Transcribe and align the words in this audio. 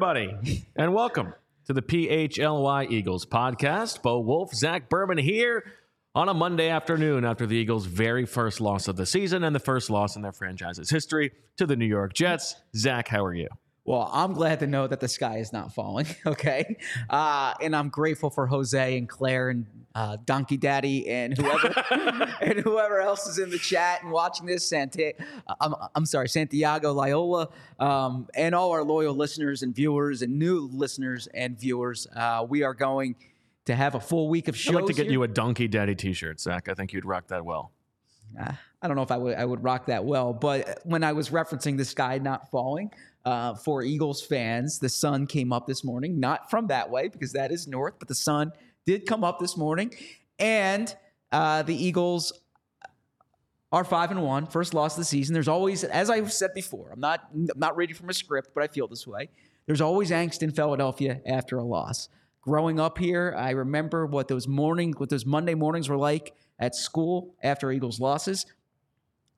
Everybody, 0.00 0.64
and 0.76 0.94
welcome 0.94 1.34
to 1.66 1.72
the 1.72 1.82
PHLY 1.82 2.88
Eagles 2.88 3.26
podcast. 3.26 4.00
Bo 4.00 4.20
Wulf, 4.20 4.54
Zach 4.54 4.88
Berman 4.88 5.18
here 5.18 5.72
on 6.14 6.28
a 6.28 6.34
Monday 6.34 6.68
afternoon 6.68 7.24
after 7.24 7.46
the 7.46 7.56
Eagles' 7.56 7.86
very 7.86 8.24
first 8.24 8.60
loss 8.60 8.86
of 8.86 8.94
the 8.94 9.04
season 9.04 9.42
and 9.42 9.56
the 9.56 9.60
first 9.60 9.90
loss 9.90 10.14
in 10.14 10.22
their 10.22 10.30
franchise's 10.30 10.88
history 10.88 11.32
to 11.56 11.66
the 11.66 11.74
New 11.74 11.84
York 11.84 12.14
Jets. 12.14 12.54
Zach, 12.76 13.08
how 13.08 13.24
are 13.24 13.34
you? 13.34 13.48
Well, 13.88 14.10
I'm 14.12 14.34
glad 14.34 14.60
to 14.60 14.66
know 14.66 14.86
that 14.86 15.00
the 15.00 15.08
sky 15.08 15.38
is 15.38 15.50
not 15.50 15.72
falling. 15.72 16.06
Okay, 16.26 16.76
uh, 17.08 17.54
and 17.62 17.74
I'm 17.74 17.88
grateful 17.88 18.28
for 18.28 18.46
Jose 18.46 18.98
and 18.98 19.08
Claire 19.08 19.48
and 19.48 19.66
uh, 19.94 20.18
Donkey 20.26 20.58
Daddy 20.58 21.08
and 21.08 21.36
whoever 21.36 21.84
and 22.42 22.58
whoever 22.58 23.00
else 23.00 23.26
is 23.26 23.38
in 23.38 23.48
the 23.48 23.58
chat 23.58 24.02
and 24.02 24.12
watching 24.12 24.44
this. 24.44 24.68
Santa, 24.68 25.14
I'm, 25.60 25.74
I'm 25.94 26.04
sorry, 26.04 26.28
Santiago 26.28 26.92
Loyola, 26.92 27.48
um, 27.78 28.28
and 28.34 28.54
all 28.54 28.72
our 28.72 28.82
loyal 28.82 29.14
listeners 29.14 29.62
and 29.62 29.74
viewers 29.74 30.20
and 30.20 30.38
new 30.38 30.68
listeners 30.70 31.28
and 31.32 31.58
viewers. 31.58 32.06
Uh, 32.14 32.44
we 32.46 32.62
are 32.62 32.74
going 32.74 33.16
to 33.64 33.74
have 33.74 33.94
a 33.94 34.00
full 34.00 34.28
week 34.28 34.48
of 34.48 34.56
shows. 34.56 34.74
I'd 34.74 34.82
like 34.82 34.86
to 34.86 34.92
get 34.92 35.04
here. 35.04 35.12
you 35.12 35.22
a 35.22 35.28
Donkey 35.28 35.66
Daddy 35.66 35.94
T-shirt, 35.94 36.40
Zach. 36.40 36.68
I 36.68 36.74
think 36.74 36.92
you'd 36.92 37.06
rock 37.06 37.28
that 37.28 37.44
well. 37.44 37.72
Uh, 38.38 38.52
I 38.82 38.86
don't 38.86 38.96
know 38.96 39.02
if 39.02 39.10
I 39.10 39.16
would 39.16 39.34
I 39.36 39.44
would 39.44 39.64
rock 39.64 39.86
that 39.86 40.04
well, 40.04 40.34
but 40.34 40.80
when 40.84 41.02
I 41.02 41.12
was 41.12 41.30
referencing 41.30 41.78
the 41.78 41.84
sky 41.84 42.18
not 42.18 42.50
falling 42.50 42.90
uh, 43.24 43.54
for 43.54 43.82
Eagles 43.82 44.22
fans, 44.22 44.78
the 44.78 44.88
sun 44.88 45.26
came 45.26 45.52
up 45.52 45.66
this 45.66 45.84
morning, 45.84 46.18
not 46.20 46.50
from 46.50 46.68
that 46.68 46.90
way 46.90 47.08
because 47.08 47.32
that 47.32 47.50
is 47.52 47.66
north, 47.66 47.94
but 47.98 48.08
the 48.08 48.14
sun 48.14 48.52
did 48.86 49.06
come 49.06 49.24
up 49.24 49.38
this 49.38 49.56
morning, 49.56 49.92
and 50.38 50.94
uh, 51.30 51.62
the 51.62 51.74
Eagles 51.74 52.32
are 53.70 53.84
five 53.84 54.10
and 54.10 54.22
one, 54.22 54.46
first 54.46 54.72
loss 54.72 54.94
of 54.94 55.00
the 55.00 55.04
season. 55.04 55.34
There's 55.34 55.48
always, 55.48 55.84
as 55.84 56.08
I've 56.08 56.32
said 56.32 56.54
before, 56.54 56.90
I'm 56.92 57.00
not 57.00 57.28
I'm 57.32 57.48
not 57.56 57.76
reading 57.76 57.96
from 57.96 58.08
a 58.08 58.14
script, 58.14 58.50
but 58.54 58.62
I 58.62 58.68
feel 58.68 58.88
this 58.88 59.06
way. 59.06 59.28
There's 59.66 59.82
always 59.82 60.10
angst 60.10 60.42
in 60.42 60.50
Philadelphia 60.50 61.20
after 61.26 61.58
a 61.58 61.64
loss. 61.64 62.08
Growing 62.40 62.80
up 62.80 62.96
here, 62.96 63.34
I 63.36 63.50
remember 63.50 64.06
what 64.06 64.28
those 64.28 64.48
morning, 64.48 64.94
what 64.96 65.10
those 65.10 65.26
Monday 65.26 65.54
mornings 65.54 65.90
were 65.90 65.98
like 65.98 66.34
at 66.58 66.74
school 66.74 67.34
after 67.42 67.70
Eagles 67.70 68.00
losses. 68.00 68.46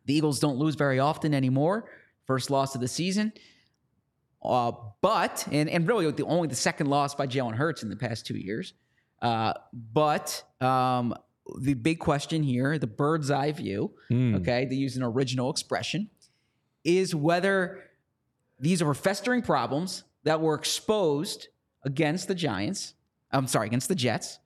The 0.06 0.14
Eagles 0.14 0.38
don't 0.38 0.56
lose 0.56 0.76
very 0.76 1.00
often 1.00 1.34
anymore. 1.34 1.90
First 2.26 2.50
loss 2.50 2.76
of 2.76 2.80
the 2.80 2.88
season. 2.88 3.32
Uh, 4.42 4.72
but 5.02 5.46
and 5.52 5.68
and 5.68 5.86
really 5.86 6.10
the 6.10 6.24
only 6.24 6.48
the 6.48 6.54
second 6.54 6.86
loss 6.88 7.14
by 7.14 7.26
Jalen 7.26 7.54
Hurts 7.54 7.82
in 7.82 7.88
the 7.90 7.96
past 7.96 8.26
two 8.26 8.36
years. 8.38 8.72
Uh, 9.20 9.52
but 9.92 10.42
um, 10.62 11.14
the 11.60 11.74
big 11.74 11.98
question 11.98 12.42
here, 12.42 12.78
the 12.78 12.86
bird's 12.86 13.30
eye 13.30 13.52
view, 13.52 13.92
okay, 14.10 14.64
they 14.64 14.76
use 14.76 14.96
an 14.96 15.02
original 15.02 15.50
expression, 15.50 16.08
is 16.84 17.14
whether 17.14 17.82
these 18.58 18.80
are 18.80 18.94
festering 18.94 19.42
problems 19.42 20.04
that 20.24 20.40
were 20.40 20.54
exposed 20.54 21.48
against 21.84 22.28
the 22.28 22.34
Giants. 22.34 22.94
I'm 23.30 23.46
sorry, 23.46 23.66
against 23.66 23.88
the 23.88 23.94
Jets. 23.94 24.38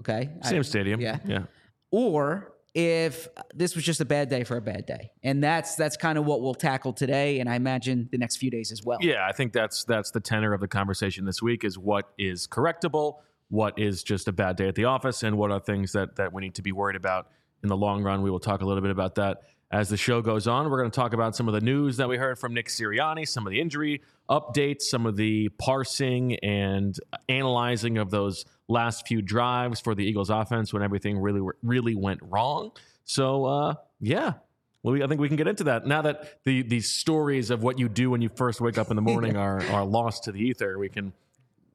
Okay, 0.00 0.30
I- 0.42 0.48
Same 0.48 0.62
stadium. 0.64 1.00
yeah. 1.00 1.18
yeah. 1.26 1.42
or 1.90 2.52
if 2.78 3.26
this 3.52 3.74
was 3.74 3.84
just 3.84 4.00
a 4.00 4.04
bad 4.04 4.28
day 4.28 4.44
for 4.44 4.56
a 4.56 4.62
bad 4.62 4.86
day. 4.86 5.10
And 5.24 5.42
that's 5.42 5.74
that's 5.74 5.96
kind 5.96 6.16
of 6.16 6.24
what 6.24 6.42
we'll 6.42 6.54
tackle 6.54 6.92
today 6.92 7.40
and 7.40 7.50
I 7.50 7.56
imagine 7.56 8.08
the 8.12 8.18
next 8.18 8.36
few 8.36 8.52
days 8.52 8.70
as 8.70 8.84
well. 8.84 8.98
Yeah, 9.00 9.26
I 9.26 9.32
think 9.32 9.52
that's 9.52 9.82
that's 9.82 10.12
the 10.12 10.20
tenor 10.20 10.54
of 10.54 10.60
the 10.60 10.68
conversation 10.68 11.24
this 11.24 11.42
week 11.42 11.64
is 11.64 11.76
what 11.76 12.12
is 12.18 12.46
correctable, 12.46 13.16
what 13.48 13.76
is 13.80 14.04
just 14.04 14.28
a 14.28 14.32
bad 14.32 14.54
day 14.54 14.68
at 14.68 14.76
the 14.76 14.84
office, 14.84 15.24
and 15.24 15.36
what 15.36 15.50
are 15.50 15.58
things 15.58 15.90
that 15.90 16.14
that 16.16 16.32
we 16.32 16.40
need 16.40 16.54
to 16.54 16.62
be 16.62 16.70
worried 16.70 16.94
about 16.94 17.26
in 17.64 17.68
the 17.68 17.76
long 17.76 18.04
run. 18.04 18.22
We 18.22 18.30
will 18.30 18.38
talk 18.38 18.62
a 18.62 18.64
little 18.64 18.82
bit 18.82 18.92
about 18.92 19.16
that 19.16 19.38
as 19.72 19.88
the 19.88 19.96
show 19.96 20.22
goes 20.22 20.46
on. 20.46 20.70
We're 20.70 20.78
going 20.78 20.92
to 20.92 20.94
talk 20.94 21.14
about 21.14 21.34
some 21.34 21.48
of 21.48 21.54
the 21.54 21.60
news 21.60 21.96
that 21.96 22.08
we 22.08 22.16
heard 22.16 22.38
from 22.38 22.54
Nick 22.54 22.68
Sirianni, 22.68 23.26
some 23.26 23.44
of 23.44 23.50
the 23.50 23.60
injury 23.60 24.02
updates, 24.30 24.82
some 24.82 25.04
of 25.04 25.16
the 25.16 25.48
parsing 25.58 26.36
and 26.36 26.96
analyzing 27.28 27.98
of 27.98 28.10
those 28.10 28.44
last 28.68 29.06
few 29.08 29.22
drives 29.22 29.80
for 29.80 29.94
the 29.94 30.04
Eagles 30.04 30.30
offense 30.30 30.72
when 30.72 30.82
everything 30.82 31.18
really 31.18 31.40
really 31.62 31.94
went 31.94 32.20
wrong. 32.22 32.70
So 33.04 33.44
uh, 33.46 33.74
yeah, 34.00 34.34
well, 34.82 34.94
we, 34.94 35.02
I 35.02 35.06
think 35.06 35.20
we 35.20 35.28
can 35.28 35.36
get 35.36 35.48
into 35.48 35.64
that 35.64 35.86
now 35.86 36.02
that 36.02 36.38
the 36.44 36.62
these 36.62 36.92
stories 36.92 37.50
of 37.50 37.62
what 37.62 37.78
you 37.78 37.88
do 37.88 38.10
when 38.10 38.20
you 38.22 38.28
first 38.28 38.60
wake 38.60 38.78
up 38.78 38.90
in 38.90 38.96
the 38.96 39.02
morning 39.12 39.36
are 39.36 39.62
are 39.70 39.84
lost 39.84 40.24
to 40.24 40.32
the 40.32 40.40
ether. 40.40 40.78
We 40.78 40.88
can 40.88 41.12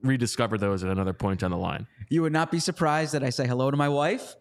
rediscover 0.02 0.58
those 0.58 0.84
at 0.84 0.90
another 0.92 1.14
point 1.14 1.40
down 1.40 1.52
the 1.52 1.58
line. 1.58 1.88
You 2.09 2.22
would 2.24 2.34
not 2.34 2.52
be 2.52 2.59
surprised 2.59 3.14
that 3.14 3.24
I 3.24 3.30
say 3.30 3.48
hello 3.48 3.72
to 3.72 3.78
my 3.78 3.90
wife. 3.90 4.36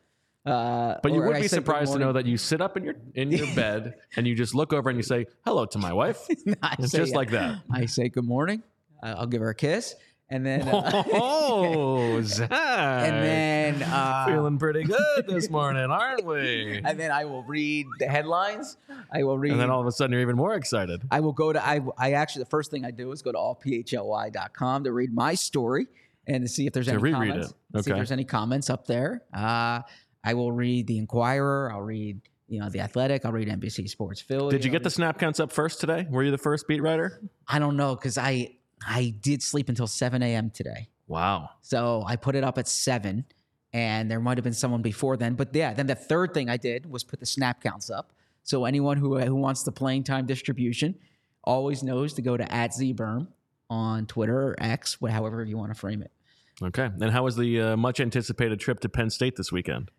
Uh, 0.45 0.97
But 1.05 1.13
you 1.13 1.23
would 1.23 1.37
I 1.37 1.43
be 1.43 1.47
surprised 1.49 1.93
to 1.93 2.01
know 2.01 2.13
that 2.15 2.27
you 2.27 2.37
sit 2.37 2.61
up 2.61 2.77
in 2.77 2.83
your 2.84 2.95
in 3.15 3.31
your 3.31 3.47
bed 3.55 3.95
and 4.17 4.27
you 4.27 4.34
just 4.34 4.55
look 4.55 4.73
over 4.73 4.91
and 4.91 4.99
you 4.99 5.05
say 5.05 5.27
hello 5.45 5.67
to 5.67 5.79
my 5.79 5.93
wife. 5.93 6.27
I 6.63 6.75
It's 6.81 6.91
say, 6.91 6.99
just 6.99 7.15
like 7.15 7.31
that. 7.31 7.61
I 7.73 7.87
say 7.87 8.09
good 8.09 8.25
morning. 8.25 8.63
I'll 9.05 9.27
give 9.27 9.41
her 9.41 9.51
a 9.51 9.55
kiss 9.55 9.95
and 10.32 10.44
then 10.47 10.66
uh, 10.69 11.03
Oh, 11.12 12.20
Zach. 12.25 12.50
and 12.50 13.22
then 13.22 13.82
uh, 13.82 14.26
feeling 14.26 14.59
pretty 14.59 14.82
good 14.84 15.26
this 15.26 15.50
morning, 15.59 15.91
aren't 15.91 16.25
we? 16.25 16.81
and 16.84 16.98
then 16.98 17.10
I 17.10 17.25
will 17.26 17.43
read 17.44 17.87
the 17.98 18.06
headlines. 18.06 18.76
I 19.12 19.22
will 19.25 19.38
read 19.38 19.53
And 19.53 19.60
then 19.60 19.71
all 19.71 19.81
of 19.81 19.87
a 19.87 19.92
sudden 19.92 20.12
you're 20.12 20.22
even 20.22 20.37
more 20.37 20.54
excited. 20.54 21.03
I 21.10 21.21
will 21.21 21.32
go 21.32 21.53
to 21.53 21.65
I 21.65 21.81
I 21.98 22.12
actually 22.12 22.44
the 22.44 22.50
first 22.50 22.71
thing 22.71 22.84
I 22.84 22.91
do 22.91 23.12
is 23.12 23.22
go 23.22 23.32
to 23.32 23.38
allphly.com 23.38 24.84
to 24.84 24.92
read 24.92 25.12
my 25.15 25.34
story 25.34 25.86
and 26.27 26.42
to 26.45 26.48
see 26.48 26.66
if 26.66 26.72
there's 26.72 26.86
To 26.86 26.92
any 26.92 27.03
reread 27.03 27.30
comments. 27.33 27.54
it. 27.74 27.84
See 27.84 27.91
if 27.91 27.97
there's 27.97 28.12
any 28.12 28.24
comments 28.24 28.71
up 28.71 28.86
there. 28.86 29.22
Uh, 29.34 29.80
I 30.24 30.34
will 30.34 30.53
read 30.53 30.86
the 30.86 30.98
Inquirer. 30.98 31.71
I'll 31.72 31.83
read 31.83 32.21
you 32.48 32.60
know 32.60 32.68
the 32.68 32.80
Athletic. 32.80 33.24
I'll 33.24 33.33
read 33.33 33.48
NBC 33.48 33.89
Sports 33.89 34.21
Philly. 34.21 34.51
Did 34.53 34.65
you 34.65 34.71
get 34.71 34.83
the 34.84 34.91
snap 34.91 35.18
counts 35.18 35.41
up 35.41 35.51
first 35.53 35.80
today? 35.80 36.07
Were 36.09 36.22
you 36.22 36.30
the 36.30 36.39
first 36.39 36.68
beat 36.68 36.83
writer? 36.83 37.21
I 37.48 37.59
don't 37.59 37.77
know 37.77 37.95
because 37.97 38.18
I 38.18 38.51
I 38.87 39.15
did 39.21 39.43
sleep 39.43 39.69
until 39.69 39.87
7 39.87 40.23
a.m. 40.23 40.51
today, 40.51 40.89
Wow. 41.09 41.51
so 41.63 42.03
I 42.07 42.17
put 42.17 42.34
it 42.34 42.45
up 42.45 42.59
at 42.59 42.69
seven, 42.69 43.25
and 43.73 44.11
there 44.11 44.21
might 44.21 44.37
have 44.39 44.45
been 44.45 44.53
someone 44.55 44.83
before 44.83 45.17
then. 45.17 45.34
But 45.34 45.55
yeah, 45.55 45.73
then 45.75 45.87
the 45.87 45.95
third 45.95 46.34
thing 46.34 46.49
I 46.51 46.57
did 46.57 46.91
was 46.91 47.05
put 47.05 47.21
the 47.21 47.27
snap 47.27 47.63
counts 47.63 47.91
up. 47.91 48.13
So 48.43 48.65
anyone 48.65 48.97
who 48.97 49.19
who 49.19 49.34
wants 49.37 49.63
the 49.63 49.73
playing 49.73 50.05
time 50.05 50.27
distribution 50.27 50.97
always 51.45 51.83
knows 51.83 52.13
to 52.15 52.23
go 52.23 52.37
to 52.37 52.53
at 52.53 52.73
zberm 52.73 53.29
on 53.71 54.07
Twitter 54.07 54.49
or 54.49 54.57
X, 54.59 54.99
however 55.09 55.45
you 55.45 55.57
want 55.57 55.73
to 55.73 55.79
frame 55.79 56.03
it. 56.03 56.11
Okay. 56.63 56.91
And 57.01 57.11
how 57.11 57.25
was 57.25 57.37
the 57.37 57.61
uh, 57.61 57.77
much 57.77 58.01
anticipated 58.01 58.61
trip 58.61 58.81
to 58.81 58.89
Penn 58.89 59.11
State 59.11 59.37
this 59.37 59.51
weekend? 59.51 59.91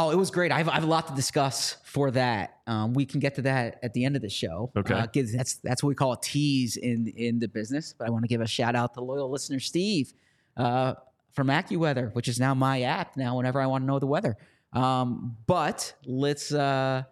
Oh, 0.00 0.10
it 0.10 0.16
was 0.16 0.30
great. 0.30 0.50
I 0.50 0.58
have, 0.58 0.68
I 0.68 0.74
have 0.74 0.84
a 0.84 0.86
lot 0.86 1.08
to 1.08 1.14
discuss 1.14 1.76
for 1.84 2.10
that. 2.12 2.58
Um, 2.66 2.94
we 2.94 3.04
can 3.04 3.20
get 3.20 3.34
to 3.34 3.42
that 3.42 3.78
at 3.82 3.92
the 3.92 4.04
end 4.04 4.16
of 4.16 4.22
the 4.22 4.30
show. 4.30 4.72
Okay. 4.74 4.94
Uh, 4.94 5.06
that's 5.12 5.56
that's 5.56 5.82
what 5.82 5.88
we 5.88 5.94
call 5.94 6.12
a 6.12 6.20
tease 6.22 6.76
in 6.78 7.08
in 7.08 7.38
the 7.38 7.48
business. 7.48 7.94
But 7.96 8.08
I 8.08 8.10
want 8.10 8.24
to 8.24 8.28
give 8.28 8.40
a 8.40 8.46
shout 8.46 8.74
out 8.74 8.94
to 8.94 9.02
loyal 9.02 9.30
listener 9.30 9.60
Steve 9.60 10.14
uh, 10.56 10.94
from 11.32 11.48
AccuWeather, 11.48 12.14
which 12.14 12.28
is 12.28 12.40
now 12.40 12.54
my 12.54 12.82
app. 12.82 13.16
Now, 13.16 13.36
whenever 13.36 13.60
I 13.60 13.66
want 13.66 13.82
to 13.82 13.86
know 13.86 13.98
the 13.98 14.06
weather. 14.06 14.36
Um, 14.72 15.36
but 15.46 15.92
let's 16.06 16.52
uh, 16.52 17.02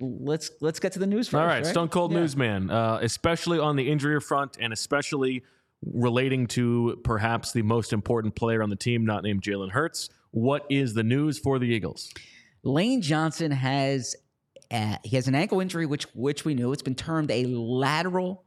let's 0.00 0.50
let's 0.60 0.80
get 0.80 0.92
to 0.92 0.98
the 0.98 1.06
news 1.06 1.28
first. 1.28 1.40
All 1.40 1.46
right, 1.46 1.62
right? 1.62 1.66
Stone 1.66 1.88
Cold 1.88 2.12
Yeah. 2.12 2.20
Newsman, 2.20 2.70
uh, 2.70 3.00
especially 3.02 3.58
on 3.58 3.76
the 3.76 3.90
injury 3.90 4.18
front 4.20 4.56
and 4.58 4.72
especially 4.72 5.42
relating 5.82 6.46
to 6.46 7.00
perhaps 7.04 7.52
the 7.52 7.62
most 7.62 7.92
important 7.92 8.34
player 8.34 8.62
on 8.62 8.70
the 8.70 8.76
team, 8.76 9.04
not 9.04 9.22
named 9.22 9.42
Jalen 9.42 9.70
Hurts. 9.72 10.08
What 10.32 10.64
is 10.70 10.94
the 10.94 11.02
news 11.02 11.38
for 11.38 11.58
the 11.58 11.66
Eagles? 11.66 12.12
Lane 12.62 13.02
Johnson 13.02 13.50
has 13.50 14.14
uh, 14.70 14.96
he 15.02 15.16
has 15.16 15.26
an 15.28 15.34
ankle 15.34 15.60
injury, 15.60 15.86
which 15.86 16.04
which 16.14 16.44
we 16.44 16.54
knew. 16.54 16.72
It's 16.72 16.82
been 16.82 16.94
termed 16.94 17.30
a 17.30 17.44
lateral 17.46 18.44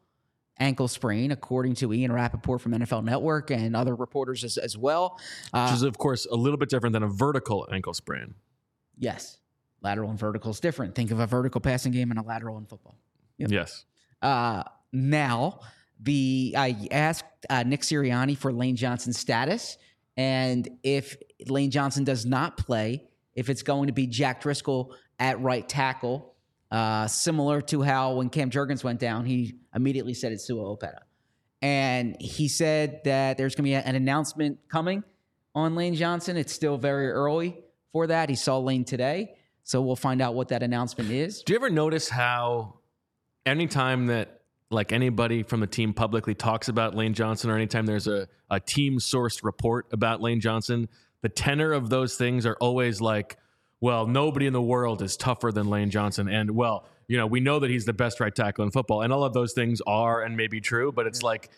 ankle 0.59 0.87
sprain, 0.87 1.31
according 1.31 1.73
to 1.75 1.91
Ian 1.91 2.11
Rapoport 2.11 2.61
from 2.61 2.73
NFL 2.73 3.03
Network 3.03 3.49
and 3.51 3.75
other 3.75 3.95
reporters 3.95 4.43
as, 4.43 4.57
as 4.57 4.77
well. 4.77 5.19
Uh, 5.51 5.65
Which 5.67 5.77
is, 5.77 5.81
of 5.83 5.97
course, 5.97 6.25
a 6.27 6.35
little 6.35 6.57
bit 6.57 6.69
different 6.69 6.93
than 6.93 7.03
a 7.03 7.07
vertical 7.07 7.67
ankle 7.71 7.93
sprain. 7.93 8.35
yes, 8.97 9.39
lateral 9.81 10.09
and 10.11 10.19
vertical 10.19 10.51
is 10.51 10.59
different. 10.59 10.95
Think 10.95 11.11
of 11.11 11.19
a 11.19 11.27
vertical 11.27 11.59
passing 11.59 11.91
game 11.91 12.11
and 12.11 12.19
a 12.19 12.23
lateral 12.23 12.57
in 12.57 12.65
football. 12.65 12.95
Yep. 13.39 13.49
Yes. 13.51 13.85
Uh, 14.21 14.63
now, 14.93 15.59
the 15.99 16.53
I 16.55 16.87
asked 16.91 17.25
uh, 17.49 17.63
Nick 17.63 17.81
Sirianni 17.81 18.37
for 18.37 18.53
Lane 18.53 18.75
Johnson's 18.75 19.17
status, 19.17 19.77
and 20.15 20.69
if 20.83 21.17
Lane 21.49 21.71
Johnson 21.71 22.03
does 22.03 22.25
not 22.25 22.57
play, 22.57 23.03
if 23.35 23.49
it's 23.49 23.63
going 23.63 23.87
to 23.87 23.93
be 23.93 24.07
Jack 24.07 24.41
Driscoll 24.41 24.95
at 25.19 25.39
right 25.41 25.67
tackle, 25.67 26.35
uh, 26.71 27.07
similar 27.07 27.61
to 27.61 27.81
how 27.81 28.15
when 28.15 28.29
Cam 28.29 28.49
Jurgens 28.49 28.83
went 28.83 28.99
down, 28.99 29.25
he 29.25 29.55
immediately 29.75 30.13
said 30.13 30.31
it's 30.31 30.45
Sua 30.45 30.63
Opeta, 30.63 30.99
and 31.61 32.15
he 32.19 32.47
said 32.47 33.01
that 33.05 33.37
there's 33.37 33.55
going 33.55 33.63
to 33.63 33.69
be 33.69 33.75
an 33.75 33.95
announcement 33.95 34.59
coming 34.69 35.03
on 35.55 35.75
Lane 35.75 35.95
Johnson. 35.95 36.35
It's 36.37 36.53
still 36.53 36.77
very 36.77 37.09
early 37.09 37.59
for 37.91 38.07
that. 38.07 38.29
He 38.29 38.35
saw 38.35 38.57
Lane 38.57 38.85
today, 38.85 39.35
so 39.63 39.81
we'll 39.81 39.95
find 39.95 40.21
out 40.21 40.33
what 40.33 40.49
that 40.49 40.63
announcement 40.63 41.11
is. 41.11 41.43
Do 41.43 41.53
you 41.53 41.59
ever 41.59 41.69
notice 41.69 42.09
how 42.09 42.79
anytime 43.45 44.07
that 44.07 44.41
like 44.73 44.91
anybody 44.91 45.43
from 45.43 45.59
the 45.59 45.67
team 45.67 45.93
publicly 45.93 46.33
talks 46.33 46.67
about 46.67 46.95
Lane 46.95 47.13
Johnson 47.13 47.49
or 47.49 47.55
anytime 47.55 47.85
there's 47.85 48.07
a, 48.07 48.27
a 48.49 48.59
team 48.59 48.97
sourced 48.97 49.43
report 49.43 49.87
about 49.91 50.21
Lane 50.21 50.41
Johnson, 50.41 50.89
the 51.23 51.29
tenor 51.29 51.71
of 51.73 51.89
those 51.89 52.15
things 52.15 52.45
are 52.45 52.55
always 52.59 53.01
like, 53.01 53.37
well, 53.81 54.05
nobody 54.05 54.45
in 54.45 54.53
the 54.53 54.61
world 54.61 55.01
is 55.01 55.17
tougher 55.17 55.51
than 55.51 55.67
Lane 55.69 55.89
Johnson. 55.89 56.29
And 56.29 56.51
well, 56.51 56.85
you 57.07 57.17
know, 57.17 57.25
we 57.27 57.39
know 57.39 57.59
that 57.59 57.69
he's 57.69 57.85
the 57.85 57.93
best 57.93 58.19
right 58.19 58.33
tackle 58.33 58.63
in 58.63 58.71
football. 58.71 59.01
And 59.01 59.11
all 59.11 59.23
of 59.23 59.33
those 59.33 59.53
things 59.53 59.81
are 59.87 60.21
and 60.21 60.37
may 60.37 60.47
be 60.47 60.61
true, 60.61 60.91
but 60.91 61.07
it's 61.07 61.23
like 61.23 61.49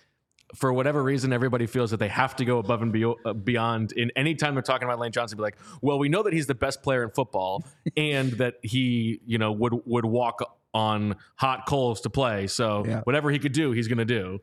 for 0.56 0.72
whatever 0.72 1.04
reason, 1.04 1.34
everybody 1.34 1.66
feels 1.66 1.92
that 1.92 1.98
they 1.98 2.08
have 2.08 2.36
to 2.38 2.46
go 2.46 2.60
above 2.60 2.82
and 2.82 2.96
uh, 3.26 3.34
beyond. 3.34 3.92
In 3.94 4.12
any 4.16 4.36
time 4.36 4.54
they're 4.54 4.62
talking 4.64 4.88
about 4.88 5.00
Lane 5.00 5.12
Johnson, 5.12 5.38
be 5.38 5.42
like, 5.42 5.58
"Well, 5.82 5.98
we 6.00 6.08
know 6.08 6.24
that 6.24 6.34
he's 6.34 6.46
the 6.48 6.56
best 6.56 6.84
player 6.84 7.04
in 7.04 7.10
football, 7.10 7.64
and 7.98 8.32
that 8.34 8.56
he, 8.62 9.20
you 9.26 9.38
know, 9.40 9.52
would 9.52 9.74
would 9.86 10.06
walk 10.06 10.40
on 10.74 11.16
hot 11.36 11.66
coals 11.68 12.02
to 12.02 12.10
play. 12.10 12.48
So 12.48 12.86
Yeah. 12.86 13.02
whatever 13.02 13.32
he 13.32 13.40
could 13.40 13.54
do, 13.54 13.72
he's 13.72 13.88
going 13.88 13.98
to 13.98 14.06
do. 14.06 14.40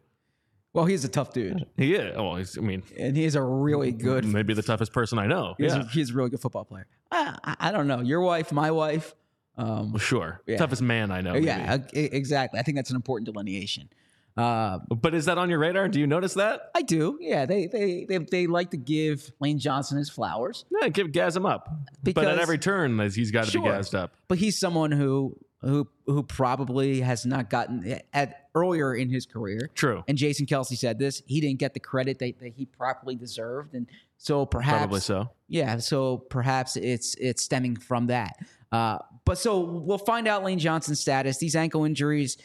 Well, 0.75 0.87
he's 0.87 1.05
a 1.05 1.09
tough 1.09 1.33
dude, 1.35 1.67
He 1.77 1.95
is. 1.95 2.17
Well, 2.17 2.37
he's, 2.37 2.57
I 2.57 2.63
mean, 2.63 2.83
and 2.99 3.15
he's 3.17 3.35
a 3.35 3.43
really 3.43 3.93
good 3.93 4.25
maybe 4.25 4.55
the 4.55 4.63
toughest 4.63 4.93
person 4.93 5.19
I 5.19 5.27
know. 5.27 5.55
He's, 5.59 5.75
Yeah, 5.75 5.83
a, 5.83 5.87
he's 5.87 6.11
a 6.11 6.15
really 6.15 6.31
good 6.31 6.41
football 6.41 6.65
player. 6.65 6.87
I, 7.11 7.57
I, 7.61 7.73
don't 7.73 7.87
know. 7.87 8.01
Your 8.01 8.23
wife, 8.23 8.53
my 8.53 8.71
wife. 8.71 9.15
Um, 9.59 9.93
Well, 9.93 9.99
sure. 9.99 10.41
Yeah. 10.47 10.57
Toughest 10.57 10.81
man 10.81 11.11
I 11.11 11.21
know. 11.21 11.35
yeah, 11.35 11.77
e- 11.95 12.09
exactly. 12.13 12.59
I 12.59 12.63
think 12.63 12.77
that's 12.77 12.89
an 12.89 12.97
important 12.97 13.27
delineation. 13.27 13.91
Uh, 14.35 14.79
But 14.89 15.13
is 15.13 15.27
that 15.27 15.37
on 15.37 15.51
your 15.51 15.59
radar? 15.59 15.89
Do 15.89 16.01
you 16.01 16.07
notice 16.07 16.33
that? 16.35 16.71
I 16.75 16.81
do. 16.81 17.19
Yeah, 17.21 17.45
they, 17.45 17.67
they 17.67 18.07
they 18.09 18.17
they 18.17 18.47
like 18.47 18.71
to 18.71 18.79
give 18.79 19.31
Lane 19.41 19.59
Johnson 19.59 19.99
his 19.99 20.09
flowers, 20.09 20.65
Yeah, 20.81 20.89
give 20.89 21.13
gas 21.13 21.37
him 21.37 21.45
up. 21.45 21.69
but 22.03 22.25
at 22.25 22.39
every 22.39 22.57
turn, 22.57 22.99
he's 23.11 23.31
got 23.31 23.45
to 23.45 23.51
Sure. 23.51 23.63
be 23.63 23.69
gassed 23.69 23.95
up. 23.95 24.15
but 24.29 24.39
he's 24.39 24.59
someone 24.59 24.91
who 24.91 25.37
who 25.63 25.89
who 26.07 26.23
probably 26.23 27.01
has 27.01 27.25
not 27.25 27.49
gotten 27.49 28.01
at 28.13 28.49
earlier 28.55 28.95
in 28.95 29.09
his 29.09 29.27
career. 29.27 29.71
True. 29.75 30.03
And 30.09 30.19
Jason 30.19 30.47
Kelce 30.47 30.77
said 30.77 30.99
this: 30.99 31.23
he 31.27 31.41
didn't 31.41 31.61
get 31.61 31.75
the 31.75 31.81
credit 31.81 32.19
that, 32.19 32.39
that 32.41 32.53
he 32.55 32.67
properly 32.67 33.15
deserved, 33.15 33.75
and 33.75 33.87
so 34.19 34.45
perhaps 34.45 34.79
Probably 34.79 35.01
so. 35.01 35.31
Yeah, 35.49 35.79
so 35.79 36.19
perhaps 36.19 36.77
it's 36.77 37.15
it's 37.15 37.43
stemming 37.43 37.77
from 37.77 38.09
that. 38.09 38.37
Uh, 38.71 38.99
but 39.25 39.39
so 39.39 39.61
we'll 39.61 39.99
find 39.99 40.27
out 40.27 40.43
Lane 40.43 40.59
Johnson's 40.59 41.01
status. 41.01 41.39
These 41.39 41.55
ankle 41.55 41.85
injuries 41.85 42.39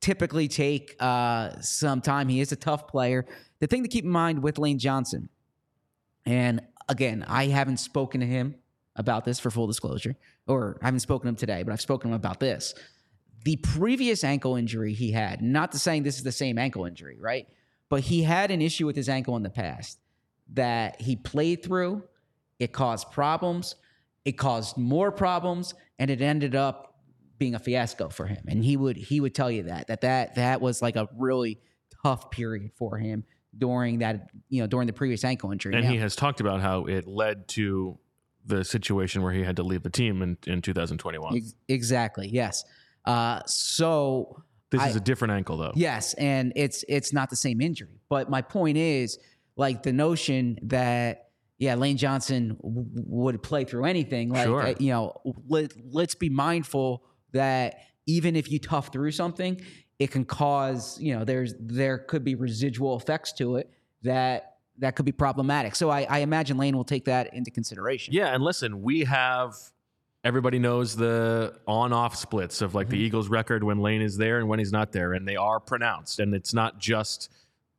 typically 0.00 0.48
take 0.48 0.96
uh, 1.00 1.60
some 1.60 2.00
time. 2.00 2.28
He 2.28 2.40
is 2.40 2.52
a 2.52 2.56
tough 2.56 2.88
player. 2.88 3.26
The 3.58 3.66
thing 3.66 3.82
to 3.82 3.88
keep 3.88 4.04
in 4.04 4.10
mind 4.10 4.42
with 4.42 4.58
Lane 4.58 4.78
Johnson, 4.78 5.28
and 6.24 6.62
again, 6.88 7.26
I 7.28 7.48
haven't 7.48 7.76
spoken 7.76 8.20
to 8.20 8.26
him 8.26 8.54
about 9.00 9.24
this 9.24 9.40
for 9.40 9.50
full 9.50 9.66
disclosure, 9.66 10.14
or 10.46 10.78
I 10.82 10.84
haven't 10.84 11.00
spoken 11.00 11.24
to 11.24 11.28
him 11.30 11.36
today, 11.36 11.62
but 11.62 11.72
I've 11.72 11.80
spoken 11.80 12.10
to 12.10 12.14
him 12.14 12.20
about 12.20 12.38
this. 12.38 12.74
The 13.44 13.56
previous 13.56 14.22
ankle 14.22 14.56
injury 14.56 14.92
he 14.92 15.10
had, 15.10 15.40
not 15.40 15.72
to 15.72 15.78
saying 15.78 16.02
this 16.02 16.18
is 16.18 16.22
the 16.22 16.30
same 16.30 16.58
ankle 16.58 16.84
injury, 16.84 17.16
right? 17.18 17.46
But 17.88 18.02
he 18.02 18.22
had 18.22 18.50
an 18.50 18.60
issue 18.60 18.86
with 18.86 18.94
his 18.94 19.08
ankle 19.08 19.36
in 19.36 19.42
the 19.42 19.50
past 19.50 19.98
that 20.52 21.00
he 21.00 21.16
played 21.16 21.64
through. 21.64 22.04
It 22.58 22.72
caused 22.72 23.10
problems. 23.10 23.76
It 24.24 24.32
caused 24.32 24.76
more 24.76 25.10
problems, 25.10 25.74
and 25.98 26.10
it 26.10 26.20
ended 26.20 26.54
up 26.54 26.98
being 27.38 27.54
a 27.54 27.58
fiasco 27.58 28.10
for 28.10 28.26
him. 28.26 28.44
And 28.48 28.62
he 28.62 28.76
would 28.76 28.98
he 28.98 29.18
would 29.20 29.34
tell 29.34 29.50
you 29.50 29.62
that 29.64 29.86
that 29.86 30.02
that 30.02 30.34
that 30.34 30.60
was 30.60 30.82
like 30.82 30.96
a 30.96 31.08
really 31.16 31.58
tough 32.02 32.30
period 32.30 32.72
for 32.76 32.98
him 32.98 33.24
during 33.56 34.00
that 34.00 34.28
you 34.50 34.60
know 34.60 34.66
during 34.66 34.86
the 34.86 34.92
previous 34.92 35.24
ankle 35.24 35.50
injury. 35.50 35.74
And 35.74 35.84
Now- 35.84 35.90
he 35.90 35.96
has 35.98 36.14
talked 36.14 36.40
about 36.40 36.60
how 36.60 36.84
it 36.84 37.06
led 37.06 37.48
to 37.48 37.98
the 38.46 38.64
situation 38.64 39.22
where 39.22 39.32
he 39.32 39.42
had 39.44 39.56
to 39.56 39.62
leave 39.62 39.82
the 39.82 39.90
team 39.90 40.22
in, 40.22 40.36
in 40.46 40.62
2021. 40.62 41.40
Exactly 41.68 42.28
yes. 42.28 42.64
Uh, 43.04 43.40
so 43.46 44.42
This 44.70 44.80
I- 44.80 44.88
is 44.88 44.96
a 44.96 45.00
different 45.00 45.32
ankle, 45.32 45.56
though. 45.56 45.72
Yes, 45.74 46.14
and 46.14 46.52
it's 46.56 46.84
it's 46.88 47.12
not 47.12 47.30
the 47.30 47.36
same 47.36 47.60
injury. 47.60 48.00
But 48.08 48.28
my 48.30 48.42
point 48.42 48.76
is, 48.78 49.18
like 49.56 49.82
the 49.82 49.92
notion 49.92 50.58
that 50.62 51.28
yeah, 51.58 51.74
Lane 51.74 51.96
Johnson 51.98 52.56
w- 52.62 52.86
would 52.94 53.42
play 53.42 53.64
through 53.64 53.84
anything. 53.84 54.30
Like 54.30 54.46
Sure. 54.46 54.62
uh, 54.62 54.74
you 54.78 54.92
know, 54.92 55.20
let 55.48 55.72
let's 55.92 56.14
be 56.14 56.28
mindful 56.30 57.04
that 57.32 57.76
even 58.06 58.34
if 58.36 58.50
you 58.50 58.58
tough 58.58 58.92
through 58.92 59.10
something, 59.12 59.60
it 59.98 60.10
can 60.10 60.24
cause 60.24 60.98
you 61.00 61.16
know 61.16 61.24
there's 61.24 61.54
there 61.60 61.98
could 61.98 62.24
be 62.24 62.34
residual 62.34 62.96
effects 62.96 63.32
to 63.34 63.56
it 63.56 63.70
that 64.02 64.49
that 64.80 64.96
could 64.96 65.06
be 65.06 65.12
problematic. 65.12 65.76
So 65.76 65.90
I, 65.90 66.06
I 66.08 66.18
imagine 66.18 66.56
Lane 66.56 66.76
will 66.76 66.84
take 66.84 67.04
that 67.04 67.32
into 67.34 67.50
consideration. 67.50 68.12
Yeah, 68.12 68.34
and 68.34 68.42
listen, 68.42 68.82
we 68.82 69.04
have 69.04 69.54
everybody 70.24 70.58
knows 70.58 70.96
the 70.96 71.58
on-off 71.66 72.16
splits 72.16 72.60
of 72.60 72.74
like 72.74 72.88
the 72.88 72.96
mm-hmm. 72.96 73.04
Eagles' 73.04 73.28
record 73.28 73.64
when 73.64 73.78
Lane 73.78 74.02
is 74.02 74.16
there 74.16 74.38
and 74.38 74.48
when 74.48 74.58
he's 74.58 74.72
not 74.72 74.92
there, 74.92 75.12
and 75.12 75.26
they 75.26 75.36
are 75.36 75.60
pronounced. 75.60 76.18
And 76.18 76.34
it's 76.34 76.52
not 76.52 76.78
just 76.78 77.30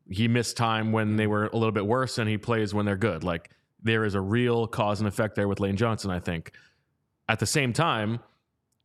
he 0.10 0.28
missed 0.28 0.58
time 0.58 0.92
when 0.92 1.16
they 1.16 1.28
were 1.28 1.48
a 1.48 1.56
little 1.56 1.72
bit 1.72 1.86
worse, 1.86 2.18
and 2.18 2.30
he 2.30 2.38
plays 2.38 2.74
when 2.74 2.86
they're 2.86 2.96
good. 2.96 3.24
Like 3.24 3.50
there 3.84 4.06
is 4.06 4.16
a 4.16 4.22
real 4.22 4.68
cause 4.68 5.00
and 5.00 5.08
effect 5.08 5.36
there 5.36 5.48
with 5.48 5.60
Lane 5.60 5.76
Johnson. 5.76 6.12
I 6.12 6.20
think. 6.20 6.52
At 7.30 7.40
the 7.40 7.46
same 7.46 7.72
time, 7.72 8.20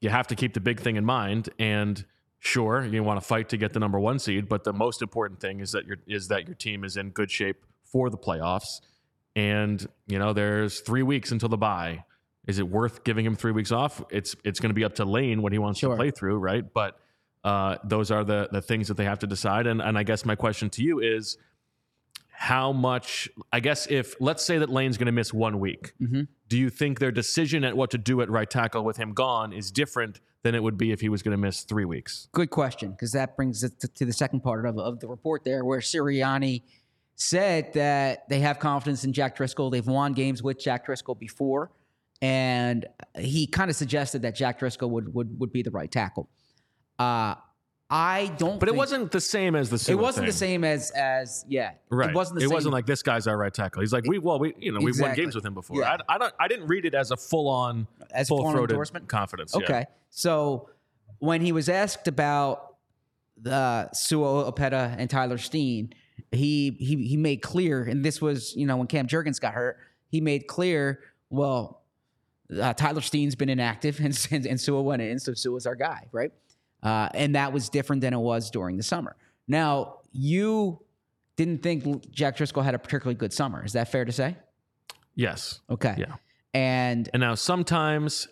you 0.01 0.09
have 0.09 0.29
to 0.29 0.37
keep 0.37 0.55
the 0.55 0.61
big 0.61 0.81
thing 0.81 0.97
in 0.97 1.05
mind, 1.05 1.51
and 1.59 2.05
sure, 2.39 2.85
you 2.85 3.03
want 3.03 3.21
to 3.21 3.27
fight 3.27 3.49
to 3.49 3.57
get 3.57 3.73
the 3.73 3.81
number 3.81 3.99
one 3.99 4.19
seed, 4.21 4.49
but 4.49 4.63
the 4.63 4.73
most 4.73 5.03
important 5.03 5.41
thing 5.41 5.61
is 5.61 5.73
that 5.73 5.85
your 5.85 5.97
is 6.07 6.29
that 6.29 6.47
your 6.47 6.55
team 6.55 6.85
is 6.85 6.97
in 6.97 7.11
good 7.11 7.31
shape 7.31 7.65
for 7.93 8.11
the 8.11 8.19
playoffs. 8.19 8.81
And 9.35 9.87
you 10.07 10.19
know, 10.19 10.33
there's 10.33 10.81
three 10.81 11.03
weeks 11.03 11.31
until 11.33 11.49
the 11.49 11.57
bye. 11.59 12.05
Is 12.47 12.59
it 12.59 12.69
worth 12.69 13.03
giving 13.05 13.27
him 13.27 13.35
three 13.37 13.53
weeks 13.53 13.73
off? 13.73 14.03
It's 14.11 14.37
it's 14.45 14.61
going 14.61 14.71
to 14.71 14.75
be 14.75 14.85
up 14.85 14.95
to 14.97 15.05
Lane 15.05 15.43
what 15.43 15.53
he 15.53 15.59
wants 15.59 15.81
Sure. 15.81 15.91
to 15.91 15.97
play 15.97 16.11
through, 16.11 16.39
right? 16.39 16.65
But 16.73 16.99
uh, 17.45 17.77
those 17.85 18.11
are 18.11 18.25
the 18.25 18.49
the 18.53 18.63
things 18.63 18.89
that 18.89 18.97
they 18.97 19.05
have 19.05 19.19
to 19.21 19.27
decide. 19.27 19.67
And 19.67 19.81
and 19.83 19.99
I 19.99 20.05
guess 20.05 20.25
my 20.25 20.37
question 20.37 20.71
to 20.71 20.83
you 20.83 21.01
is, 21.01 21.37
how 22.31 22.73
much? 22.73 23.29
I 23.53 23.61
guess 23.61 23.87
if 23.89 24.15
let's 24.21 24.45
say 24.45 24.59
that 24.59 24.69
Lane's 24.71 24.97
going 24.99 25.07
to 25.07 25.13
miss 25.13 25.33
one 25.35 25.59
week, 25.59 25.93
Mhm. 26.01 26.29
do 26.49 26.59
you 26.59 26.71
think 26.71 26.99
their 27.01 27.11
decision 27.13 27.65
at 27.65 27.77
what 27.77 27.91
to 27.91 27.99
do 27.99 28.21
at 28.21 28.31
right 28.31 28.49
tackle 28.49 28.85
with 28.85 28.97
him 28.97 29.13
gone 29.13 29.53
is 29.53 29.71
different 29.71 30.21
than 30.43 30.55
it 30.55 30.63
would 30.63 30.79
be 30.79 30.93
if 30.93 31.01
he 31.01 31.09
was 31.09 31.23
going 31.23 31.33
to 31.33 31.41
miss 31.41 31.63
three 31.63 31.85
weeks? 31.85 32.29
Good 32.33 32.51
question, 32.51 32.93
because 32.93 33.13
that 33.13 33.37
brings 33.37 33.65
us 33.65 33.71
to, 33.81 33.89
to 33.89 34.05
the 34.05 34.13
second 34.13 34.41
part 34.41 34.67
of, 34.67 34.79
of 34.79 35.01
the 35.01 35.09
report 35.09 35.45
there, 35.45 35.65
where 35.65 35.81
Sirianni 35.81 36.63
said 37.17 37.73
that 37.73 38.29
they 38.29 38.41
have 38.41 38.59
confidence 38.59 39.05
in 39.05 39.13
Jack 39.13 39.37
Driscoll. 39.37 39.71
They've 39.71 39.87
won 39.87 40.13
games 40.13 40.43
with 40.43 40.59
Jack 40.61 40.87
Driscoll 40.87 41.15
before, 41.15 41.73
and 42.23 42.87
he 43.19 43.47
kind 43.47 43.71
of 43.71 43.77
suggested 43.77 44.23
that 44.23 44.35
Jack 44.37 44.59
Driscoll 44.59 44.91
would 44.91 45.13
would 45.15 45.41
would 45.41 45.53
be 45.53 45.63
the 45.63 45.71
right 45.71 45.91
tackle. 45.91 46.29
Uh, 46.99 47.35
I 47.89 48.33
don't. 48.37 48.59
But 48.59 48.69
it 48.69 48.75
wasn't 48.75 49.13
the 49.13 49.21
same 49.21 49.55
as 49.55 49.71
the. 49.71 49.93
It 49.93 49.95
wasn't 49.95 50.27
the 50.27 50.33
same 50.33 50.65
as 50.65 50.91
as 50.91 51.45
yeah. 51.49 51.73
Right. 51.89 52.11
It 52.11 52.17
wasn't 52.17 52.41
the 52.41 52.45
it 52.45 52.49
same. 52.49 52.55
wasn't 52.55 52.73
like 52.73 52.85
this 52.87 53.03
guy's 53.03 53.27
our 53.29 53.37
right 53.37 53.55
tackle. 53.55 53.81
He's 53.81 53.93
like 53.93 54.05
we 54.09 54.19
well 54.19 54.39
we 54.41 54.55
you 54.59 54.73
know 54.73 54.81
we've 54.81 54.99
won 54.99 55.15
games 55.15 55.35
with 55.37 55.45
him 55.47 55.55
before. 55.55 55.81
Yeah. 55.81 55.97
I, 56.09 56.15
I 56.17 56.19
don't 56.19 56.35
I 56.41 56.49
didn't 56.49 56.67
read 56.67 56.85
it 56.85 56.95
as 56.95 57.13
a 57.13 57.17
full 57.17 57.49
on 57.49 57.87
As 58.11 58.27
a 58.27 58.29
full-on 58.31 58.55
throated 58.55 58.73
endorsement? 58.73 59.09
confidence. 59.09 59.55
yeah. 59.57 59.65
Okay. 59.65 59.85
So 60.11 60.69
when 61.21 61.41
he 61.41 61.53
was 61.53 61.69
asked 61.69 62.09
about 62.09 62.75
the 63.41 63.89
Sua 63.93 64.51
Opeta 64.51 64.97
and 64.99 65.09
Tyler 65.09 65.39
Steen, 65.39 65.93
he 66.33 66.71
he 66.79 67.07
he 67.07 67.17
made 67.17 67.43
clear, 67.43 67.83
and 67.83 68.05
this 68.05 68.21
was 68.21 68.55
you 68.57 68.67
know 68.67 68.77
when 68.77 68.87
Cam 68.87 69.07
Jurgens 69.07 69.41
got 69.41 69.55
hurt, 69.55 69.79
he 70.09 70.21
made 70.21 70.47
clear. 70.47 71.01
Well, 71.31 71.83
uh, 72.61 72.73
Tyler 72.75 73.01
Steen's 73.01 73.35
been 73.35 73.49
inactive, 73.49 74.01
and, 74.05 74.27
and 74.31 74.47
and 74.47 74.61
Sua 74.61 74.81
went 74.81 75.03
in, 75.03 75.19
so 75.19 75.35
Sua's 75.35 75.67
our 75.67 75.75
guy, 75.75 76.07
right? 76.13 76.33
Uh, 76.83 77.09
and 77.15 77.35
that 77.35 77.53
was 77.53 77.69
different 77.69 78.03
than 78.03 78.13
it 78.15 78.19
was 78.19 78.51
during 78.51 78.77
the 78.77 78.83
summer. 78.83 79.17
Now 79.49 80.01
you 80.13 80.81
didn't 81.37 81.63
think 81.63 82.11
Jack 82.11 82.37
Driscoll 82.37 82.63
had 82.63 82.75
a 82.75 82.79
particularly 82.79 83.17
good 83.17 83.33
summer. 83.33 83.65
Is 83.65 83.73
that 83.75 83.91
fair 83.91 84.05
to 84.05 84.13
say? 84.13 84.37
Yes. 85.15 85.61
Okay. 85.71 85.95
Yeah. 85.99 86.15
And 86.55 87.09
And 87.13 87.21
now 87.21 87.35
sometimes 87.35 88.29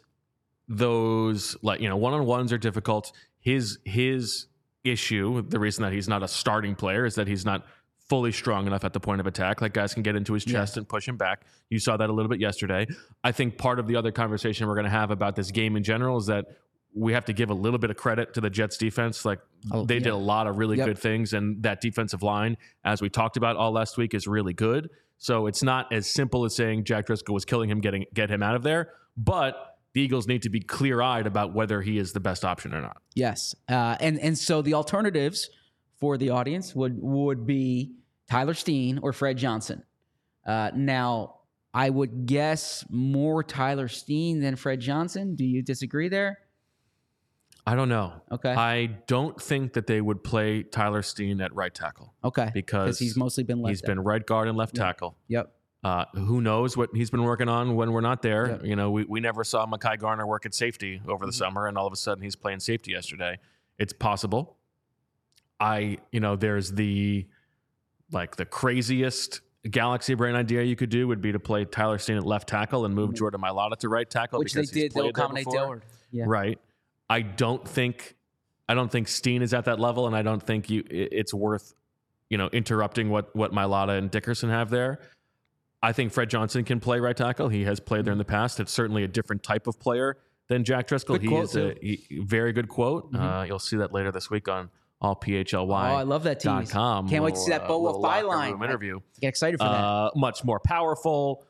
those 0.68 1.56
like 1.62 1.80
you 1.80 1.88
know 1.88 1.96
one 1.96 2.14
on 2.14 2.24
ones 2.24 2.52
are 2.52 2.58
difficult. 2.58 3.12
His 3.40 3.78
his 3.84 4.46
issue, 4.84 5.42
the 5.42 5.58
reason 5.58 5.82
that 5.82 5.92
he's 5.92 6.08
not 6.08 6.22
a 6.22 6.28
starting 6.28 6.74
player, 6.74 7.04
is 7.04 7.14
that 7.16 7.26
he's 7.26 7.44
not 7.44 7.64
fully 8.08 8.30
strong 8.32 8.66
enough 8.66 8.84
at 8.84 8.92
the 8.92 9.00
point 9.00 9.18
of 9.20 9.26
attack. 9.26 9.62
Like 9.62 9.72
guys 9.72 9.94
can 9.94 10.02
get 10.02 10.14
into 10.14 10.34
his 10.34 10.44
chest 10.44 10.76
and 10.76 10.86
push 10.86 11.08
him 11.08 11.16
back. 11.16 11.46
You 11.70 11.78
saw 11.78 11.96
that 11.96 12.10
a 12.10 12.12
little 12.12 12.28
bit 12.28 12.38
yesterday. 12.38 12.86
I 13.24 13.32
think 13.32 13.56
part 13.56 13.78
of 13.78 13.86
the 13.86 13.96
other 13.96 14.12
conversation 14.12 14.68
we're 14.68 14.74
going 14.74 14.84
to 14.84 14.90
have 14.90 15.10
about 15.10 15.36
this 15.36 15.50
game 15.50 15.74
in 15.74 15.82
general 15.82 16.18
is 16.18 16.26
that 16.26 16.44
we 16.94 17.14
have 17.14 17.24
to 17.24 17.32
give 17.32 17.48
a 17.50 17.54
little 17.54 17.78
bit 17.78 17.90
of 17.90 17.96
credit 17.96 18.34
to 18.34 18.40
the 18.42 18.50
Jets 18.50 18.76
defense. 18.76 19.24
Like 19.24 19.40
Oh, 19.72 19.86
they 19.86 19.94
yeah. 19.94 20.00
did 20.00 20.12
a 20.12 20.16
lot 20.16 20.46
of 20.46 20.58
really 20.58 20.76
Yep. 20.76 20.86
good 20.86 20.98
things, 20.98 21.32
and 21.32 21.62
that 21.62 21.80
defensive 21.80 22.22
line, 22.22 22.58
as 22.84 23.00
we 23.00 23.08
talked 23.08 23.38
about 23.38 23.56
all 23.56 23.72
last 23.72 23.96
week, 23.96 24.12
is 24.12 24.26
really 24.26 24.52
good. 24.52 24.90
So 25.16 25.46
it's 25.46 25.62
not 25.62 25.90
as 25.90 26.06
simple 26.06 26.44
as 26.44 26.54
saying 26.54 26.84
Jack 26.84 27.06
Driscoll 27.06 27.32
was 27.34 27.46
killing 27.46 27.70
him, 27.70 27.80
getting 27.80 28.04
get 28.12 28.30
him 28.30 28.42
out 28.42 28.54
of 28.54 28.62
there. 28.62 28.90
But 29.16 29.73
the 29.94 30.00
Eagles 30.02 30.26
need 30.26 30.42
to 30.42 30.50
be 30.50 30.60
clear 30.60 31.00
eyed 31.00 31.26
about 31.26 31.54
whether 31.54 31.80
he 31.80 31.98
is 31.98 32.12
the 32.12 32.20
best 32.20 32.44
option 32.44 32.74
or 32.74 32.80
not. 32.82 33.00
Yes, 33.14 33.54
uh, 33.68 33.96
and 34.00 34.18
and 34.20 34.36
so 34.36 34.60
the 34.60 34.74
alternatives 34.74 35.48
for 36.00 36.18
the 36.18 36.30
audience 36.30 36.74
would 36.74 36.96
would 37.00 37.46
be 37.46 37.94
Tyler 38.28 38.54
Steen 38.54 38.98
or 39.02 39.12
Fred 39.12 39.38
Johnson. 39.38 39.84
Uh, 40.46 40.70
now, 40.74 41.36
I 41.72 41.88
would 41.90 42.26
guess 42.26 42.84
more 42.90 43.42
Tyler 43.42 43.88
Steen 43.88 44.40
than 44.40 44.56
Fred 44.56 44.80
Johnson. 44.80 45.36
Do 45.36 45.44
you 45.44 45.62
disagree 45.62 46.08
there? 46.08 46.38
I 47.66 47.74
don't 47.76 47.88
know. 47.88 48.12
Okay. 48.30 48.52
I 48.52 48.86
don't 49.06 49.40
think 49.40 49.72
that 49.72 49.86
they 49.86 50.00
would 50.00 50.22
play 50.22 50.64
Tyler 50.64 51.00
Steen 51.00 51.40
at 51.40 51.54
right 51.54 51.72
tackle 51.74 52.12
Okay, 52.22 52.50
because 52.52 52.98
he's 52.98 53.16
mostly 53.16 53.42
been 53.42 53.62
left. 53.62 53.70
he's 53.70 53.80
been 53.80 54.00
right 54.00 54.24
guard 54.24 54.48
and 54.48 54.56
left 54.58 54.74
tackle. 54.74 55.16
Yep. 55.28 55.50
Uh, 55.84 56.06
who 56.14 56.40
knows 56.40 56.76
what 56.78 56.88
he's 56.94 57.10
been 57.10 57.22
working 57.24 57.48
on 57.48 57.76
when 57.76 57.92
we're 57.92 58.00
not 58.00 58.22
there? 58.22 58.48
Yep. 58.52 58.64
You 58.64 58.74
know, 58.74 58.90
we, 58.90 59.04
we 59.04 59.20
never 59.20 59.44
saw 59.44 59.66
Mekhi 59.66 59.98
Garner 59.98 60.26
work 60.26 60.46
at 60.46 60.54
safety 60.54 61.00
over 61.06 61.26
the 61.26 61.30
Mm-hmm. 61.32 61.38
summer, 61.38 61.66
and 61.66 61.76
all 61.76 61.86
of 61.86 61.92
a 61.92 61.96
sudden 61.96 62.24
he's 62.24 62.34
playing 62.36 62.60
safety 62.60 62.92
yesterday. 62.92 63.38
It's 63.78 63.92
possible. 63.92 64.56
I, 65.60 65.98
you 66.10 66.20
know, 66.20 66.36
there's 66.36 66.72
the 66.72 67.26
like 68.12 68.36
the 68.36 68.44
craziest 68.44 69.40
galaxy 69.70 70.14
brain 70.14 70.34
idea 70.34 70.62
you 70.62 70.76
could 70.76 70.90
do 70.90 71.08
would 71.08 71.20
be 71.20 71.32
to 71.32 71.38
play 71.38 71.64
Tyler 71.64 71.98
Steen 71.98 72.16
at 72.16 72.24
left 72.24 72.48
tackle 72.48 72.84
and 72.84 72.94
move 72.94 73.14
Jordan 73.14 73.40
Mailata 73.40 73.76
to 73.78 73.88
right 73.88 74.08
tackle, 74.08 74.38
Mm-hmm. 74.40 74.44
Which 74.44 74.52
they 74.70 74.80
did. 74.80 74.92
They'll 74.92 75.08
accommodate. 75.08 75.46
Dillard. 75.50 75.82
Yeah. 76.10 76.24
Right. 76.26 76.58
I 77.10 77.20
don't 77.22 77.66
think 77.66 78.14
I 78.68 78.74
don't 78.74 78.90
think 78.90 79.08
Steen 79.08 79.42
is 79.42 79.52
at 79.52 79.66
that 79.66 79.78
level, 79.80 80.06
and 80.06 80.16
I 80.16 80.22
don't 80.22 80.42
think 80.42 80.70
you 80.70 80.82
it's 80.90 81.34
worth 81.34 81.74
you 82.30 82.38
know 82.38 82.48
interrupting 82.52 83.10
what 83.10 83.34
what 83.36 83.52
Mailata 83.52 83.98
and 83.98 84.10
Dickerson 84.10 84.48
have 84.50 84.70
there. 84.70 85.00
I 85.84 85.92
think 85.92 86.12
Fred 86.12 86.30
Johnson 86.30 86.64
can 86.64 86.80
play 86.80 86.98
right 86.98 87.16
tackle. 87.16 87.48
He 87.48 87.64
has 87.64 87.78
played 87.80 88.04
there 88.06 88.12
in 88.12 88.18
the 88.18 88.24
past. 88.24 88.58
It's 88.60 88.72
certainly 88.72 89.04
a 89.04 89.08
different 89.08 89.42
type 89.42 89.66
of 89.66 89.78
player 89.78 90.16
than 90.48 90.64
Jack 90.64 90.86
Driscoll. 90.86 91.18
Good 91.18 91.28
he 91.28 91.34
is 91.36 91.56
a 91.56 91.74
he- 91.80 92.20
very 92.22 92.52
good 92.52 92.68
quote. 92.68 93.14
Uh, 93.14 93.44
you'll 93.46 93.58
see 93.58 93.76
that 93.76 93.92
later 93.92 94.10
this 94.10 94.30
week 94.30 94.48
on 94.48 94.70
all 95.00 95.14
PHLY. 95.16 95.68
Oh, 95.68 95.94
I 95.94 96.02
love 96.04 96.22
that 96.24 96.40
tease. 96.40 96.70
com. 96.72 97.08
Can't 97.08 97.22
wait 97.22 97.34
to 97.34 97.40
see 97.40 97.50
that 97.50 97.64
uh, 97.64 97.68
Boa 97.68 97.86
little 97.86 98.02
Phi 98.02 98.22
locker 98.22 98.36
line. 98.56 98.62
interview 98.64 99.00
Get 99.20 99.28
excited 99.28 99.58
for 99.58 99.64
that. 99.64 99.70
uh, 99.72 100.10
much 100.16 100.42
more 100.44 100.58
powerful, 100.60 101.44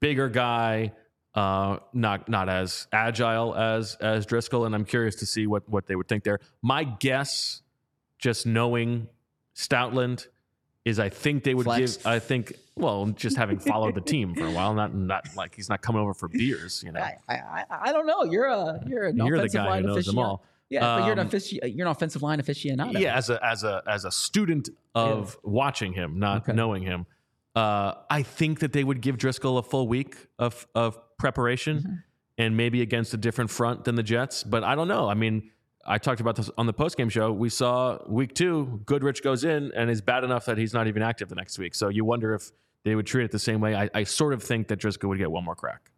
bigger 0.00 0.28
guy, 0.28 0.92
uh, 1.34 1.78
not 1.94 2.28
not 2.28 2.48
as 2.50 2.86
agile 2.92 3.54
as 3.54 3.96
as 4.00 4.26
Driscoll, 4.26 4.66
and 4.66 4.74
I'm 4.74 4.84
curious 4.84 5.16
to 5.16 5.26
see 5.26 5.46
what 5.46 5.66
what 5.68 5.86
they 5.86 5.96
would 5.96 6.08
think 6.08 6.24
there. 6.24 6.38
My 6.60 6.84
guess, 6.84 7.62
just 8.18 8.44
knowing 8.46 9.08
Stoutland, 9.56 10.26
is 10.84 10.98
I 10.98 11.08
think 11.08 11.44
they 11.44 11.54
would 11.54 11.64
Flex. 11.64 11.96
give. 11.96 12.06
I 12.06 12.18
think 12.18 12.52
well, 12.76 13.06
just 13.06 13.36
having 13.36 13.58
followed 13.58 13.94
the 13.94 14.00
team 14.00 14.34
for 14.34 14.46
a 14.46 14.50
while, 14.50 14.74
not 14.74 14.94
not 15.12 15.24
like 15.36 15.54
he's 15.54 15.68
not 15.68 15.80
coming 15.82 16.00
over 16.02 16.14
for 16.14 16.28
beers, 16.28 16.82
you 16.84 16.92
know. 16.92 17.00
I, 17.00 17.16
I, 17.28 17.64
I- 17.70 17.92
don't 17.92 18.06
know. 18.06 18.24
You're 18.24 18.46
a 18.46 18.80
you're 18.86 19.04
an 19.04 19.16
You're 19.16 19.30
the 19.38 19.44
offensive 19.44 19.58
guy 19.60 19.68
line 19.68 19.82
who 19.84 19.88
knows 19.94 20.06
them 20.06 20.18
all. 20.18 20.44
Yeah, 20.70 20.80
but 20.80 21.04
you're 21.04 21.12
an 21.12 21.18
Um, 21.20 21.28
offici- 21.28 21.76
you're 21.76 21.86
an 21.86 21.90
offensive 21.92 22.22
line 22.22 22.40
aficionado. 22.40 22.98
Yeah, 22.98 23.16
as 23.16 23.30
a 23.30 23.44
as 23.44 23.62
a 23.64 23.82
as 23.86 24.04
a 24.04 24.10
student 24.10 24.70
of 24.94 25.36
watching 25.44 25.92
him, 25.92 26.18
not 26.18 26.42
Okay. 26.42 26.52
knowing 26.52 26.82
him, 26.82 27.06
uh, 27.54 27.94
I 28.10 28.22
think 28.22 28.60
that 28.60 28.72
they 28.72 28.82
would 28.82 29.00
give 29.00 29.18
Driscoll 29.18 29.58
a 29.58 29.62
full 29.62 29.86
week 29.86 30.16
of 30.38 30.66
of 30.74 30.98
preparation, 31.18 31.78
Mm-hmm. 31.78 31.94
and 32.38 32.56
maybe 32.56 32.80
against 32.82 33.14
a 33.14 33.16
different 33.18 33.50
front 33.50 33.84
than 33.84 33.94
the 33.94 34.02
Jets. 34.02 34.42
But 34.42 34.64
I 34.64 34.74
don't 34.74 34.88
know. 34.88 35.08
I 35.08 35.14
mean, 35.14 35.50
I 35.86 35.98
talked 35.98 36.20
about 36.20 36.34
this 36.34 36.50
on 36.58 36.66
the 36.66 36.72
post 36.72 36.96
game 36.96 37.10
show. 37.10 37.30
We 37.30 37.50
saw 37.50 37.98
week 38.08 38.34
two, 38.34 38.80
Goodrich 38.86 39.22
goes 39.22 39.44
in 39.44 39.70
and 39.76 39.90
is 39.90 40.00
bad 40.00 40.24
enough 40.24 40.46
that 40.46 40.58
he's 40.58 40.72
not 40.74 40.88
even 40.88 41.02
active 41.02 41.28
the 41.28 41.34
next 41.36 41.58
week. 41.58 41.74
So 41.74 41.88
you 41.88 42.04
wonder 42.04 42.34
if 42.34 42.50
they 42.84 42.94
would 42.94 43.06
treat 43.06 43.24
it 43.24 43.30
the 43.30 43.38
same 43.38 43.60
way. 43.60 43.74
I, 43.74 43.90
I 43.94 44.04
sort 44.04 44.32
of 44.32 44.42
think 44.42 44.68
that 44.68 44.76
Driscoll 44.76 45.10
would 45.10 45.18
get 45.18 45.30
one 45.30 45.44
more 45.44 45.54
crack. 45.54 45.90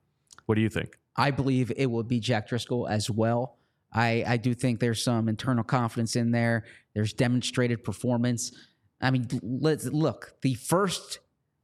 What 0.47 0.55
do 0.55 0.61
you 0.61 0.69
think? 0.69 0.99
I 1.17 1.31
believe 1.31 1.73
it 1.77 1.87
will 1.87 2.05
be 2.05 2.21
Jack 2.21 2.49
Driscoll 2.49 2.87
as 2.89 3.11
well. 3.11 3.59
I, 3.93 4.25
I 4.27 4.37
do 4.37 4.55
think 4.55 4.81
there's 4.81 5.03
some 5.03 5.29
internal 5.29 5.65
confidence 5.65 6.17
in 6.17 6.31
there. 6.31 6.65
There's 6.95 7.13
demonstrated 7.13 7.83
performance. 7.83 8.53
I 9.01 9.11
mean, 9.11 9.27
let's 9.43 9.87
look. 9.87 10.35
The 10.43 10.55
first 10.55 11.19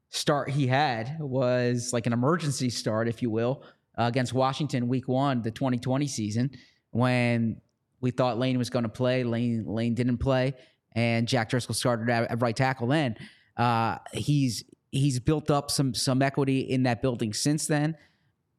start 0.08 0.50
he 0.50 0.66
had 0.66 1.16
was 1.20 1.92
like 1.92 2.06
an 2.06 2.12
emergency 2.12 2.70
start, 2.70 3.08
if 3.08 3.22
you 3.22 3.30
will, 3.30 3.62
uh, 3.98 4.04
against 4.04 4.32
Washington, 4.32 4.88
Week 4.88 5.08
One, 5.08 5.42
the 5.42 5.50
2020 5.50 6.06
season, 6.06 6.50
when 6.90 7.60
we 8.00 8.10
thought 8.10 8.38
Lane 8.38 8.58
was 8.58 8.70
going 8.70 8.82
to 8.82 8.88
play. 8.88 9.24
Lane 9.24 9.64
Lane 9.66 9.94
didn't 9.94 10.18
play, 10.18 10.54
and 10.92 11.28
Jack 11.28 11.50
Driscoll 11.50 11.74
started 11.74 12.10
at, 12.10 12.30
at 12.30 12.42
right 12.42 12.56
tackle. 12.56 12.88
Then 12.88 13.16
uh, 13.56 13.98
he's 14.12 14.64
he's 14.92 15.18
built 15.18 15.50
up 15.50 15.70
some 15.70 15.94
some 15.94 16.22
equity 16.22 16.60
in 16.60 16.84
that 16.84 17.02
building 17.02 17.32
since 17.32 17.66
then. 17.66 17.96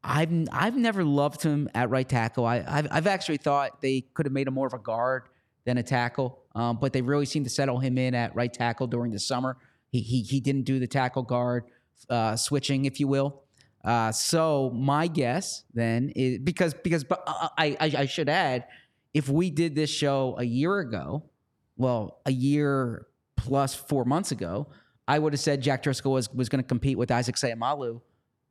I've 0.03 0.31
I've 0.51 0.75
never 0.75 1.03
loved 1.03 1.41
him 1.43 1.69
at 1.73 1.89
right 1.89 2.07
tackle. 2.07 2.45
I 2.45 2.63
I've, 2.67 2.87
I've 2.91 3.07
actually 3.07 3.37
thought 3.37 3.81
they 3.81 4.01
could 4.13 4.25
have 4.25 4.33
made 4.33 4.47
him 4.47 4.55
more 4.55 4.67
of 4.67 4.73
a 4.73 4.79
guard 4.79 5.23
than 5.65 5.77
a 5.77 5.83
tackle, 5.83 6.41
um, 6.55 6.77
but 6.81 6.91
they 6.91 7.01
really 7.01 7.25
seemed 7.25 7.45
to 7.45 7.49
settle 7.49 7.79
him 7.79 7.97
in 7.97 8.13
at 8.13 8.35
right 8.35 8.51
tackle 8.51 8.87
during 8.87 9.11
the 9.11 9.19
summer. 9.19 9.57
He 9.91 10.01
he 10.01 10.21
he 10.23 10.41
didn't 10.41 10.63
do 10.63 10.79
the 10.79 10.87
tackle 10.87 11.23
guard 11.23 11.63
uh, 12.09 12.35
switching, 12.35 12.83
if 12.85 12.99
you 12.99 13.07
will. 13.07 13.43
Uh, 13.85 14.11
so 14.11 14.71
my 14.73 15.07
guess 15.07 15.63
then 15.73 16.11
is 16.15 16.39
because 16.39 16.73
because 16.73 17.05
uh, 17.09 17.47
I, 17.57 17.77
I 17.79 17.93
I 17.99 18.05
should 18.05 18.27
add, 18.27 18.65
if 19.13 19.29
we 19.29 19.51
did 19.51 19.75
this 19.75 19.89
show 19.89 20.35
a 20.37 20.43
year 20.43 20.79
ago, 20.79 21.23
well, 21.77 22.21
a 22.25 22.31
year 22.31 23.07
plus 23.35 23.75
four 23.75 24.05
months 24.05 24.31
ago, 24.31 24.67
I 25.07 25.19
would 25.19 25.33
have 25.33 25.39
said 25.39 25.61
Jack 25.61 25.83
Driscoll 25.83 26.13
was 26.13 26.31
was 26.33 26.49
going 26.49 26.63
to 26.63 26.67
compete 26.67 26.97
with 26.97 27.11
Isaac 27.11 27.35
Seumalo 27.35 28.01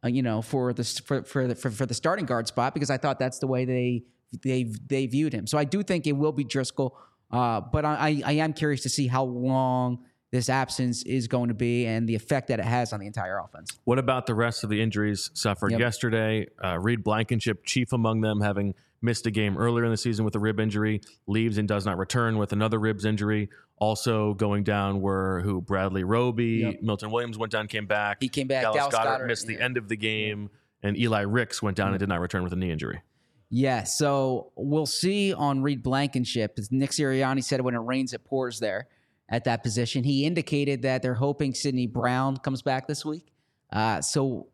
uh, 0.04 0.08
you 0.08 0.22
know, 0.22 0.42
for 0.42 0.72
the 0.72 0.84
for 0.84 1.22
for 1.22 1.46
the, 1.48 1.54
for, 1.54 1.70
for 1.70 1.86
the 1.86 1.94
starting 1.94 2.26
guard 2.26 2.48
spot 2.48 2.74
because 2.74 2.90
I 2.90 2.98
thought 2.98 3.18
that's 3.18 3.38
the 3.38 3.46
way 3.46 3.64
they 3.64 4.04
they 4.42 4.64
they 4.86 5.06
viewed 5.06 5.32
him. 5.32 5.46
So 5.46 5.58
I 5.58 5.64
do 5.64 5.82
think 5.82 6.06
it 6.06 6.12
will 6.12 6.32
be 6.32 6.44
Driscoll, 6.44 6.96
uh, 7.30 7.60
but 7.60 7.84
I 7.84 8.22
I 8.24 8.32
am 8.32 8.52
curious 8.52 8.82
to 8.82 8.88
see 8.88 9.06
how 9.06 9.24
long 9.24 10.04
this 10.32 10.48
absence 10.48 11.02
is 11.02 11.28
going 11.28 11.48
to 11.48 11.54
be 11.54 11.86
and 11.86 12.08
the 12.08 12.14
effect 12.14 12.48
that 12.48 12.58
it 12.58 12.64
has 12.64 12.92
on 12.92 13.00
the 13.00 13.06
entire 13.06 13.38
offense. 13.38 13.78
What 13.84 13.98
about 13.98 14.26
the 14.26 14.34
rest 14.34 14.64
of 14.64 14.70
the 14.70 14.80
injuries 14.80 15.30
suffered 15.34 15.72
Yep. 15.72 15.80
yesterday? 15.80 16.46
Uh, 16.64 16.78
Reed 16.78 17.04
Blankenship, 17.04 17.66
chief 17.66 17.92
among 17.92 18.22
them, 18.22 18.40
having 18.40 18.74
missed 19.02 19.26
a 19.26 19.30
game 19.30 19.58
earlier 19.58 19.84
in 19.84 19.90
the 19.90 19.96
season 19.96 20.24
with 20.24 20.34
a 20.34 20.38
rib 20.38 20.58
injury, 20.58 21.02
leaves 21.26 21.58
and 21.58 21.68
does 21.68 21.84
not 21.84 21.98
return 21.98 22.38
with 22.38 22.52
another 22.52 22.78
ribs 22.78 23.04
injury. 23.04 23.50
Also 23.82 24.34
going 24.34 24.62
down 24.62 25.00
were 25.00 25.40
who 25.40 25.60
Bradley 25.60 26.04
Roby, 26.04 26.58
Yep. 26.62 26.82
Milton 26.82 27.10
Williams 27.10 27.36
went 27.36 27.50
down, 27.50 27.66
came 27.66 27.86
back. 27.86 28.18
He 28.20 28.28
came 28.28 28.46
back. 28.46 28.62
Dallas, 28.62 28.76
Dallas 28.76 28.94
Goedert, 28.94 29.18
Goedert, 29.18 29.26
missed 29.26 29.46
the 29.48 29.60
end 29.60 29.76
of 29.76 29.88
the 29.88 29.96
game, 29.96 30.50
and 30.84 30.96
Eli 30.96 31.22
Ricks 31.22 31.60
went 31.60 31.76
down 31.76 31.88
and 31.88 31.98
did 31.98 32.08
not 32.08 32.20
return 32.20 32.44
with 32.44 32.52
a 32.52 32.56
knee 32.56 32.70
injury. 32.70 33.02
Yeah, 33.50 33.82
so 33.82 34.52
we'll 34.54 34.86
see 34.86 35.34
on 35.34 35.62
Reed 35.62 35.82
Blankenship. 35.82 36.54
As 36.58 36.70
Nick 36.70 36.90
Sirianni 36.90 37.42
said 37.42 37.60
when 37.60 37.74
it 37.74 37.78
rains, 37.80 38.12
it 38.12 38.24
pours 38.24 38.60
there 38.60 38.86
at 39.28 39.42
that 39.44 39.64
position. 39.64 40.04
He 40.04 40.24
indicated 40.26 40.82
that 40.82 41.02
they're 41.02 41.14
hoping 41.14 41.52
Sydney 41.52 41.88
Brown 41.88 42.36
comes 42.36 42.62
back 42.62 42.86
this 42.86 43.04
week. 43.04 43.32
Uh, 43.72 44.00
so 44.00 44.46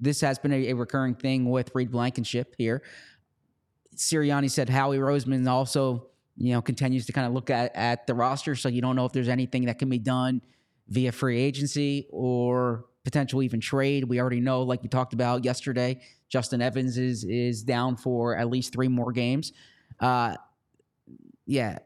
this 0.00 0.20
has 0.20 0.40
been 0.40 0.52
a, 0.52 0.70
a 0.70 0.72
recurring 0.74 1.14
thing 1.14 1.48
with 1.48 1.70
Reed 1.76 1.92
Blankenship 1.92 2.56
here. 2.58 2.82
Sirianni 3.96 4.50
said 4.50 4.68
Howie 4.68 4.98
Roseman 4.98 5.46
also 5.48 6.08
you 6.36 6.52
know, 6.52 6.62
continues 6.62 7.06
to 7.06 7.12
kind 7.12 7.26
of 7.26 7.32
look 7.32 7.50
at, 7.50 7.74
at 7.74 8.06
the 8.06 8.14
roster. 8.14 8.54
So 8.54 8.68
you 8.68 8.82
don't 8.82 8.96
know 8.96 9.04
if 9.04 9.12
there's 9.12 9.28
anything 9.28 9.66
that 9.66 9.78
can 9.78 9.88
be 9.88 9.98
done 9.98 10.42
via 10.88 11.12
free 11.12 11.40
agency 11.40 12.06
or 12.10 12.86
potential 13.04 13.42
even 13.42 13.60
trade. 13.60 14.04
We 14.04 14.20
already 14.20 14.40
know, 14.40 14.62
like 14.62 14.82
we 14.82 14.88
talked 14.88 15.12
about 15.12 15.44
yesterday, 15.44 16.00
Justin 16.28 16.60
Evans 16.60 16.98
is 16.98 17.24
is 17.24 17.62
down 17.62 17.96
for 17.96 18.36
at 18.36 18.48
least 18.48 18.72
three 18.72 18.88
more 18.88 19.12
games. 19.12 19.52
Uh, 20.00 20.36
yeah, 21.46 21.78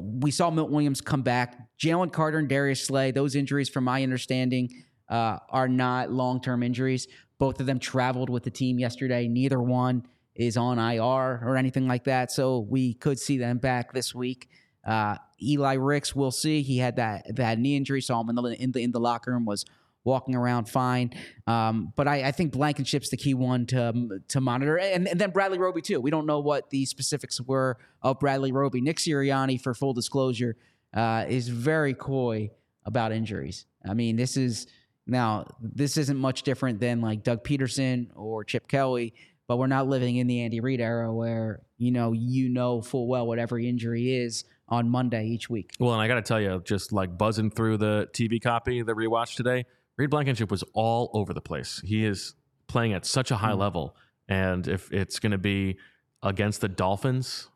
we 0.00 0.30
saw 0.30 0.50
Milt 0.50 0.70
Williams 0.70 1.00
come 1.00 1.22
back. 1.22 1.58
Jalen 1.78 2.12
Carter 2.12 2.38
and 2.38 2.48
Darius 2.48 2.84
Slay, 2.84 3.10
those 3.10 3.36
injuries, 3.36 3.68
from 3.68 3.84
my 3.84 4.02
understanding, 4.02 4.70
uh, 5.08 5.38
are 5.50 5.68
not 5.68 6.10
long 6.10 6.40
term 6.40 6.62
injuries. 6.62 7.06
Both 7.38 7.60
of 7.60 7.66
them 7.66 7.78
traveled 7.78 8.30
with 8.30 8.42
the 8.42 8.50
team 8.50 8.78
yesterday. 8.78 9.28
Neither 9.28 9.60
one 9.60 10.06
is 10.34 10.56
on 10.56 10.78
IR 10.78 11.00
or 11.44 11.56
anything 11.56 11.86
like 11.86 12.04
that. 12.04 12.30
So 12.32 12.60
we 12.60 12.94
could 12.94 13.18
see 13.18 13.38
them 13.38 13.58
back 13.58 13.92
this 13.92 14.14
week. 14.14 14.48
Uh, 14.84 15.16
Eli 15.40 15.74
Ricks, 15.74 16.14
we'll 16.14 16.30
see. 16.30 16.62
He 16.62 16.78
had 16.78 16.96
that 16.96 17.36
that 17.36 17.58
knee 17.58 17.76
injury, 17.76 18.00
saw 18.00 18.20
him 18.20 18.30
in 18.30 18.34
the 18.36 18.62
in 18.62 18.72
the 18.72 18.80
in 18.80 18.92
the 18.92 19.00
locker 19.00 19.32
room 19.32 19.44
was 19.44 19.64
walking 20.04 20.34
around 20.34 20.68
fine. 20.68 21.12
Um, 21.46 21.92
but 21.94 22.08
I, 22.08 22.24
I, 22.24 22.32
think 22.32 22.52
Blankenship's 22.52 23.10
the 23.10 23.16
key 23.16 23.34
one 23.34 23.66
to 23.66 24.20
to 24.28 24.40
monitor, 24.40 24.76
and, 24.78 25.06
and, 25.06 25.20
then 25.20 25.30
Bradley 25.30 25.58
Roby 25.58 25.80
too. 25.80 26.00
We 26.00 26.10
don't 26.10 26.26
know 26.26 26.40
what 26.40 26.70
the 26.70 26.84
specifics 26.86 27.40
were 27.40 27.78
of 28.02 28.18
Bradley 28.18 28.52
Roby. 28.52 28.80
Nick 28.80 28.96
Sirianni, 28.96 29.60
for 29.60 29.74
full 29.74 29.92
disclosure, 29.92 30.56
uh, 30.94 31.26
is 31.28 31.48
very 31.48 31.94
coy 31.94 32.50
about 32.84 33.12
injuries. 33.12 33.66
I 33.88 33.94
mean, 33.94 34.16
this 34.16 34.36
is 34.36 34.66
now 35.06 35.46
this 35.60 35.96
isn't 35.96 36.18
much 36.18 36.42
different 36.42 36.80
than 36.80 37.00
like 37.00 37.22
Doug 37.22 37.44
Pederson 37.44 38.08
or 38.14 38.44
Chip 38.44 38.68
Kelly 38.68 39.14
but 39.48 39.58
we're 39.58 39.66
not 39.66 39.88
living 39.88 40.16
in 40.16 40.26
the 40.26 40.40
Andy 40.40 40.60
Reid 40.60 40.80
era 40.80 41.12
where 41.12 41.62
you 41.78 41.90
know 41.90 42.12
you 42.12 42.48
know 42.48 42.80
full 42.80 43.06
well 43.06 43.26
what 43.26 43.38
every 43.38 43.68
injury 43.68 44.14
is 44.14 44.44
on 44.68 44.88
Monday 44.88 45.26
each 45.26 45.50
week. 45.50 45.72
Well, 45.78 45.92
and 45.92 46.00
I 46.00 46.08
got 46.08 46.14
to 46.14 46.22
tell 46.22 46.40
you, 46.40 46.62
just 46.64 46.92
like 46.92 47.18
buzzing 47.18 47.50
through 47.50 47.76
the 47.76 48.08
TV 48.12 48.42
copy 48.42 48.82
that 48.82 48.94
we 48.94 49.06
watched 49.06 49.36
today, 49.36 49.66
Reed 49.96 50.10
Blankenship 50.10 50.50
was 50.50 50.64
all 50.72 51.10
over 51.12 51.34
the 51.34 51.40
place. 51.40 51.82
He 51.84 52.04
is 52.04 52.34
playing 52.68 52.94
at 52.94 53.04
such 53.04 53.30
a 53.30 53.36
high 53.36 53.52
mm. 53.52 53.58
level, 53.58 53.96
and 54.28 54.66
if 54.66 54.90
it's 54.92 55.18
going 55.18 55.32
to 55.32 55.38
be 55.38 55.76
against 56.22 56.60
the 56.60 56.68
Dolphins, 56.68 57.48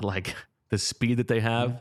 like 0.00 0.34
the 0.70 0.78
speed 0.78 1.18
that 1.18 1.28
they 1.28 1.40
have, 1.40 1.70
yeah. 1.70 1.78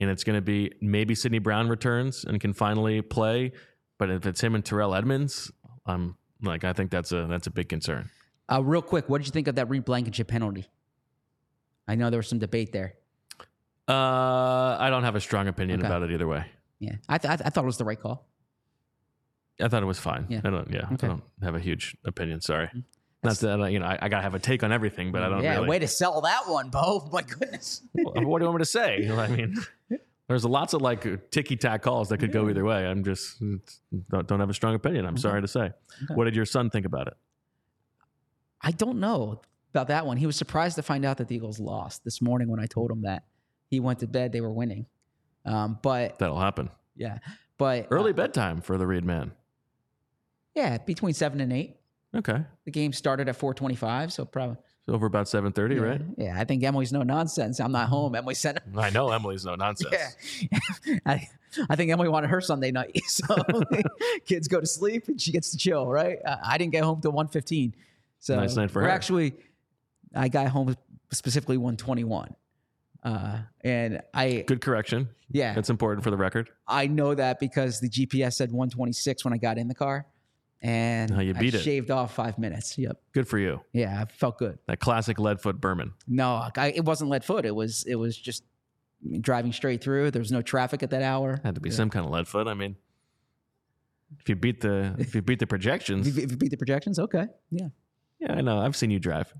and 0.00 0.10
it's 0.10 0.24
going 0.24 0.36
to 0.36 0.42
be 0.42 0.72
maybe 0.80 1.14
Sydney 1.14 1.38
Brown 1.38 1.68
returns 1.68 2.24
and 2.24 2.40
can 2.40 2.52
finally 2.52 3.00
play, 3.00 3.52
but 3.98 4.10
if 4.10 4.26
it's 4.26 4.42
him 4.42 4.54
and 4.54 4.64
Terrell 4.64 4.94
Edmunds, 4.94 5.50
I'm 5.86 6.16
like 6.42 6.64
I 6.64 6.72
think 6.72 6.90
that's 6.90 7.12
a 7.12 7.26
that's 7.28 7.46
a 7.46 7.50
big 7.50 7.68
concern. 7.68 8.10
Uh, 8.50 8.62
real 8.62 8.82
quick, 8.82 9.08
what 9.08 9.18
did 9.18 9.26
you 9.26 9.32
think 9.32 9.48
of 9.48 9.54
that 9.56 9.68
Reed 9.68 9.84
Blankenship 9.84 10.28
penalty? 10.28 10.66
I 11.88 11.94
know 11.94 12.10
there 12.10 12.18
was 12.18 12.28
some 12.28 12.38
debate 12.38 12.72
there. 12.72 12.94
Uh, 13.88 14.76
I 14.78 14.88
don't 14.90 15.04
have 15.04 15.14
a 15.14 15.20
strong 15.20 15.48
opinion 15.48 15.80
okay. 15.80 15.86
about 15.86 16.02
it 16.02 16.10
either 16.10 16.26
way. 16.26 16.46
Yeah, 16.78 16.96
I, 17.08 17.18
th- 17.18 17.40
I 17.44 17.50
thought 17.50 17.64
it 17.64 17.66
was 17.66 17.78
the 17.78 17.84
right 17.84 18.00
call. 18.00 18.26
I 19.60 19.68
thought 19.68 19.82
it 19.82 19.86
was 19.86 19.98
fine. 19.98 20.26
Yeah, 20.28 20.40
I 20.44 20.50
don't. 20.50 20.70
Yeah, 20.70 20.88
okay. 20.92 21.06
I 21.06 21.10
don't 21.10 21.22
have 21.42 21.54
a 21.54 21.60
huge 21.60 21.96
opinion. 22.04 22.40
Sorry. 22.40 22.66
Mm-hmm. 22.66 22.80
That's, 23.22 23.42
Not 23.42 23.58
that 23.60 23.72
you 23.72 23.78
know, 23.78 23.86
I, 23.86 23.98
I, 24.02 24.08
gotta 24.10 24.22
have 24.22 24.34
a 24.34 24.38
take 24.38 24.62
on 24.62 24.72
everything, 24.72 25.10
but 25.10 25.22
I 25.22 25.28
don't. 25.30 25.42
Yeah, 25.42 25.54
really. 25.54 25.68
way 25.68 25.78
to 25.78 25.88
sell 25.88 26.20
that 26.22 26.42
one, 26.46 26.68
Bo. 26.68 27.08
My 27.12 27.22
goodness. 27.22 27.82
what 27.92 28.14
do 28.14 28.20
you 28.20 28.28
want 28.28 28.54
me 28.54 28.58
to 28.58 28.64
say? 28.64 28.98
You 29.00 29.08
know, 29.08 29.18
I 29.18 29.28
mean, 29.28 29.56
there's 30.28 30.44
lots 30.44 30.74
of 30.74 30.82
like 30.82 31.30
ticky 31.30 31.56
tack 31.56 31.82
calls 31.82 32.10
that 32.10 32.18
could 32.18 32.32
go 32.32 32.48
either 32.50 32.64
way. 32.64 32.86
I'm 32.86 33.02
just 33.02 33.40
don't, 34.10 34.26
don't 34.26 34.40
have 34.40 34.50
a 34.50 34.54
strong 34.54 34.74
opinion. 34.74 35.06
I'm 35.06 35.14
okay. 35.14 35.22
sorry 35.22 35.40
to 35.40 35.48
say. 35.48 35.72
What 36.14 36.24
did 36.24 36.36
your 36.36 36.44
son 36.44 36.68
think 36.68 36.84
about 36.84 37.06
it? 37.06 37.14
I 38.64 38.70
don't 38.70 38.98
know 38.98 39.42
about 39.72 39.88
that 39.88 40.06
one. 40.06 40.16
He 40.16 40.26
was 40.26 40.36
surprised 40.36 40.76
to 40.76 40.82
find 40.82 41.04
out 41.04 41.18
that 41.18 41.28
the 41.28 41.36
Eagles 41.36 41.60
lost 41.60 42.02
this 42.02 42.22
morning 42.22 42.48
when 42.48 42.58
I 42.58 42.66
told 42.66 42.90
him 42.90 43.02
that. 43.02 43.24
He 43.68 43.78
went 43.78 43.98
to 44.00 44.06
bed, 44.06 44.32
they 44.32 44.40
were 44.40 44.52
winning. 44.52 44.86
Um, 45.44 45.78
but 45.82 46.18
that'll 46.18 46.40
happen. 46.40 46.70
Yeah. 46.96 47.18
But 47.58 47.88
early 47.90 48.12
uh, 48.12 48.14
bedtime 48.14 48.62
for 48.62 48.78
the 48.78 48.86
Reed 48.86 49.04
man. 49.04 49.32
Yeah, 50.54 50.78
between 50.78 51.12
seven 51.12 51.40
and 51.40 51.52
eight. 51.52 51.76
Okay. 52.14 52.44
The 52.64 52.70
game 52.70 52.92
started 52.92 53.28
at 53.28 53.36
four 53.36 53.52
twenty 53.54 53.74
five, 53.74 54.12
so 54.12 54.24
probably 54.24 54.56
over 54.86 55.06
about 55.06 55.28
seven 55.28 55.52
thirty, 55.52 55.74
yeah, 55.74 55.80
right? 55.80 56.00
Yeah, 56.16 56.34
I 56.38 56.44
think 56.44 56.62
Emily's 56.62 56.92
no 56.92 57.02
nonsense. 57.02 57.60
I'm 57.60 57.72
not 57.72 57.88
home. 57.88 58.14
Emily 58.14 58.34
sent. 58.34 58.58
I 58.76 58.90
know 58.90 59.10
Emily's 59.10 59.44
no 59.44 59.56
nonsense. 59.56 59.94
yeah, 60.40 60.98
I, 61.06 61.28
I 61.68 61.76
think 61.76 61.90
Emily 61.90 62.08
wanted 62.08 62.30
her 62.30 62.40
Sunday 62.40 62.70
night, 62.70 63.00
so 63.06 63.24
kids 64.26 64.46
go 64.46 64.60
to 64.60 64.66
sleep 64.66 65.08
and 65.08 65.20
she 65.20 65.32
gets 65.32 65.50
to 65.50 65.56
chill. 65.56 65.86
Right? 65.86 66.18
I 66.24 66.56
didn't 66.56 66.72
get 66.72 66.84
home 66.84 67.00
till 67.00 67.12
one 67.12 67.28
fifteen. 67.28 67.74
So 68.24 68.36
nice 68.36 68.56
night 68.56 68.70
for 68.70 68.80
we're 68.80 68.88
her. 68.88 68.90
actually, 68.90 69.34
I 70.14 70.28
got 70.28 70.48
home 70.48 70.74
specifically 71.12 71.58
121. 71.58 72.34
Uh, 73.02 73.40
and 73.62 74.00
I 74.14 74.44
good 74.46 74.62
correction. 74.62 75.10
Yeah, 75.30 75.52
that's 75.52 75.68
important 75.68 76.04
for 76.04 76.10
the 76.10 76.16
record. 76.16 76.48
I 76.66 76.86
know 76.86 77.14
that 77.14 77.38
because 77.38 77.80
the 77.80 77.90
GPS 77.90 78.32
said 78.32 78.50
126 78.50 79.26
when 79.26 79.34
I 79.34 79.36
got 79.36 79.58
in 79.58 79.68
the 79.68 79.74
car, 79.74 80.06
and 80.62 81.12
oh, 81.12 81.20
you 81.20 81.34
beat 81.34 81.54
I 81.54 81.58
it. 81.58 81.64
Shaved 81.64 81.90
off 81.90 82.14
five 82.14 82.38
minutes. 82.38 82.78
Yep. 82.78 82.98
Good 83.12 83.28
for 83.28 83.36
you. 83.38 83.60
Yeah, 83.74 84.00
I 84.00 84.10
felt 84.10 84.38
good. 84.38 84.58
That 84.68 84.80
classic 84.80 85.18
lead 85.18 85.42
foot 85.42 85.60
Berman. 85.60 85.92
No, 86.08 86.48
I, 86.56 86.68
it 86.68 86.86
wasn't 86.86 87.10
lead 87.10 87.26
foot. 87.26 87.44
It 87.44 87.54
was 87.54 87.84
it 87.84 87.96
was 87.96 88.16
just 88.16 88.42
driving 89.20 89.52
straight 89.52 89.84
through. 89.84 90.12
There 90.12 90.20
was 90.20 90.32
no 90.32 90.40
traffic 90.40 90.82
at 90.82 90.88
that 90.88 91.02
hour. 91.02 91.42
Had 91.44 91.56
to 91.56 91.60
be 91.60 91.68
yeah. 91.68 91.76
some 91.76 91.90
kind 91.90 92.06
of 92.06 92.10
lead 92.10 92.26
foot. 92.26 92.46
I 92.46 92.54
mean, 92.54 92.76
if 94.18 94.30
you 94.30 94.36
beat 94.36 94.62
the 94.62 94.94
if 94.96 95.14
you 95.14 95.20
beat 95.20 95.40
the 95.40 95.46
projections, 95.46 96.06
if 96.08 96.30
you 96.30 96.38
beat 96.38 96.52
the 96.52 96.56
projections, 96.56 96.98
okay, 96.98 97.26
yeah. 97.50 97.68
Yeah, 98.20 98.32
I 98.34 98.40
know. 98.40 98.58
I've 98.58 98.76
seen 98.76 98.90
you 98.90 98.98
drive. 98.98 99.32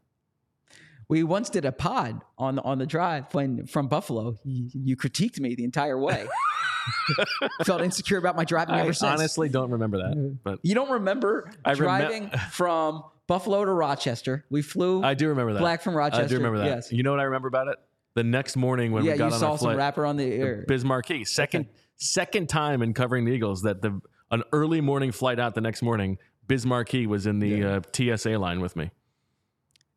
We 1.09 1.23
once 1.23 1.51
did 1.51 1.65
a 1.65 1.73
pod 1.73 2.23
on 2.39 2.57
the 2.57 2.63
on 2.63 2.79
the 2.79 2.87
drive 2.87 3.33
when 3.35 3.67
from 3.67 3.89
Buffalo. 3.89 4.37
You, 4.45 4.71
you 4.73 4.97
critiqued 4.97 5.39
me 5.39 5.55
the 5.55 5.65
entire 5.65 5.99
way. 5.99 6.27
Felt 7.65 7.83
insecure 7.83 8.19
about 8.19 8.37
my 8.37 8.45
driving 8.45 8.75
ever 8.75 8.93
since. 8.93 9.11
honestly 9.11 9.49
don't 9.49 9.71
remember 9.71 9.99
that. 9.99 10.39
But 10.43 10.59
you 10.63 10.75
don't 10.75 10.91
remember 10.91 11.51
I 11.65 11.75
driving 11.75 12.25
rem- 12.31 12.39
from 12.51 13.05
Buffalo 13.27 13.65
to 13.65 13.71
Rochester. 13.71 14.45
We 14.51 14.63
flew. 14.63 15.03
I 15.03 15.15
do 15.15 15.29
remember 15.29 15.53
that. 15.55 15.61
Black 15.61 15.83
from 15.83 15.95
Rochester. 15.95 16.25
I 16.25 16.29
do 16.29 16.37
remember 16.37 16.59
that. 16.59 16.67
Yes. 16.67 16.93
You 16.93 17.03
know 17.03 17.11
what 17.11 17.21
I 17.21 17.25
remember 17.25 17.49
about 17.49 17.69
it? 17.69 17.79
The 18.15 18.25
next 18.25 18.57
morning 18.57 18.93
when 18.93 19.05
yeah, 19.05 19.13
we 19.13 19.19
got 19.19 19.27
you 19.29 19.35
on 19.35 19.41
saw 19.41 19.53
our 19.53 19.59
some 19.59 19.67
flight, 19.67 19.77
rapper 19.77 20.07
on 20.07 20.17
the 20.17 20.25
air. 20.33 20.65
Biz 20.69 20.85
Markie. 20.85 21.25
Second 21.25 21.67
second 21.97 22.49
time 22.49 22.83
in 22.83 22.95
covering 22.95 23.25
the 23.25 23.33
Eagles 23.33 23.63
that 23.63 23.83
the 23.83 24.01
an 24.31 24.43
early 24.53 24.81
morning 24.81 25.13
flight 25.13 25.39
out 25.39 25.55
the 25.55 25.61
next 25.61 25.83
morning. 25.83 26.19
Biz 26.47 26.67
Markie 26.67 27.07
was 27.07 27.27
in 27.27 27.39
the 27.39 27.49
yeah. 27.49 27.81
uh, 28.13 28.17
TSA 28.17 28.39
line 28.39 28.61
with 28.61 28.77
me 28.77 28.91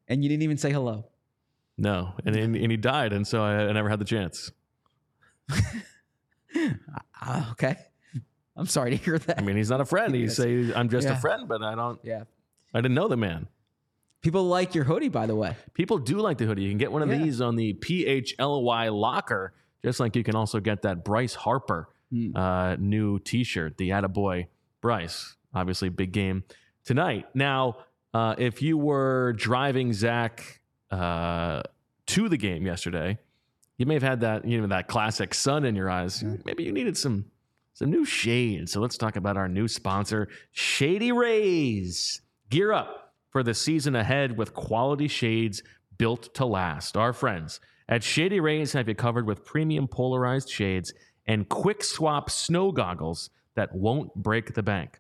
and 0.07 0.23
you 0.23 0.29
didn't 0.29 0.43
even 0.43 0.57
say 0.57 0.71
hello. 0.71 1.05
No, 1.77 2.13
and 2.25 2.36
and, 2.36 2.55
and 2.55 2.71
he 2.71 2.77
died, 2.77 3.13
and 3.13 3.27
so 3.27 3.43
I, 3.43 3.67
I 3.67 3.71
never 3.71 3.89
had 3.89 3.99
the 3.99 4.05
chance. 4.05 4.51
uh, 7.21 7.45
okay, 7.51 7.75
I'm 8.55 8.65
sorry 8.65 8.91
to 8.91 8.97
hear 8.97 9.19
that. 9.19 9.38
I 9.38 9.41
mean, 9.41 9.57
he's 9.57 9.69
not 9.69 9.81
a 9.81 9.86
friend. 9.86 10.15
He 10.15 10.27
say 10.27 10.73
I'm 10.73 10.89
just 10.89 11.07
yeah. 11.07 11.17
a 11.17 11.19
friend, 11.19 11.47
but 11.47 11.62
I 11.62 11.75
don't. 11.75 11.99
Yeah, 12.03 12.23
I 12.73 12.81
didn't 12.81 12.95
know 12.95 13.07
the 13.07 13.17
man. 13.17 13.47
People 14.21 14.45
like 14.45 14.73
your 14.73 14.83
hoodie, 14.86 15.10
by 15.10 15.27
the 15.27 15.36
way. 15.36 15.55
People 15.75 15.99
do 15.99 16.17
like 16.17 16.39
the 16.39 16.45
hoodie. 16.45 16.63
You 16.63 16.69
can 16.69 16.79
get 16.79 16.91
one 16.91 17.03
of 17.03 17.10
yeah. 17.10 17.19
these 17.19 17.39
on 17.39 17.55
the 17.55 17.73
PHLY 17.73 18.91
locker, 18.91 19.53
just 19.83 19.99
like 19.99 20.15
you 20.15 20.23
can 20.23 20.36
also 20.36 20.60
get 20.60 20.81
that 20.81 21.05
Bryce 21.05 21.36
Harper 21.36 21.88
mm. 22.12 22.36
uh, 22.36 22.75
new 22.77 23.19
T-shirt, 23.19 23.77
the 23.77 23.89
Attaboy 23.89 24.47
Bryce. 24.81 25.36
Obviously, 25.57 25.89
big 25.89 26.11
game 26.11 26.43
tonight. 26.85 27.25
Now, 27.33 27.77
uh, 28.13 28.35
if 28.37 28.61
you 28.61 28.77
were 28.77 29.33
driving 29.33 29.93
Zach 29.93 30.61
uh, 30.91 31.63
to 32.07 32.29
the 32.29 32.37
game 32.37 32.65
yesterday, 32.65 33.17
you 33.77 33.85
may 33.85 33.95
have 33.95 34.03
had 34.03 34.21
that 34.21 34.45
you 34.45 34.61
know 34.61 34.67
that 34.67 34.87
classic 34.87 35.33
sun 35.33 35.65
in 35.65 35.75
your 35.75 35.89
eyes. 35.89 36.23
Yeah. 36.23 36.35
Maybe 36.45 36.63
you 36.63 36.71
needed 36.71 36.97
some 36.97 37.25
some 37.73 37.91
new 37.91 38.05
shades. 38.05 38.71
So 38.71 38.79
let's 38.79 38.97
talk 38.97 39.15
about 39.15 39.37
our 39.37 39.47
new 39.47 39.67
sponsor, 39.67 40.29
Shady 40.51 41.11
Rays. 41.11 42.21
Gear 42.49 42.71
up 42.71 43.13
for 43.29 43.43
the 43.43 43.53
season 43.53 43.95
ahead 43.95 44.37
with 44.37 44.53
quality 44.53 45.07
shades 45.07 45.61
built 45.97 46.33
to 46.35 46.45
last. 46.45 46.95
Our 46.97 47.13
friends 47.13 47.59
at 47.89 48.03
Shady 48.03 48.39
Rays 48.39 48.73
have 48.73 48.87
you 48.87 48.95
covered 48.95 49.27
with 49.27 49.45
premium 49.45 49.87
polarized 49.87 50.49
shades 50.49 50.93
and 51.27 51.47
quick 51.49 51.83
swap 51.83 52.29
snow 52.29 52.71
goggles 52.71 53.29
that 53.55 53.75
won't 53.75 54.13
break 54.15 54.53
the 54.53 54.63
bank. 54.63 54.99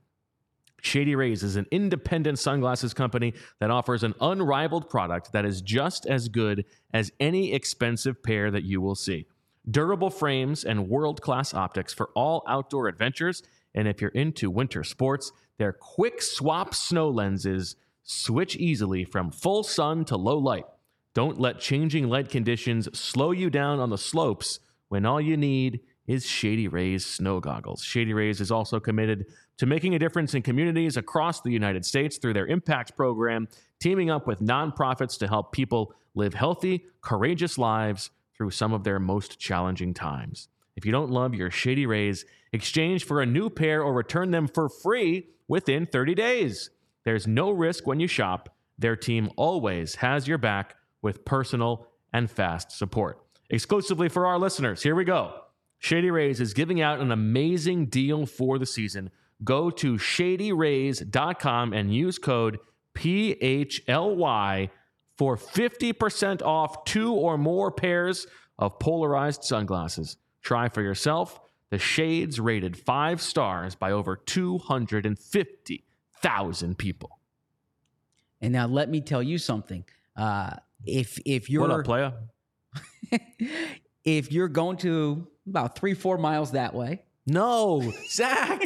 Shady 0.87 1.15
Rays 1.15 1.43
is 1.43 1.57
an 1.57 1.67
independent 1.69 2.39
sunglasses 2.39 2.93
company 2.93 3.33
that 3.59 3.69
offers 3.69 4.03
an 4.03 4.15
unrivaled 4.21 4.89
product 4.89 5.33
that 5.33 5.45
is 5.45 5.61
just 5.61 6.05
as 6.05 6.29
good 6.29 6.65
as 6.93 7.11
any 7.19 7.53
expensive 7.53 8.23
pair 8.23 8.49
that 8.49 8.63
you 8.63 8.81
will 8.81 8.95
see. 8.95 9.27
Durable 9.69 10.09
frames 10.09 10.63
and 10.63 10.87
world 10.87 11.21
class 11.21 11.53
optics 11.53 11.93
for 11.93 12.09
all 12.15 12.43
outdoor 12.47 12.87
adventures. 12.87 13.43
And 13.75 13.87
if 13.87 14.01
you're 14.01 14.11
into 14.11 14.49
winter 14.49 14.83
sports, 14.83 15.31
their 15.57 15.73
quick 15.73 16.21
swap 16.21 16.73
snow 16.73 17.09
lenses 17.09 17.75
switch 18.03 18.55
easily 18.55 19.03
from 19.03 19.29
full 19.29 19.63
sun 19.63 20.05
to 20.05 20.15
low 20.15 20.37
light. 20.37 20.65
Don't 21.13 21.39
let 21.39 21.59
changing 21.59 22.07
light 22.07 22.29
conditions 22.29 22.87
slow 22.97 23.31
you 23.31 23.49
down 23.49 23.79
on 23.79 23.89
the 23.89 23.97
slopes 23.97 24.59
when 24.87 25.05
all 25.05 25.19
you 25.19 25.35
need 25.35 25.81
is 26.07 26.25
Shady 26.25 26.69
Rays 26.69 27.05
snow 27.05 27.41
goggles. 27.41 27.83
Shady 27.83 28.13
Rays 28.13 28.39
is 28.39 28.51
also 28.51 28.79
committed 28.79 29.25
to 29.57 29.65
making 29.65 29.95
a 29.95 29.99
difference 29.99 30.33
in 30.33 30.41
communities 30.41 30.97
across 30.97 31.41
the 31.41 31.51
United 31.51 31.85
States 31.85 32.17
through 32.17 32.33
their 32.33 32.47
Impact 32.47 32.95
program, 32.95 33.47
teaming 33.79 34.09
up 34.09 34.27
with 34.27 34.39
nonprofits 34.39 35.17
to 35.19 35.27
help 35.27 35.51
people 35.51 35.93
live 36.15 36.33
healthy, 36.33 36.85
courageous 37.01 37.57
lives 37.57 38.11
through 38.35 38.51
some 38.51 38.73
of 38.73 38.83
their 38.83 38.99
most 38.99 39.39
challenging 39.39 39.93
times. 39.93 40.47
If 40.75 40.85
you 40.85 40.91
don't 40.91 41.09
love 41.09 41.33
your 41.33 41.49
Shady 41.49 41.87
Rays, 41.87 42.25
exchange 42.53 43.03
for 43.03 43.21
a 43.21 43.25
new 43.25 43.49
pair 43.49 43.81
or 43.81 43.93
return 43.93 44.31
them 44.31 44.47
for 44.47 44.69
free 44.69 45.27
within 45.47 45.87
30 45.87 46.13
days. 46.13 46.69
There's 47.03 47.25
no 47.25 47.51
risk 47.51 47.87
when 47.87 47.99
you 47.99 48.07
shop. 48.07 48.55
Their 48.77 48.95
team 48.95 49.31
always 49.37 49.95
has 49.95 50.27
your 50.27 50.37
back 50.37 50.75
with 51.01 51.25
personal 51.25 51.87
and 52.13 52.29
fast 52.29 52.71
support. 52.71 53.19
Exclusively 53.49 54.09
for 54.09 54.27
our 54.27 54.37
listeners, 54.37 54.83
here 54.83 54.93
we 54.93 55.03
go. 55.03 55.41
Shady 55.79 56.11
Rays 56.11 56.39
is 56.41 56.53
giving 56.53 56.81
out 56.81 56.99
an 56.99 57.11
amazing 57.11 57.85
deal 57.87 58.25
for 58.25 58.59
the 58.59 58.65
season. 58.65 59.09
Go 59.43 59.69
to 59.69 59.95
shadyrays.com 59.95 61.73
and 61.73 61.93
use 61.93 62.17
code 62.17 62.57
PHLY 62.95 64.69
for 65.17 65.35
50% 65.37 66.41
off 66.41 66.85
two 66.85 67.13
or 67.13 67.37
more 67.37 67.71
pairs 67.71 68.25
of 68.57 68.79
polarized 68.79 69.43
sunglasses. 69.43 70.17
Try 70.41 70.69
for 70.69 70.81
yourself. 70.81 71.39
The 71.69 71.77
shades 71.77 72.39
rated 72.39 72.77
five 72.77 73.21
stars 73.21 73.75
by 73.75 73.91
over 73.91 74.15
250,000 74.15 76.77
people. 76.77 77.19
And 78.39 78.53
now 78.53 78.67
let 78.67 78.87
me 78.89 79.01
tell 79.01 79.21
you 79.21 79.37
something. 79.37 79.83
Uh, 80.15 80.51
if 80.85 81.19
if 81.25 81.49
you're 81.49 81.67
What 81.67 81.71
up, 81.71 81.83
playa? 81.85 82.11
if 84.05 84.31
you're 84.31 84.47
going 84.47 84.77
to 84.77 85.27
about 85.47 85.75
three 85.75 85.93
four 85.95 86.17
miles 86.17 86.51
that 86.51 86.73
way, 86.73 87.01
No, 87.25 87.91
Zach. 88.09 88.61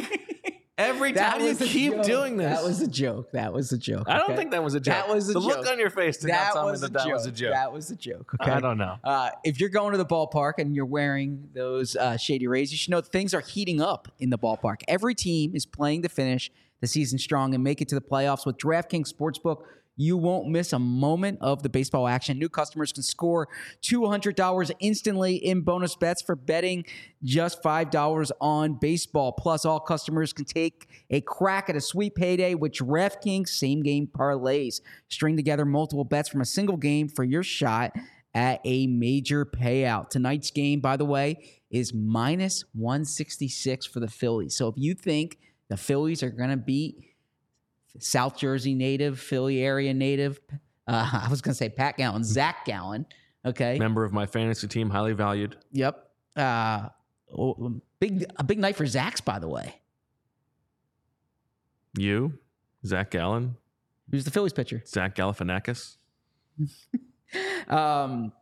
Every 0.78 1.12
time 1.12 1.42
you 1.42 1.54
keep 1.54 1.92
joke. 1.92 2.04
doing 2.04 2.36
this. 2.38 2.58
That 2.58 2.64
was 2.64 2.80
a 2.80 2.86
joke. 2.86 3.32
That 3.32 3.52
was 3.52 3.72
a 3.72 3.78
joke. 3.78 4.08
I 4.08 4.14
don't 4.16 4.30
okay? 4.30 4.36
think 4.36 4.50
that 4.52 4.64
was 4.64 4.74
a 4.74 4.80
joke. 4.80 4.94
That 4.94 5.08
was 5.08 5.28
a 5.28 5.34
the 5.34 5.40
joke. 5.40 5.48
look 5.58 5.66
on 5.68 5.78
your 5.78 5.90
face 5.90 6.16
did 6.16 6.30
that 6.30 6.46
not 6.46 6.52
tell 6.54 6.64
me 6.64 6.70
was 6.70 6.80
that 6.80 6.90
a 6.90 6.92
that 6.94 7.04
joke. 7.04 7.12
was 7.12 7.26
a 7.26 7.30
joke. 7.30 7.52
That 7.52 7.72
was 7.72 7.90
a 7.90 7.96
joke. 7.96 8.34
Okay. 8.40 8.50
I 8.50 8.60
don't 8.60 8.78
know. 8.78 8.96
Uh, 9.04 9.30
if 9.44 9.60
you're 9.60 9.68
going 9.68 9.92
to 9.92 9.98
the 9.98 10.06
ballpark 10.06 10.54
and 10.58 10.74
you're 10.74 10.86
wearing 10.86 11.50
those 11.54 11.94
uh, 11.96 12.16
shady 12.16 12.46
rays, 12.46 12.72
you 12.72 12.78
should 12.78 12.90
know 12.90 13.02
things 13.02 13.34
are 13.34 13.40
heating 13.40 13.82
up 13.82 14.08
in 14.18 14.30
the 14.30 14.38
ballpark. 14.38 14.80
Every 14.88 15.14
team 15.14 15.54
is 15.54 15.66
playing 15.66 16.02
to 16.02 16.08
finish 16.08 16.50
the 16.80 16.86
season 16.86 17.18
strong 17.18 17.54
and 17.54 17.62
make 17.62 17.80
it 17.80 17.88
to 17.88 17.94
the 17.94 18.00
playoffs 18.00 18.46
with 18.46 18.56
DraftKings 18.56 19.12
Sportsbook. 19.12 19.64
You 19.96 20.16
won't 20.16 20.48
miss 20.48 20.72
a 20.72 20.78
moment 20.78 21.38
of 21.40 21.62
the 21.62 21.68
baseball 21.68 22.08
action. 22.08 22.38
New 22.38 22.48
customers 22.48 22.92
can 22.92 23.02
score 23.02 23.48
$200 23.82 24.70
instantly 24.80 25.36
in 25.36 25.60
bonus 25.60 25.96
bets 25.96 26.22
for 26.22 26.34
betting 26.34 26.84
just 27.22 27.62
$5 27.62 28.30
on 28.40 28.74
baseball. 28.74 29.32
Plus, 29.32 29.64
all 29.64 29.80
customers 29.80 30.32
can 30.32 30.44
take 30.44 30.88
a 31.10 31.20
crack 31.20 31.68
at 31.68 31.76
a 31.76 31.80
sweet 31.80 32.14
payday 32.14 32.54
with 32.54 32.72
DraftKings 32.72 33.48
same 33.48 33.82
game 33.82 34.06
parlays. 34.06 34.80
String 35.08 35.36
together 35.36 35.64
multiple 35.64 36.04
bets 36.04 36.28
from 36.28 36.40
a 36.40 36.46
single 36.46 36.76
game 36.76 37.08
for 37.08 37.24
your 37.24 37.42
shot 37.42 37.92
at 38.34 38.60
a 38.64 38.86
major 38.86 39.44
payout. 39.44 40.08
Tonight's 40.08 40.50
game, 40.50 40.80
by 40.80 40.96
the 40.96 41.04
way, 41.04 41.36
is 41.70 41.92
minus 41.92 42.64
166 42.72 43.86
for 43.86 44.00
the 44.00 44.08
Phillies. 44.08 44.56
So 44.56 44.68
if 44.68 44.74
you 44.78 44.94
think 44.94 45.38
the 45.68 45.76
Phillies 45.76 46.22
are 46.22 46.30
going 46.30 46.50
to 46.50 46.56
beat 46.56 46.96
South 47.98 48.36
Jersey 48.36 48.74
native, 48.74 49.20
Philly 49.20 49.62
area 49.62 49.92
native, 49.94 50.40
uh, 50.86 51.08
I 51.24 51.28
was 51.28 51.40
going 51.40 51.52
to 51.52 51.58
say 51.58 51.68
Pat 51.68 51.96
Gallen, 51.96 52.24
Zach 52.24 52.64
Gallen. 52.64 53.06
Okay. 53.44 53.78
Member 53.78 54.04
of 54.04 54.12
my 54.12 54.26
fantasy 54.26 54.68
team, 54.68 54.90
highly 54.90 55.12
valued. 55.12 55.56
Yep. 55.72 56.08
Uh, 56.36 56.88
oh, 57.36 57.80
big 57.98 58.24
a 58.36 58.44
big 58.44 58.58
night 58.58 58.76
for 58.76 58.86
Zach's, 58.86 59.20
by 59.20 59.38
the 59.38 59.48
way. 59.48 59.74
You, 61.96 62.38
Zach 62.86 63.10
Gallen, 63.10 63.56
Who's 64.12 64.24
the 64.24 64.30
Phillies 64.30 64.52
pitcher? 64.52 64.82
Zach 64.86 65.16
Galifianakis. 65.16 65.96
Um, 67.66 68.34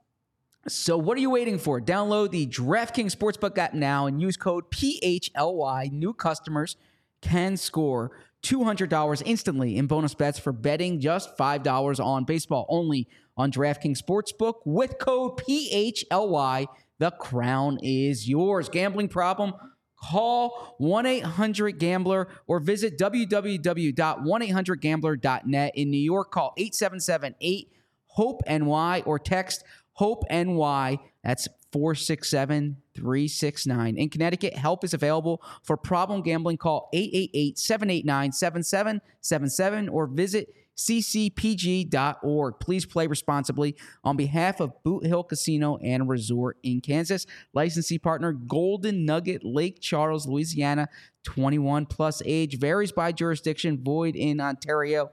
so 0.66 0.98
what 0.98 1.16
are 1.16 1.20
you 1.20 1.30
waiting 1.30 1.60
for? 1.60 1.80
Download 1.80 2.28
the 2.32 2.48
DraftKings 2.48 3.14
Sportsbook 3.14 3.56
app 3.56 3.72
now 3.72 4.06
and 4.06 4.20
use 4.20 4.36
code 4.36 4.68
PHLY. 4.72 5.92
New 5.92 6.12
customers 6.12 6.76
can 7.20 7.56
score 7.56 8.10
$200 8.42 9.22
instantly 9.24 9.76
in 9.76 9.86
bonus 9.86 10.14
bets 10.14 10.38
for 10.38 10.52
betting 10.52 11.00
just 11.00 11.36
$5 11.36 12.04
on 12.04 12.24
baseball 12.24 12.66
only 12.68 13.08
on 13.36 13.52
DraftKings 13.52 14.02
Sportsbook 14.02 14.54
with 14.64 14.98
code 14.98 15.36
PHLY. 15.38 16.66
The 16.98 17.10
crown 17.12 17.78
is 17.82 18.28
yours. 18.28 18.68
Gambling 18.68 19.08
problem? 19.08 19.54
Call 20.02 20.74
1 20.78 21.06
800 21.06 21.78
Gambler 21.78 22.28
or 22.46 22.60
visit 22.60 22.98
www.1800Gambler.net. 22.98 25.72
In 25.74 25.90
New 25.90 25.98
York, 25.98 26.30
call 26.30 26.54
877 26.56 27.34
8 27.40 27.72
HOPE 28.06 28.40
NY 28.48 29.02
or 29.04 29.18
text 29.18 29.64
HOPE 29.94 30.24
NY. 30.30 30.98
That's 31.22 31.48
467 31.72 32.76
369. 32.94 33.96
In 33.96 34.08
Connecticut, 34.08 34.54
help 34.54 34.84
is 34.84 34.94
available 34.94 35.42
for 35.62 35.76
problem 35.76 36.22
gambling. 36.22 36.56
Call 36.56 36.88
888 36.92 37.58
789 37.58 38.32
7777 38.32 39.88
or 39.88 40.06
visit 40.06 40.54
ccpg.org. 40.80 42.54
Please 42.58 42.86
play 42.86 43.06
responsibly 43.06 43.76
on 44.02 44.16
behalf 44.16 44.60
of 44.60 44.82
Boot 44.82 45.04
Hill 45.04 45.22
Casino 45.22 45.76
and 45.78 46.08
Resort 46.08 46.56
in 46.62 46.80
Kansas. 46.80 47.26
Licensee 47.52 47.98
partner 47.98 48.32
Golden 48.32 49.04
Nugget, 49.04 49.44
Lake 49.44 49.80
Charles, 49.80 50.26
Louisiana. 50.26 50.88
21 51.24 51.84
plus 51.84 52.22
age 52.24 52.58
varies 52.58 52.92
by 52.92 53.12
jurisdiction, 53.12 53.82
void 53.82 54.16
in 54.16 54.40
Ontario. 54.40 55.10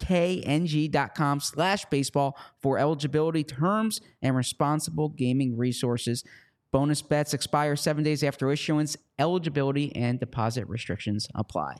cdkng.com 0.00 1.40
slash 1.40 1.84
baseball 1.86 2.38
for 2.60 2.78
eligibility 2.78 3.44
terms 3.44 4.00
and 4.22 4.36
responsible 4.36 5.08
gaming 5.08 5.56
resources. 5.56 6.24
Bonus 6.72 7.02
bets 7.02 7.32
expire 7.32 7.76
seven 7.76 8.04
days 8.04 8.22
after 8.22 8.50
issuance. 8.50 8.96
Eligibility 9.18 9.94
and 9.96 10.20
deposit 10.20 10.68
restrictions 10.68 11.28
apply. 11.34 11.76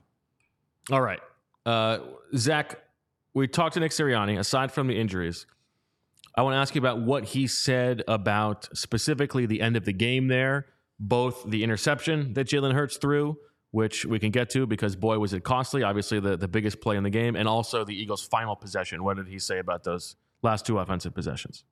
All 0.91 1.03
right. 1.03 1.21
Uh, 1.65 1.99
Zach, 2.37 2.79
we 3.35 3.49
talked 3.49 3.75
to 3.75 3.81
Nick 3.81 3.91
Sirianni. 3.91 4.39
Aside 4.39 4.73
from 4.73 4.87
the 4.87 4.99
injuries, 4.99 5.47
I 6.37 6.43
want 6.43 6.55
to 6.55 6.59
ask 6.59 6.75
you 6.75 6.81
about 6.81 7.01
what 7.01 7.25
he 7.25 7.47
said 7.47 8.03
about 8.07 8.69
specifically 8.77 9.47
the 9.47 9.61
end 9.61 9.77
of 9.77 9.85
the 9.85 9.93
game 9.93 10.29
there, 10.29 10.67
both 11.01 11.45
the 11.47 11.65
interception 11.65 12.35
that 12.35 12.47
Jalen 12.47 12.73
Hurts 12.73 12.97
threw, 12.97 13.37
which 13.71 14.05
we 14.05 14.19
can 14.19 14.31
get 14.31 14.51
to 14.51 14.67
because 14.67 14.97
boy 14.97 15.19
was 15.19 15.33
it 15.33 15.45
costly, 15.45 15.83
obviously 15.83 16.21
the, 16.21 16.37
the 16.37 16.49
biggest 16.49 16.81
play 16.81 16.97
in 16.97 17.03
the 17.03 17.11
game, 17.11 17.37
and 17.37 17.49
also 17.49 17.85
the 17.85 17.95
Eagles' 17.95 18.23
final 18.27 18.57
possession. 18.57 19.05
What 19.05 19.17
did 19.17 19.29
he 19.29 19.39
say 19.39 19.59
about 19.59 19.85
those 19.85 20.17
last 20.43 20.67
two 20.67 20.79
offensive 20.79 21.15
possessions? 21.15 21.65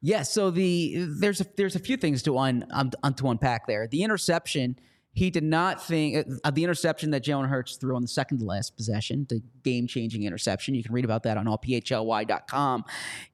Yeah, 0.00 0.22
so 0.22 0.50
the 0.50 1.06
there's 1.18 1.40
a 1.40 1.46
there's 1.56 1.76
a 1.76 1.78
few 1.78 1.96
things 1.96 2.22
to 2.24 2.36
un, 2.36 2.66
um, 2.72 2.90
to 2.90 3.28
unpack 3.28 3.68
there. 3.68 3.86
The 3.86 4.02
interception, 4.02 4.76
he 5.12 5.30
did 5.30 5.44
not 5.44 5.84
think 5.84 6.26
uh, 6.42 6.50
the 6.50 6.64
interception 6.64 7.10
that 7.12 7.24
Jalen 7.24 7.48
Hurts 7.48 7.76
threw 7.76 7.94
on 7.94 8.02
the 8.02 8.08
second 8.08 8.38
to 8.38 8.44
last 8.44 8.76
possession, 8.76 9.26
the 9.28 9.40
game 9.62 9.86
changing 9.86 10.24
interception. 10.24 10.74
You 10.74 10.82
can 10.82 10.92
read 10.92 11.04
about 11.04 11.22
that 11.22 11.36
on 11.36 11.46
allphly.com. 11.46 12.84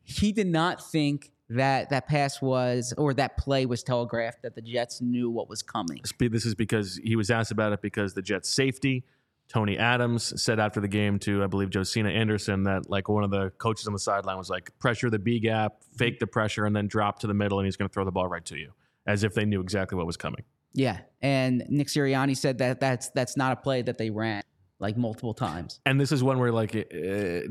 He 0.03 0.33
did 0.33 0.47
not 0.47 0.91
think 0.91 1.33
that 1.51 1.91
that 1.91 2.07
pass 2.07 2.43
was 2.43 2.93
or 2.99 3.15
that 3.15 3.37
play 3.37 3.67
was 3.67 3.83
telegraphed 3.83 4.43
that 4.43 4.55
the 4.55 4.63
Jets 4.63 5.01
knew 5.01 5.31
what 5.31 5.49
was 5.49 5.63
coming. 5.63 6.01
This 6.19 6.45
is 6.45 6.55
because 6.55 7.01
he 7.03 7.17
was 7.17 7.31
asked 7.31 7.51
about 7.51 7.73
it 7.73 7.83
because 7.83 8.15
the 8.15 8.23
Jets' 8.23 8.49
safety. 8.49 9.05
Tony 9.49 9.79
Adams 9.79 10.43
said 10.43 10.61
after 10.61 10.79
the 10.79 10.89
game 10.89 11.19
to, 11.21 11.43
I 11.43 11.47
believe, 11.47 11.71
Josina 11.73 12.11
Anderson 12.11 12.65
that 12.65 12.91
like 12.91 13.09
one 13.09 13.25
of 13.25 13.31
the 13.31 13.49
coaches 13.57 13.87
on 13.87 13.95
the 13.95 13.99
sideline 13.99 14.37
was 14.37 14.51
like, 14.51 14.79
pressure 14.79 15.09
the 15.09 15.19
B 15.19 15.41
gap, 15.41 15.83
fake 15.97 16.19
the 16.19 16.27
pressure, 16.27 16.67
and 16.67 16.77
then 16.77 16.87
drop 16.87 17.21
to 17.21 17.27
the 17.27 17.33
middle, 17.33 17.59
and 17.59 17.67
he's 17.67 17.77
going 17.77 17.89
to 17.89 17.93
throw 17.93 18.05
the 18.05 18.13
ball 18.13 18.29
right 18.29 18.45
to 18.45 18.59
you, 18.59 18.73
as 19.07 19.25
if 19.25 19.33
they 19.33 19.47
knew 19.47 19.63
exactly 19.63 19.97
what 19.97 20.07
was 20.07 20.19
coming. 20.19 20.43
Yeah, 20.75 20.99
and 21.23 21.65
Nick 21.71 21.87
Sirianni 21.87 22.37
said 22.37 22.59
that 22.59 22.79
that's 22.79 23.09
that's 23.11 23.39
not 23.39 23.53
a 23.53 23.57
play 23.57 23.81
that 23.81 23.97
they 23.97 24.11
ran 24.11 24.43
like 24.81 24.99
multiple 24.99 25.33
times. 25.33 25.81
And 25.87 25.99
this 25.99 26.13
is 26.13 26.23
one 26.23 26.39
where 26.39 26.53
like 26.53 26.77
uh, 26.77 27.49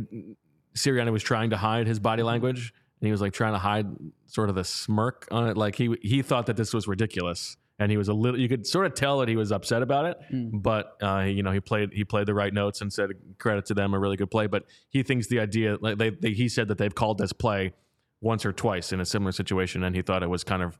Sirianni 0.75 1.11
was 1.11 1.23
trying 1.23 1.49
to 1.49 1.57
hide 1.57 1.87
his 1.87 1.99
body 1.99 2.21
language, 2.21 2.75
and 2.99 3.07
he 3.07 3.11
was 3.11 3.21
like 3.21 3.33
trying 3.33 3.53
to 3.53 3.59
hide 3.59 3.87
sort 4.25 4.49
of 4.49 4.55
the 4.55 4.63
smirk 4.63 5.27
on 5.31 5.47
it. 5.49 5.57
Like 5.57 5.75
he 5.75 5.95
he 6.01 6.21
thought 6.21 6.45
that 6.47 6.57
this 6.57 6.73
was 6.73 6.87
ridiculous, 6.87 7.57
and 7.79 7.91
he 7.91 7.97
was 7.97 8.07
a 8.07 8.13
little. 8.13 8.39
You 8.39 8.49
could 8.49 8.65
sort 8.65 8.85
of 8.85 8.93
tell 8.95 9.19
that 9.19 9.29
he 9.29 9.35
was 9.35 9.51
upset 9.51 9.81
about 9.81 10.05
it, 10.05 10.17
but 10.53 10.97
uh, 11.01 11.19
you 11.27 11.43
know 11.43 11.51
he 11.51 11.59
played 11.59 11.93
he 11.93 12.03
played 12.03 12.25
the 12.25 12.33
right 12.33 12.53
notes 12.53 12.81
and 12.81 12.91
said 12.91 13.11
credit 13.37 13.65
to 13.67 13.73
them, 13.73 13.93
a 13.93 13.99
really 13.99 14.17
good 14.17 14.31
play. 14.31 14.47
But 14.47 14.65
he 14.89 15.03
thinks 15.03 15.27
the 15.27 15.39
idea 15.39 15.77
like 15.79 15.97
they, 15.97 16.09
they 16.09 16.31
he 16.31 16.49
said 16.49 16.67
that 16.69 16.77
they've 16.77 16.95
called 16.95 17.17
this 17.17 17.33
play 17.33 17.73
once 18.21 18.45
or 18.45 18.51
twice 18.51 18.91
in 18.91 18.99
a 18.99 19.05
similar 19.05 19.31
situation, 19.31 19.83
and 19.83 19.95
he 19.95 20.01
thought 20.01 20.23
it 20.23 20.29
was 20.29 20.43
kind 20.43 20.63
of 20.63 20.79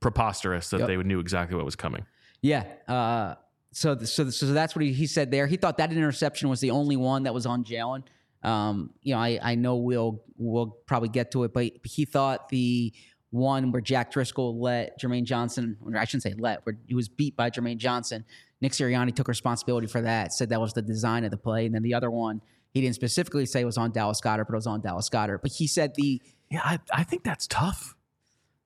preposterous 0.00 0.70
that 0.70 0.78
Yep. 0.80 0.86
they 0.88 0.96
knew 0.98 1.18
exactly 1.20 1.56
what 1.56 1.64
was 1.64 1.76
coming. 1.76 2.04
Yeah. 2.40 2.64
Uh, 2.86 3.34
so, 3.72 3.98
so, 3.98 4.30
so 4.30 4.46
that's 4.46 4.74
what 4.76 4.84
he, 4.84 4.92
he 4.92 5.06
said 5.06 5.30
there. 5.30 5.46
He 5.46 5.56
thought 5.56 5.76
that 5.78 5.92
interception 5.92 6.48
was 6.48 6.60
the 6.60 6.70
only 6.70 6.96
one 6.96 7.24
that 7.24 7.34
was 7.34 7.46
on 7.46 7.64
Jalen. 7.64 8.04
Um, 8.42 8.90
you 9.02 9.14
know, 9.14 9.20
I, 9.20 9.38
I 9.42 9.54
know 9.54 9.76
we'll 9.76 10.22
we'll 10.36 10.76
probably 10.86 11.08
get 11.08 11.32
to 11.32 11.44
it, 11.44 11.52
but 11.52 11.72
he 11.84 12.04
thought 12.04 12.48
the 12.48 12.92
one 13.30 13.72
where 13.72 13.82
Jack 13.82 14.12
Driscoll 14.12 14.60
let 14.60 15.00
Jermaine 15.00 15.24
Johnson, 15.24 15.76
or 15.84 15.96
I 15.96 16.04
shouldn't 16.04 16.22
say 16.22 16.34
let, 16.38 16.64
where 16.64 16.78
he 16.86 16.94
was 16.94 17.08
beat 17.08 17.36
by 17.36 17.50
Jermaine 17.50 17.78
Johnson. 17.78 18.24
Nick 18.60 18.72
Sirianni 18.72 19.14
took 19.14 19.28
responsibility 19.28 19.86
for 19.86 20.00
that. 20.02 20.32
Said 20.32 20.48
that 20.48 20.60
was 20.60 20.72
the 20.72 20.82
design 20.82 21.24
of 21.24 21.30
the 21.30 21.36
play, 21.36 21.66
and 21.66 21.74
then 21.74 21.82
the 21.82 21.94
other 21.94 22.10
one 22.10 22.40
he 22.72 22.80
didn't 22.80 22.94
specifically 22.94 23.46
say 23.46 23.62
it 23.62 23.64
was 23.64 23.78
on 23.78 23.90
Dallas 23.90 24.20
Goedert, 24.20 24.46
but 24.46 24.54
it 24.54 24.56
was 24.56 24.66
on 24.66 24.80
Dallas 24.80 25.08
Goedert. 25.08 25.42
But 25.42 25.52
he 25.52 25.66
said 25.66 25.94
the 25.94 26.20
Yeah, 26.50 26.60
I, 26.64 26.78
I 26.92 27.04
think 27.04 27.24
that's 27.24 27.46
tough. 27.46 27.94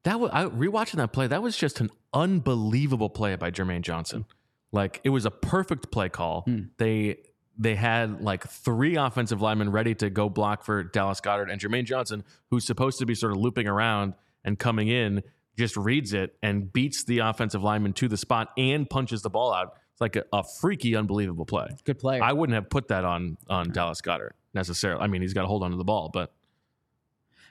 That 0.04 0.18
was 0.18 0.30
I, 0.32 0.44
rewatching 0.46 0.96
that 0.96 1.12
play. 1.12 1.28
That 1.28 1.42
was 1.42 1.56
just 1.56 1.80
an 1.80 1.90
unbelievable 2.12 3.08
play 3.08 3.36
by 3.36 3.50
Jermaine 3.50 3.82
Johnson. 3.82 4.26
Like 4.72 5.00
it 5.04 5.10
was 5.10 5.24
a 5.24 5.30
perfect 5.30 5.92
play 5.92 6.08
call. 6.08 6.42
Hmm. 6.42 6.62
They 6.78 7.18
they 7.62 7.74
had 7.74 8.22
like 8.22 8.46
three 8.48 8.96
offensive 8.96 9.40
linemen 9.40 9.70
ready 9.70 9.94
to 9.96 10.10
go 10.10 10.28
block 10.28 10.64
for 10.64 10.82
Dallas 10.82 11.20
Goedert 11.20 11.50
and 11.50 11.60
Jermaine 11.60 11.84
Johnson, 11.84 12.24
who's 12.50 12.64
supposed 12.64 12.98
to 12.98 13.06
be 13.06 13.14
sort 13.14 13.32
of 13.32 13.38
looping 13.38 13.68
around 13.68 14.14
and 14.44 14.58
coming 14.58 14.88
in, 14.88 15.22
just 15.58 15.76
reads 15.76 16.12
it 16.12 16.34
and 16.42 16.72
beats 16.72 17.04
the 17.04 17.20
offensive 17.20 17.62
lineman 17.62 17.92
to 17.94 18.08
the 18.08 18.16
spot 18.16 18.48
and 18.56 18.88
punches 18.88 19.22
the 19.22 19.30
ball 19.30 19.52
out. 19.54 19.74
It's 19.92 20.00
like 20.00 20.16
a, 20.16 20.24
a 20.32 20.42
freaky, 20.60 20.96
unbelievable 20.96 21.44
play. 21.46 21.68
Good 21.84 21.98
play. 21.98 22.20
I 22.20 22.32
wouldn't 22.32 22.54
have 22.54 22.68
put 22.70 22.88
that 22.88 23.04
on 23.04 23.36
on 23.48 23.70
Dallas 23.70 24.00
Goedert 24.00 24.32
necessarily. 24.54 25.02
I 25.02 25.06
mean, 25.06 25.22
he's 25.22 25.34
got 25.34 25.42
to 25.42 25.48
hold 25.48 25.62
on 25.62 25.70
to 25.70 25.76
the 25.76 25.84
ball, 25.84 26.10
but 26.12 26.32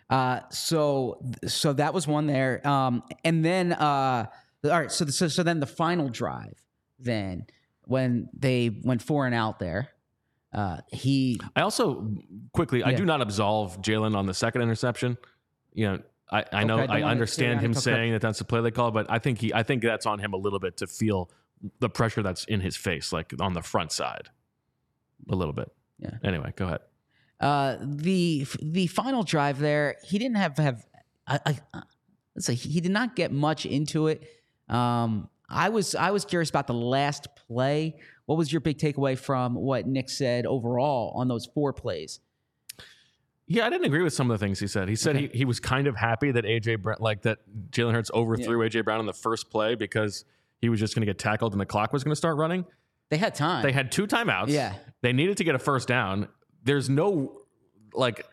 Uh, 0.10 0.42
so 0.50 1.24
so 1.48 1.72
that 1.74 1.94
was 1.94 2.06
one 2.08 2.28
there. 2.28 2.68
Um, 2.68 3.04
and 3.24 3.46
then 3.46 3.72
uh, 3.72 4.26
all 4.66 4.70
right. 4.70 4.92
So, 4.92 5.06
so 5.06 5.28
so 5.30 5.44
then 5.44 5.60
the 5.62 5.66
final 5.68 6.10
drive, 6.10 6.62
then 7.00 7.46
when 7.86 8.30
they 8.34 8.82
went 8.84 9.02
four 9.02 9.26
and 9.26 9.34
out 9.34 9.60
there, 9.60 9.90
uh, 10.54 10.78
he 10.92 11.40
I 11.56 11.62
also 11.62 12.16
quickly 12.54 12.84
I 12.84 12.94
do 12.94 13.06
not 13.06 13.22
absolve 13.22 13.82
Jalen 13.82 14.16
on 14.16 14.26
the 14.26 14.34
second 14.34 14.62
interception. 14.62 15.18
You 15.74 15.86
know, 15.88 16.00
I, 16.32 16.46
I 16.52 16.64
know 16.64 16.80
Okay, 16.80 16.88
don't 16.88 17.04
I 17.04 17.10
understand 17.10 17.62
him 17.62 17.74
saying 17.74 18.12
that 18.14 18.22
that's 18.22 18.40
the 18.40 18.46
play 18.46 18.62
they 18.62 18.72
call, 18.72 18.92
but 18.92 19.06
I 19.10 19.20
think 19.20 19.40
he 19.40 19.54
I 19.54 19.64
think 19.64 19.82
that's 19.82 20.06
on 20.06 20.20
him 20.20 20.34
a 20.34 20.38
little 20.38 20.60
bit 20.60 20.78
to 20.78 20.88
feel 20.88 21.30
the 21.80 21.90
pressure 21.90 22.24
that's 22.24 22.44
in 22.46 22.60
his 22.60 22.76
face, 22.76 23.14
like 23.14 23.34
on 23.40 23.54
the 23.54 23.62
front 23.62 23.92
side, 23.92 24.30
a 25.30 25.36
little 25.36 25.54
bit. 25.54 25.72
Yeah. 26.00 26.18
Anyway, 26.24 26.52
go 26.56 26.66
ahead. 26.66 26.80
uh, 27.40 27.78
the 27.82 28.46
the 28.62 28.88
final 28.88 29.24
drive 29.24 29.60
there, 29.60 29.98
he 30.04 30.18
didn't 30.18 30.38
have 30.38 30.58
have. 30.58 30.86
I, 31.28 31.40
I, 31.46 31.60
let's 32.36 32.46
say 32.48 32.56
he 32.56 32.82
did 32.82 32.92
not 32.92 33.16
get 33.16 33.32
much 33.32 33.66
into 33.66 34.08
it. 34.08 34.24
Um, 34.68 35.30
I 35.50 35.70
was 35.70 35.96
I 35.96 36.12
was 36.12 36.26
curious 36.26 36.50
about 36.50 36.68
the 36.68 36.74
last 36.74 37.28
play. 37.48 37.96
What 38.32 38.38
was 38.38 38.54
your 38.54 38.62
big 38.62 38.78
takeaway 38.78 39.18
from 39.20 39.56
what 39.56 39.86
Nick 39.86 40.10
said 40.10 40.46
overall 40.46 41.12
on 41.18 41.28
those 41.28 41.48
four 41.48 41.74
plays? 41.74 42.22
Yeah, 43.46 43.66
I 43.66 43.70
didn't 43.70 43.88
agree 43.88 44.04
with 44.04 44.14
some 44.14 44.32
of 44.32 44.40
the 44.40 44.46
things 44.46 44.58
he 44.58 44.68
said. 44.68 44.88
He 44.88 44.96
said 44.96 45.18
Okay. 45.18 45.28
he, 45.34 45.40
he 45.40 45.44
was 45.44 45.60
kind 45.60 45.86
of 45.86 45.98
happy 45.98 46.32
that 46.32 46.46
AJ 46.46 46.82
Brown, 46.82 46.96
like 47.02 47.24
that 47.24 47.40
Jalen 47.72 47.92
Hurts 47.92 48.10
overthrew 48.14 48.60
AJ 48.60 48.86
Brown 48.86 49.02
in 49.02 49.06
the 49.06 49.12
first 49.12 49.50
play 49.50 49.76
because 49.76 50.24
he 50.62 50.70
was 50.70 50.80
just 50.80 50.96
going 50.96 51.02
to 51.02 51.06
get 51.06 51.20
tackled 51.20 51.52
and 51.52 51.60
the 51.60 51.66
clock 51.66 51.92
was 51.92 52.06
going 52.06 52.14
to 52.14 52.16
start 52.16 52.38
running. 52.38 52.64
They 53.10 53.18
had 53.18 53.36
time. 53.36 53.64
They 53.64 53.74
had 53.74 53.92
two 53.92 54.08
timeouts. 54.08 54.48
Yeah. 54.48 54.76
They 55.02 55.12
needed 55.12 55.36
to 55.36 55.44
get 55.44 55.54
a 55.56 55.60
first 55.60 55.90
down. 55.90 56.30
There's 56.64 56.90
no 56.90 57.38
like 57.94 58.26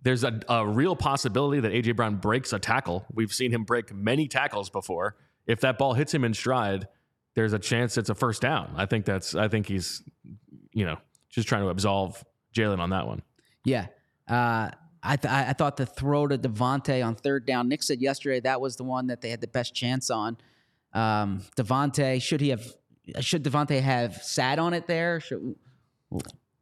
there's 0.00 0.24
a, 0.24 0.40
a 0.48 0.66
real 0.66 0.96
possibility 0.96 1.60
that 1.60 1.72
AJ 1.72 1.94
Brown 1.96 2.16
breaks 2.16 2.54
a 2.54 2.58
tackle. 2.58 3.04
We've 3.12 3.34
seen 3.34 3.50
him 3.52 3.64
break 3.64 3.92
many 3.92 4.28
tackles 4.28 4.70
before. 4.70 5.16
If 5.46 5.60
that 5.60 5.76
ball 5.76 5.92
hits 5.92 6.14
him 6.14 6.24
in 6.24 6.32
stride, 6.32 6.88
there's 7.34 7.52
a 7.52 7.58
chance 7.58 7.96
it's 7.98 8.10
a 8.10 8.14
first 8.14 8.42
down. 8.42 8.72
I 8.76 8.86
think 8.86 9.04
that's 9.04 9.34
I 9.34 9.48
think 9.48 9.66
he's 9.66 10.02
you 10.72 10.84
know, 10.86 10.96
just 11.28 11.48
trying 11.48 11.62
to 11.62 11.68
absolve 11.68 12.24
Jalen 12.54 12.78
on 12.78 12.90
that 12.90 13.06
one. 13.06 13.22
Yeah. 13.64 13.86
Uh, 14.28 14.70
I, 15.02 15.16
th- 15.16 15.32
I 15.32 15.52
thought 15.52 15.76
the 15.76 15.84
throw 15.84 16.26
to 16.28 16.38
Devontae 16.38 17.04
on 17.04 17.14
third 17.16 17.44
down. 17.46 17.68
Nick 17.68 17.82
said 17.82 18.00
yesterday 18.00 18.40
that 18.40 18.60
was 18.60 18.76
the 18.76 18.84
one 18.84 19.08
that 19.08 19.20
they 19.20 19.30
had 19.30 19.40
the 19.40 19.48
best 19.48 19.74
chance 19.74 20.10
on. 20.10 20.36
Um, 20.94 21.42
Devontae 21.56 22.22
should 22.22 22.40
he 22.40 22.50
have 22.50 22.64
should 23.20 23.42
Devontae 23.44 23.80
have 23.82 24.22
sat 24.22 24.58
on 24.58 24.74
it 24.74 24.86
there? 24.86 25.20
Should, 25.20 25.56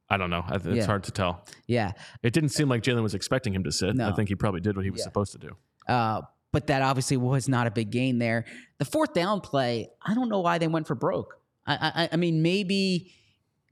I 0.09 0.16
don't 0.16 0.30
know. 0.30 0.44
It's 0.50 0.64
Yeah. 0.66 0.87
hard 0.87 1.04
to 1.04 1.12
tell. 1.12 1.44
yeah. 1.66 1.92
It 2.22 2.33
didn't 2.33 2.48
seem 2.50 2.68
like 2.68 2.83
Jalen 2.83 3.02
was 3.02 3.14
expecting 3.14 3.54
him 3.54 3.62
to 3.64 3.70
sit. 3.72 3.94
No. 3.94 4.09
I 4.09 4.12
think 4.12 4.28
he 4.28 4.35
probably 4.35 4.61
did 4.61 4.74
what 4.74 4.85
he 4.85 4.90
was 4.90 5.00
Yeah. 5.00 5.04
supposed 5.04 5.33
to 5.33 5.38
do. 5.38 5.56
Uh, 5.87 6.22
but 6.52 6.66
that 6.66 6.82
obviously 6.82 7.16
was 7.16 7.48
not 7.48 7.66
a 7.66 7.70
big 7.70 7.90
gain 7.90 8.18
there. 8.18 8.44
The 8.78 8.84
fourth 8.84 9.14
down 9.14 9.40
play, 9.40 9.90
I 10.02 10.14
don't 10.14 10.28
know 10.28 10.40
why 10.40 10.58
they 10.58 10.68
went 10.68 10.86
for 10.86 10.94
broke. 10.94 11.38
I 11.66 11.92
I, 11.94 12.08
I 12.12 12.16
mean 12.16 12.42
maybe 12.42 13.12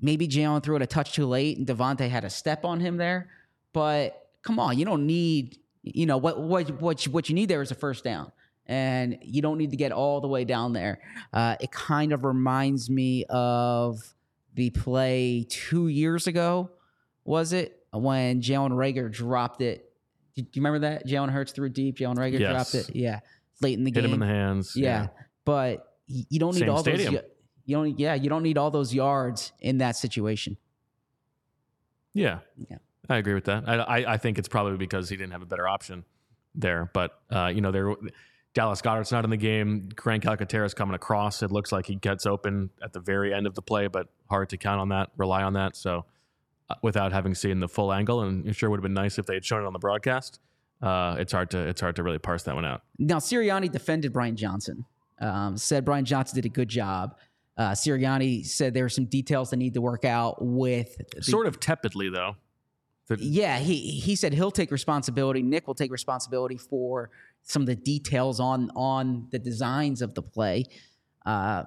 maybe 0.00 0.28
Jalen 0.28 0.62
threw 0.62 0.76
it 0.76 0.82
a 0.82 0.86
touch 0.86 1.12
too 1.12 1.26
late 1.26 1.58
and 1.58 1.66
Devontae 1.66 2.08
had 2.08 2.24
a 2.24 2.30
step 2.30 2.64
on 2.64 2.80
him 2.80 2.96
there. 2.96 3.30
But 3.72 4.28
come 4.42 4.58
on, 4.58 4.78
you 4.78 4.84
don't 4.84 5.06
need 5.06 5.58
you 5.82 6.06
know 6.06 6.18
what 6.18 6.40
what 6.40 6.80
what 6.80 7.06
you, 7.06 7.12
what 7.12 7.28
you 7.28 7.34
need 7.34 7.48
there 7.48 7.62
is 7.62 7.70
a 7.70 7.74
first 7.74 8.04
down. 8.04 8.32
And 8.66 9.18
you 9.22 9.40
don't 9.40 9.56
need 9.56 9.70
to 9.70 9.78
get 9.78 9.92
all 9.92 10.20
the 10.20 10.28
way 10.28 10.44
down 10.44 10.74
there. 10.74 11.00
Uh, 11.32 11.56
it 11.58 11.72
kind 11.72 12.12
of 12.12 12.22
reminds 12.22 12.90
me 12.90 13.24
of 13.30 14.14
the 14.54 14.68
play 14.68 15.46
two 15.48 15.88
years 15.88 16.26
ago, 16.26 16.68
was 17.24 17.54
it? 17.54 17.82
When 17.92 18.42
Jalen 18.42 18.72
Reagor 18.72 19.10
dropped 19.10 19.62
it. 19.62 19.87
Do 20.42 20.48
you 20.52 20.62
remember 20.62 20.78
that? 20.80 21.06
Jalen 21.06 21.30
Hurts 21.30 21.52
threw 21.52 21.68
deep. 21.68 21.98
Jalen 21.98 22.16
Reagor 22.16 22.38
Yes. 22.38 22.70
dropped 22.72 22.88
it. 22.88 22.96
Yeah. 22.96 23.20
Late 23.60 23.76
in 23.78 23.84
the 23.84 23.90
Hit 23.90 24.02
game. 24.02 24.04
him 24.06 24.14
in 24.14 24.20
the 24.20 24.26
hands. 24.26 24.74
Yeah, 24.76 25.08
but 25.44 25.94
you 26.06 26.38
don't 26.38 26.54
need 26.54 26.60
Same 26.60 26.70
all 26.70 26.78
stadium. 26.78 27.14
those. 27.14 27.22
You 27.64 27.76
don't. 27.76 27.98
Yeah, 27.98 28.14
you 28.14 28.28
don't 28.30 28.42
need 28.42 28.56
all 28.56 28.70
those 28.70 28.94
yards 28.94 29.52
in 29.60 29.78
that 29.78 29.96
situation. 29.96 30.56
Yeah. 32.14 32.38
Yeah. 32.70 32.78
I 33.10 33.16
agree 33.16 33.34
with 33.34 33.44
that. 33.44 33.68
I, 33.68 33.74
I, 33.76 34.12
I 34.14 34.16
think 34.16 34.38
it's 34.38 34.48
probably 34.48 34.76
because 34.76 35.08
he 35.08 35.16
didn't 35.16 35.32
have 35.32 35.42
a 35.42 35.46
better 35.46 35.66
option 35.66 36.04
there. 36.54 36.90
But, 36.92 37.18
uh, 37.30 37.46
you 37.54 37.60
know, 37.60 37.70
there 37.70 37.94
Dallas 38.54 38.82
Goedert's 38.82 39.12
not 39.12 39.24
in 39.24 39.30
the 39.30 39.36
game. 39.36 39.88
Grant 39.94 40.22
Calcaterra's 40.22 40.74
coming 40.74 40.94
across. 40.94 41.42
It 41.42 41.50
looks 41.50 41.72
like 41.72 41.86
he 41.86 41.94
gets 41.96 42.26
open 42.26 42.70
at 42.82 42.92
the 42.92 43.00
very 43.00 43.32
end 43.32 43.46
of 43.46 43.54
the 43.54 43.62
play, 43.62 43.86
but 43.86 44.08
hard 44.28 44.50
to 44.50 44.56
count 44.56 44.80
on 44.80 44.88
that, 44.90 45.10
rely 45.16 45.42
on 45.42 45.54
that. 45.54 45.76
So 45.76 46.04
without 46.82 47.12
having 47.12 47.34
seen 47.34 47.60
the 47.60 47.68
full 47.68 47.92
angle, 47.92 48.20
and 48.22 48.46
it 48.46 48.54
sure 48.54 48.70
would 48.70 48.78
have 48.78 48.82
been 48.82 48.94
nice 48.94 49.18
if 49.18 49.26
they 49.26 49.34
had 49.34 49.44
shown 49.44 49.62
it 49.62 49.66
on 49.66 49.72
the 49.72 49.78
broadcast. 49.78 50.40
Uh, 50.80 51.16
it's 51.18 51.32
hard 51.32 51.50
to 51.50 51.58
it's 51.58 51.80
hard 51.80 51.96
to 51.96 52.02
really 52.02 52.18
parse 52.18 52.44
that 52.44 52.54
one 52.54 52.64
out. 52.64 52.82
Now 52.98 53.18
Sirianni 53.18 53.70
defended 53.70 54.12
Brian 54.12 54.36
Johnson. 54.36 54.84
Um, 55.20 55.56
said 55.56 55.84
Brian 55.84 56.04
Johnson 56.04 56.36
did 56.36 56.44
a 56.46 56.48
good 56.50 56.68
job. 56.68 57.16
Uh, 57.56 57.70
Sirianni 57.72 58.46
said 58.46 58.72
there 58.74 58.84
are 58.84 58.88
some 58.88 59.06
details 59.06 59.50
that 59.50 59.56
need 59.56 59.74
to 59.74 59.80
work 59.80 60.04
out 60.04 60.36
with. 60.40 60.96
The, 61.16 61.22
Sort 61.22 61.46
of 61.48 61.58
tepidly 61.58 62.08
though. 62.08 62.36
The- 63.08 63.16
Yeah, 63.20 63.58
he 63.58 63.76
he 63.76 64.14
said 64.14 64.32
he'll 64.32 64.52
take 64.52 64.70
responsibility. 64.70 65.42
Nick 65.42 65.66
will 65.66 65.74
take 65.74 65.90
responsibility 65.90 66.56
for 66.56 67.10
some 67.42 67.62
of 67.62 67.66
the 67.66 67.74
details 67.74 68.38
on 68.38 68.70
on 68.76 69.26
the 69.32 69.38
designs 69.40 70.02
of 70.02 70.14
the 70.14 70.22
play. 70.22 70.66
Uh, 71.26 71.64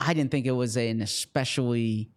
I 0.00 0.12
didn't 0.12 0.30
think 0.30 0.44
it 0.44 0.50
was 0.52 0.76
an 0.76 1.00
especially 1.00 2.10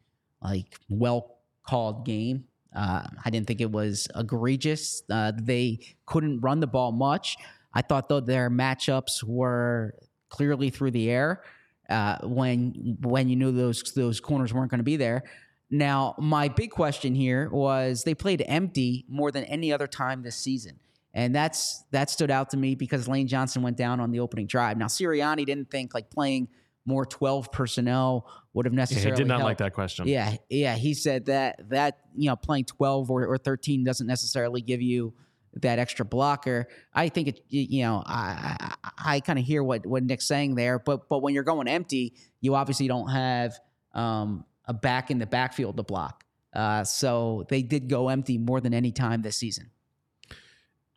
like 0.43 0.77
well 0.89 1.36
called 1.67 2.05
game. 2.05 2.45
Uh, 2.75 3.03
I 3.23 3.29
didn't 3.29 3.47
think 3.47 3.61
it 3.61 3.71
was 3.71 4.07
egregious. 4.15 5.01
Uh, 5.09 5.31
they 5.35 5.79
couldn't 6.05 6.41
run 6.41 6.59
the 6.59 6.67
ball 6.67 6.91
much. 6.91 7.37
I 7.73 7.81
thought 7.81 8.09
though 8.09 8.19
their 8.19 8.49
matchups 8.49 9.23
were 9.23 9.95
clearly 10.29 10.69
through 10.69 10.91
the 10.91 11.09
air 11.09 11.43
uh, 11.89 12.17
when 12.23 12.97
when 13.01 13.29
you 13.29 13.35
knew 13.35 13.51
those 13.51 13.81
those 13.93 14.19
corners 14.19 14.53
weren't 14.53 14.71
going 14.71 14.79
to 14.79 14.83
be 14.83 14.97
there. 14.97 15.23
Now, 15.69 16.15
my 16.17 16.47
big 16.47 16.71
question 16.71 17.13
here 17.13 17.49
was 17.49 18.03
they 18.03 18.15
played 18.15 18.43
empty 18.47 19.05
more 19.09 19.31
than 19.31 19.43
any 19.45 19.73
other 19.73 19.87
time 19.87 20.21
this 20.23 20.37
season. 20.37 20.79
And 21.13 21.35
that's 21.35 21.83
that 21.91 22.09
stood 22.09 22.31
out 22.31 22.51
to 22.51 22.57
me 22.57 22.75
because 22.75 23.07
Lane 23.07 23.27
Johnson 23.27 23.63
went 23.63 23.75
down 23.75 23.99
on 23.99 24.11
the 24.11 24.19
opening 24.19 24.47
drive. 24.47 24.77
Now, 24.77 24.85
Sirianni 24.85 25.45
didn't 25.45 25.69
think 25.71 25.93
like 25.93 26.09
playing 26.09 26.47
more 26.87 27.05
12 27.05 27.51
personnel 27.51 28.27
would 28.53 28.65
have 28.65 28.73
Yeah, 28.73 29.11
he 29.11 29.11
did 29.11 29.27
not 29.27 29.41
like 29.41 29.59
that 29.59 29.73
question. 29.73 30.07
Yeah, 30.07 30.35
yeah. 30.49 30.75
He 30.75 30.95
said 30.95 31.25
that 31.25 31.69
that 31.69 31.99
you 32.15 32.27
know 32.27 32.35
playing 32.35 32.65
twelve 32.65 33.11
or, 33.11 33.25
or 33.27 33.37
thirteen 33.37 33.83
doesn't 33.83 34.07
necessarily 34.07 34.61
give 34.61 34.81
you 34.81 35.13
that 35.61 35.77
extra 35.77 36.03
blocker. 36.03 36.67
I 36.91 37.09
think 37.09 37.27
it. 37.27 37.41
You 37.49 37.83
know, 37.83 38.03
I 38.03 38.73
I, 38.83 39.15
I 39.15 39.19
kind 39.19 39.37
of 39.37 39.45
hear 39.45 39.61
what 39.61 39.85
what 39.85 40.03
Nick's 40.03 40.27
saying 40.27 40.55
there, 40.55 40.79
but 40.79 41.07
but 41.07 41.21
when 41.21 41.35
you're 41.35 41.43
going 41.43 41.67
empty, 41.67 42.15
you 42.41 42.55
obviously 42.55 42.87
don't 42.87 43.09
have 43.09 43.59
um, 43.93 44.43
a 44.65 44.73
back 44.73 45.11
in 45.11 45.19
the 45.19 45.27
backfield 45.27 45.77
to 45.77 45.83
block. 45.83 46.23
Uh, 46.51 46.83
so 46.83 47.45
they 47.49 47.61
did 47.61 47.87
go 47.87 48.09
empty 48.09 48.39
more 48.39 48.59
than 48.59 48.73
any 48.73 48.91
time 48.91 49.21
this 49.21 49.35
season. 49.35 49.69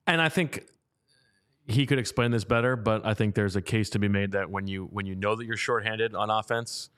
And 0.07 0.23
I 0.23 0.31
think 0.31 0.65
he 1.71 1.87
could 1.87 1.99
explain 1.99 2.31
this 2.31 2.45
better, 2.45 2.77
but 2.77 3.07
I 3.07 3.15
think 3.15 3.35
there's 3.35 3.57
a 3.57 3.63
case 3.63 3.91
to 3.91 3.99
be 3.99 4.09
made 4.09 4.33
that 4.33 4.51
when 4.51 4.67
you 4.67 4.89
when 4.91 5.07
you 5.07 5.15
know 5.15 5.37
that 5.37 5.47
you're 5.47 5.57
shorthanded 5.57 6.15
on 6.15 6.31
offense 6.31 6.91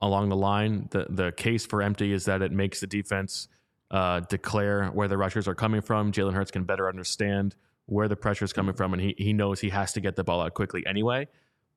along 0.00 0.28
the 0.28 0.36
line, 0.36 0.88
the 0.90 1.06
the 1.08 1.32
case 1.32 1.66
for 1.66 1.82
empty 1.82 2.12
is 2.12 2.24
that 2.26 2.42
it 2.42 2.52
makes 2.52 2.80
the 2.80 2.86
defense 2.86 3.48
uh, 3.90 4.20
declare 4.20 4.86
where 4.88 5.08
the 5.08 5.16
rushers 5.16 5.48
are 5.48 5.54
coming 5.54 5.80
from. 5.80 6.12
Jalen 6.12 6.34
Hurts 6.34 6.50
can 6.50 6.64
better 6.64 6.88
understand 6.88 7.56
where 7.86 8.08
the 8.08 8.16
pressure 8.16 8.44
is 8.44 8.52
coming 8.52 8.74
from, 8.74 8.92
and 8.92 9.02
he 9.02 9.14
he 9.18 9.32
knows 9.32 9.60
he 9.60 9.70
has 9.70 9.92
to 9.94 10.00
get 10.00 10.16
the 10.16 10.24
ball 10.24 10.40
out 10.40 10.54
quickly 10.54 10.84
anyway. 10.86 11.26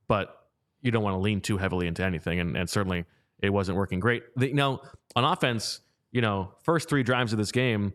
But 0.07 0.37
you 0.81 0.91
don't 0.91 1.03
want 1.03 1.15
to 1.15 1.19
lean 1.19 1.41
too 1.41 1.57
heavily 1.57 1.87
into 1.87 2.03
anything, 2.03 2.39
and, 2.39 2.57
and 2.57 2.69
certainly 2.69 3.05
it 3.39 3.49
wasn't 3.51 3.77
working 3.77 3.99
great. 3.99 4.23
The, 4.35 4.53
know, 4.53 4.81
on 5.15 5.23
offense, 5.23 5.79
you 6.11 6.21
know, 6.21 6.53
first 6.63 6.89
three 6.89 7.03
drives 7.03 7.31
of 7.31 7.39
this 7.39 7.51
game, 7.51 7.93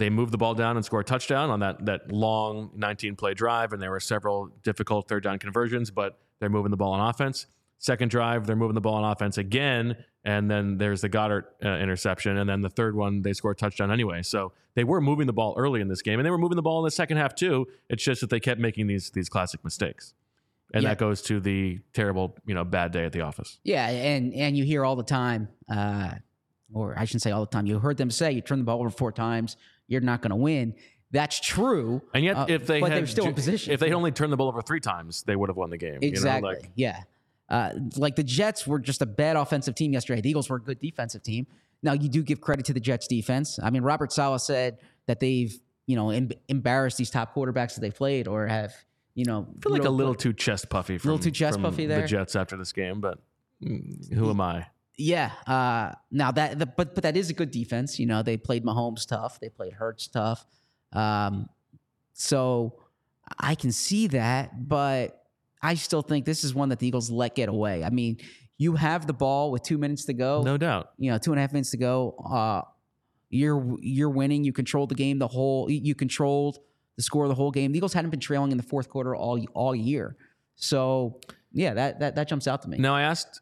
they 0.00 0.10
moved 0.10 0.32
the 0.32 0.38
ball 0.38 0.54
down 0.54 0.76
and 0.76 0.84
scored 0.84 1.04
a 1.04 1.08
touchdown 1.08 1.50
on 1.50 1.60
that 1.60 1.84
that 1.86 2.10
long 2.10 2.70
19 2.74 3.14
play 3.16 3.34
drive, 3.34 3.72
and 3.72 3.80
there 3.80 3.90
were 3.90 4.00
several 4.00 4.48
difficult 4.64 5.06
third 5.08 5.22
down 5.22 5.38
conversions, 5.38 5.90
but 5.90 6.18
they're 6.40 6.48
moving 6.50 6.70
the 6.70 6.76
ball 6.76 6.92
on 6.92 7.08
offense. 7.08 7.46
Second 7.78 8.10
drive, 8.10 8.46
they're 8.46 8.56
moving 8.56 8.74
the 8.74 8.80
ball 8.80 8.94
on 9.04 9.10
offense 9.12 9.38
again, 9.38 9.96
and 10.24 10.50
then 10.50 10.76
there's 10.78 11.00
the 11.02 11.08
Goedert 11.08 11.44
uh, 11.64 11.68
interception, 11.68 12.36
and 12.38 12.48
then 12.48 12.60
the 12.62 12.68
third 12.68 12.94
one 12.96 13.22
they 13.22 13.32
score 13.32 13.52
a 13.52 13.54
touchdown 13.54 13.90
anyway. 13.92 14.22
So 14.22 14.52
they 14.74 14.84
were 14.84 15.00
moving 15.00 15.26
the 15.26 15.32
ball 15.32 15.54
early 15.56 15.80
in 15.80 15.88
this 15.88 16.02
game, 16.02 16.18
and 16.18 16.26
they 16.26 16.30
were 16.30 16.38
moving 16.38 16.56
the 16.56 16.62
ball 16.62 16.78
in 16.80 16.84
the 16.84 16.90
second 16.90 17.16
half 17.18 17.34
too. 17.34 17.66
It's 17.88 18.02
just 18.02 18.20
that 18.22 18.30
they 18.30 18.40
kept 18.40 18.60
making 18.60 18.86
these 18.86 19.10
these 19.10 19.28
classic 19.28 19.62
mistakes, 19.64 20.14
and 20.74 20.82
Yeah. 20.82 20.90
that 20.90 20.98
goes 20.98 21.22
to 21.22 21.40
the 21.40 21.80
terrible, 21.92 22.36
you 22.46 22.54
know, 22.54 22.64
bad 22.64 22.92
day 22.92 23.04
at 23.04 23.12
the 23.12 23.20
office. 23.20 23.58
Yeah, 23.64 23.86
and 23.88 24.32
and 24.34 24.56
you 24.56 24.64
hear 24.64 24.84
all 24.84 24.96
the 24.96 25.02
time, 25.02 25.48
uh, 25.70 26.14
or 26.72 26.98
I 26.98 27.04
shouldn't 27.06 27.22
say 27.22 27.30
all 27.30 27.40
the 27.44 27.50
time. 27.50 27.66
You 27.66 27.78
heard 27.78 27.96
them 27.96 28.10
say, 28.10 28.30
"You 28.32 28.40
turn 28.42 28.58
the 28.58 28.64
ball 28.64 28.80
over 28.80 28.90
four 28.90 29.12
times, 29.12 29.56
you're 29.90 30.00
not 30.00 30.22
going 30.22 30.30
to 30.30 30.36
win." 30.36 30.74
That's 31.10 31.40
true. 31.40 32.00
And 32.14 32.24
yet, 32.24 32.36
uh, 32.36 32.46
if 32.48 32.66
they 32.66 32.80
but 32.80 32.90
had 32.90 32.96
they 32.98 33.02
were 33.02 33.06
still 33.06 33.26
in 33.26 33.34
position. 33.34 33.72
if 33.72 33.80
they 33.80 33.88
had 33.88 33.96
only 33.96 34.12
turned 34.12 34.32
the 34.32 34.36
ball 34.36 34.48
over 34.48 34.62
three 34.62 34.80
times, 34.80 35.24
they 35.24 35.36
would 35.36 35.48
have 35.50 35.56
won 35.56 35.68
the 35.70 35.76
game. 35.76 35.94
you 35.94 36.00
know, 36.00 36.06
exactly, 36.08 36.54
like- 36.54 36.70
yeah. 36.76 37.02
Uh, 37.48 37.72
like 37.96 38.14
the 38.14 38.22
Jets 38.22 38.64
were 38.64 38.78
just 38.78 39.02
a 39.02 39.06
bad 39.06 39.34
offensive 39.36 39.74
team 39.74 39.92
yesterday. 39.92 40.20
The 40.20 40.30
Eagles 40.30 40.48
were 40.48 40.56
a 40.56 40.62
good 40.62 40.78
defensive 40.78 41.24
team. 41.24 41.48
Now 41.82 41.94
you 41.94 42.08
do 42.08 42.22
give 42.22 42.40
credit 42.40 42.64
to 42.66 42.72
the 42.72 42.78
Jets 42.78 43.08
defense. 43.08 43.58
I 43.60 43.70
mean, 43.70 43.82
Robert 43.82 44.12
Saleh 44.12 44.40
said 44.40 44.78
that 45.06 45.18
they've 45.18 45.52
you 45.86 45.96
know 45.96 46.10
em- 46.10 46.30
embarrassed 46.46 46.96
these 46.96 47.10
top 47.10 47.34
quarterbacks 47.34 47.74
that 47.74 47.80
they 47.80 47.90
played 47.90 48.28
or 48.28 48.46
have 48.46 48.72
you 49.16 49.24
know 49.24 49.48
I 49.58 49.62
feel 49.62 49.72
like 49.72 49.84
a 49.84 49.90
little 49.90 50.14
too 50.14 50.32
chest 50.32 50.68
puffy. 50.68 50.96
From, 50.98 51.10
Little 51.10 51.24
too 51.24 51.32
chest 51.32 51.60
puffy 51.60 51.86
The? 51.86 52.06
Jets 52.06 52.36
after 52.36 52.56
this 52.56 52.72
game, 52.72 53.00
but 53.00 53.18
mm, 53.60 54.12
who 54.14 54.30
am 54.30 54.40
I? 54.40 54.66
Yeah. 55.00 55.30
Uh, 55.46 55.92
now 56.10 56.30
that, 56.32 56.58
the, 56.58 56.66
but 56.66 56.94
but 56.94 57.04
that 57.04 57.16
is 57.16 57.30
a 57.30 57.32
good 57.32 57.50
defense. 57.50 57.98
You 57.98 58.04
know, 58.04 58.22
they 58.22 58.36
played 58.36 58.64
Mahomes 58.64 59.06
tough. 59.06 59.40
They 59.40 59.48
played 59.48 59.72
Hurts 59.72 60.06
tough. 60.08 60.44
Um, 60.92 61.48
so 62.12 62.82
I 63.38 63.54
can 63.54 63.72
see 63.72 64.08
that, 64.08 64.68
but 64.68 65.24
I 65.62 65.74
still 65.74 66.02
think 66.02 66.26
this 66.26 66.44
is 66.44 66.54
one 66.54 66.68
that 66.68 66.80
the 66.80 66.86
Eagles 66.86 67.10
let 67.10 67.34
get 67.34 67.48
away. 67.48 67.82
I 67.82 67.88
mean, 67.88 68.18
you 68.58 68.74
have 68.74 69.06
the 69.06 69.14
ball 69.14 69.50
with 69.50 69.62
two 69.62 69.78
minutes 69.78 70.04
to 70.04 70.12
go. 70.12 70.42
No 70.42 70.58
doubt. 70.58 70.90
You 70.98 71.10
know, 71.10 71.18
two 71.18 71.32
and 71.32 71.38
a 71.38 71.42
half 71.42 71.52
minutes 71.52 71.70
to 71.70 71.78
go. 71.78 72.14
Uh, 72.30 72.62
you're 73.30 73.76
you're 73.80 74.10
winning. 74.10 74.44
You 74.44 74.52
controlled 74.52 74.90
the 74.90 74.94
game 74.94 75.18
the 75.18 75.28
whole. 75.28 75.70
You 75.70 75.94
controlled 75.94 76.58
the 76.96 77.02
score 77.02 77.24
of 77.24 77.30
the 77.30 77.34
whole 77.34 77.52
game. 77.52 77.72
The 77.72 77.78
Eagles 77.78 77.94
hadn't 77.94 78.10
been 78.10 78.20
trailing 78.20 78.50
in 78.50 78.58
the 78.58 78.62
fourth 78.62 78.90
quarter 78.90 79.16
all 79.16 79.42
all 79.54 79.74
year. 79.74 80.16
So 80.56 81.20
yeah, 81.52 81.72
that 81.72 82.00
that 82.00 82.16
that 82.16 82.28
jumps 82.28 82.46
out 82.46 82.60
to 82.62 82.68
me. 82.68 82.76
Now 82.76 82.94
I 82.94 83.02
asked 83.02 83.40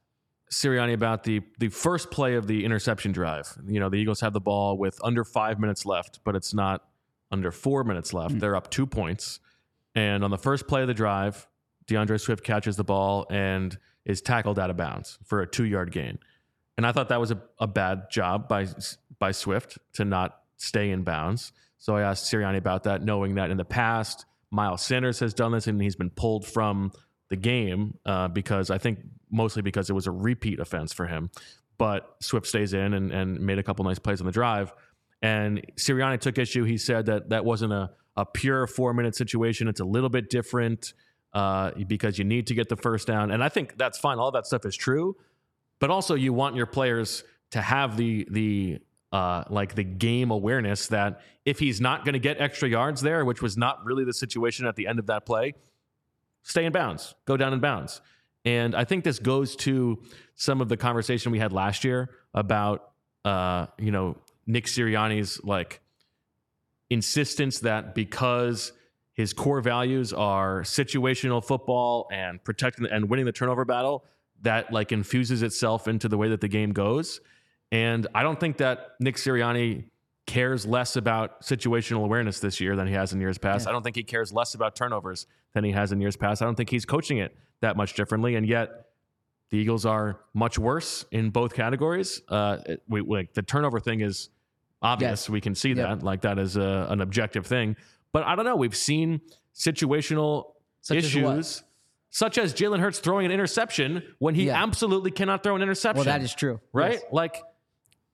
Sirianni 0.51 0.95
about 0.95 1.25
the 1.25 1.43
the 1.59 1.69
first 1.69 2.11
play 2.11 2.35
of 2.35 2.47
the 2.47 2.65
interception 2.65 3.13
drive. 3.13 3.57
You 3.67 3.81
know, 3.81 3.89
the 3.89 3.97
Eagles 3.97 4.21
have 4.21 4.33
the 4.33 4.41
ball 4.41 4.79
with 4.79 4.99
under 5.03 5.25
five 5.25 5.59
minutes 5.59 5.85
left, 5.85 6.21
but 6.25 6.35
it's 6.35 6.55
not 6.55 6.85
under 7.31 7.51
four 7.51 7.85
minutes 7.85 8.13
left. 8.13 8.35
Mm. 8.35 8.41
They're 8.41 8.57
up 8.57 8.71
two 8.71 8.87
points, 8.87 9.41
and 9.95 10.25
on 10.25 10.31
the 10.31 10.39
first 10.39 10.67
play 10.67 10.83
of 10.83 10.89
the 10.89 10.95
drive, 10.95 11.47
DeAndre 11.87 12.21
Swift 12.21 12.45
catches 12.45 12.77
the 12.77 12.85
ball 12.85 13.27
and 13.31 13.77
is 14.05 14.23
tackled 14.23 14.59
out 14.59 14.71
of 14.71 14.77
bounds 14.77 15.19
for 15.25 15.43
a 15.43 15.47
two 15.47 15.65
yard 15.65 15.93
gain. 15.93 16.19
And 16.77 16.87
I 16.87 16.93
thought 16.93 17.09
that 17.09 17.21
was 17.21 17.31
a, 17.31 17.43
a 17.59 17.67
bad 17.67 18.11
job 18.11 18.49
by 18.49 18.67
by 19.19 19.33
Swift 19.33 19.79
to 19.95 20.05
not 20.05 20.41
stay 20.57 20.91
in 20.91 21.03
bounds. 21.03 21.53
So 21.79 21.97
I 21.97 22.03
asked 22.03 22.33
Sirianni 22.33 22.57
about 22.57 22.85
that, 22.85 23.03
knowing 23.03 23.37
that 23.37 23.51
in 23.51 23.57
the 23.57 23.65
past 23.65 24.25
Miles 24.51 24.83
Sanders 24.83 25.21
has 25.21 25.35
done 25.35 25.53
this 25.53 25.67
and 25.67 25.81
he's 25.81 25.97
been 25.97 26.11
pulled 26.11 26.47
from 26.47 26.93
the 27.29 27.37
game 27.37 27.99
uh, 28.07 28.29
because 28.29 28.71
I 28.71 28.79
think 28.79 29.01
mostly 29.31 29.63
because 29.63 29.91
it 29.91 29.93
was 29.93 30.07
a 30.07 30.11
repeat 30.11 30.61
offense 30.61 30.93
for 30.93 31.07
him. 31.07 31.31
But 31.79 32.17
Swift 32.21 32.47
stays 32.47 32.73
in 32.73 32.95
and, 32.95 33.13
and 33.13 33.41
made 33.41 33.59
a 33.59 33.63
couple 33.63 33.85
nice 33.85 33.99
plays 33.99 34.21
on 34.21 34.27
the 34.27 34.33
drive. 34.33 34.73
And 35.23 35.65
Sirianni 35.77 36.21
took 36.21 36.39
issue. 36.39 36.65
He 36.65 36.77
said 36.77 37.07
that 37.07 37.31
that 37.31 37.45
wasn't 37.45 37.73
a, 37.73 37.91
a 38.17 38.27
pure 38.27 38.67
four 38.67 38.93
minute 38.95 39.15
situation. 39.15 39.69
It's 39.69 39.81
a 39.81 39.85
little 39.85 40.09
bit 40.09 40.31
different 40.31 40.93
uh, 41.33 41.73
because 41.87 42.19
you 42.19 42.25
need 42.25 42.47
to 42.49 42.55
get 42.55 42.69
the 42.69 42.77
first 42.77 43.07
down. 43.07 43.31
And 43.31 43.43
I 43.43 43.49
think 43.49 43.77
that's 43.77 43.99
fine. 43.99 44.19
All 44.19 44.31
that 44.33 44.47
stuff 44.47 44.65
is 44.65 44.77
true. 44.77 45.17
But 45.81 45.91
also, 45.91 46.15
you 46.15 46.33
want 46.33 46.57
your 46.57 46.67
players 46.67 47.23
to 47.51 47.61
have 47.61 47.97
the 47.97 48.27
the 48.31 48.79
uh, 49.13 49.45
like 49.49 49.75
the 49.75 49.85
game 49.85 50.31
awareness 50.31 50.89
that 50.89 51.21
if 51.45 51.59
he's 51.59 51.81
not 51.81 52.05
going 52.05 52.13
to 52.13 52.19
get 52.19 52.41
extra 52.41 52.69
yards 52.69 53.01
there, 53.01 53.25
which 53.25 53.41
was 53.41 53.57
not 53.57 53.85
really 53.85 54.05
the 54.05 54.13
situation 54.13 54.67
at 54.67 54.77
the 54.77 54.87
end 54.87 54.99
of 54.99 55.07
that 55.07 55.25
play, 55.25 55.55
stay 56.43 56.65
in 56.65 56.73
bounds, 56.73 57.15
go 57.25 57.37
down 57.37 57.53
in 57.53 57.61
bounds. 57.61 58.01
And 58.45 58.75
I 58.75 58.85
think 58.85 59.05
this 59.05 59.19
goes 59.19 59.57
to 59.57 60.03
some 60.35 60.61
of 60.61 60.69
the 60.69 60.77
conversation 60.77 61.33
we 61.33 61.39
had 61.39 61.53
last 61.53 61.85
year 61.85 62.11
about, 62.35 62.93
uh, 63.25 63.67
you 63.79 63.91
know, 63.91 64.17
Nick 64.47 64.67
Sirianni's 64.67 65.43
like 65.45 65.81
insistence 66.91 67.61
that 67.61 67.95
because 67.95 68.73
his 69.13 69.33
core 69.33 69.61
values 69.61 70.13
are 70.13 70.63
situational 70.63 71.45
football 71.45 72.09
and 72.13 72.43
protecting 72.45 72.87
and 72.87 73.11
winning 73.11 73.27
the 73.27 73.33
turnover 73.33 73.65
battle, 73.65 74.05
that 74.43 74.73
like 74.73 74.93
infuses 74.93 75.43
itself 75.43 75.89
into 75.89 76.09
the 76.09 76.17
way 76.17 76.29
that 76.29 76.41
the 76.41 76.49
game 76.49 76.73
goes. 76.73 77.21
And 77.73 78.07
I 78.15 78.23
don't 78.23 78.39
think 78.39 78.59
that 78.59 78.91
Nick 79.01 79.17
Sirianni 79.17 79.85
cares 80.27 80.65
less 80.65 80.95
about 80.95 81.43
situational 81.43 82.05
awareness 82.05 82.39
this 82.39 82.61
year 82.61 82.77
than 82.77 82.87
he 82.87 82.95
has 82.95 83.13
in 83.13 83.21
years 83.21 83.39
past. 83.39 83.67
I 83.67 83.73
don't 83.73 83.83
think 83.83 83.97
he 83.97 84.05
cares 84.05 84.33
less 84.33 84.55
about 84.55 84.77
turnovers 84.77 85.27
than 85.59 85.65
he 85.65 85.73
has 85.73 85.93
in 85.93 86.01
years 86.01 86.17
past. 86.17 86.41
I 86.43 86.45
don't 86.45 86.55
think 86.55 86.71
he's 86.71 86.85
coaching 86.85 87.19
it 87.19 87.37
that 87.61 87.77
much 87.77 87.95
differently. 87.95 88.35
And 88.37 88.47
yet, 88.49 88.71
the 89.51 89.59
Eagles 89.59 89.85
are 89.87 90.21
much 90.35 90.59
worse 90.59 91.05
in 91.11 91.31
both 91.31 91.55
categories. 91.55 92.23
Uh, 92.29 92.59
we, 92.89 93.01
like 93.01 93.33
the 93.35 93.43
turnover 93.43 93.81
thing 93.81 94.01
is 94.01 94.29
obvious. 94.83 95.23
Yes. 95.23 95.29
We 95.31 95.41
can 95.41 95.55
see 95.55 95.71
Yep. 95.71 95.77
that. 95.77 96.03
Like 96.03 96.21
that 96.23 96.39
is 96.39 96.57
a, 96.57 96.87
an 96.91 97.01
objective 97.01 97.47
thing. 97.47 97.77
But 98.13 98.25
I 98.25 98.37
don't 98.37 98.45
know. 98.45 98.57
We've 98.57 98.77
seen 98.77 99.21
situational 99.55 100.53
Such 100.83 100.99
as 100.99 101.05
issues, 101.07 101.63
such 102.11 102.39
as 102.39 102.55
Jalen 102.55 102.81
Hurts 102.81 102.99
throwing 103.01 103.27
an 103.27 103.33
interception 103.33 104.03
when 104.19 104.35
he 104.35 104.47
Yeah. 104.47 104.63
absolutely 104.63 105.11
cannot 105.11 105.43
throw 105.43 105.57
an 105.57 105.63
interception. 105.63 106.05
Well, 106.05 106.19
that 106.19 106.23
is 106.23 106.35
true. 106.35 106.61
right. 106.73 106.93
Yes. 106.95 107.03
Like 107.13 107.43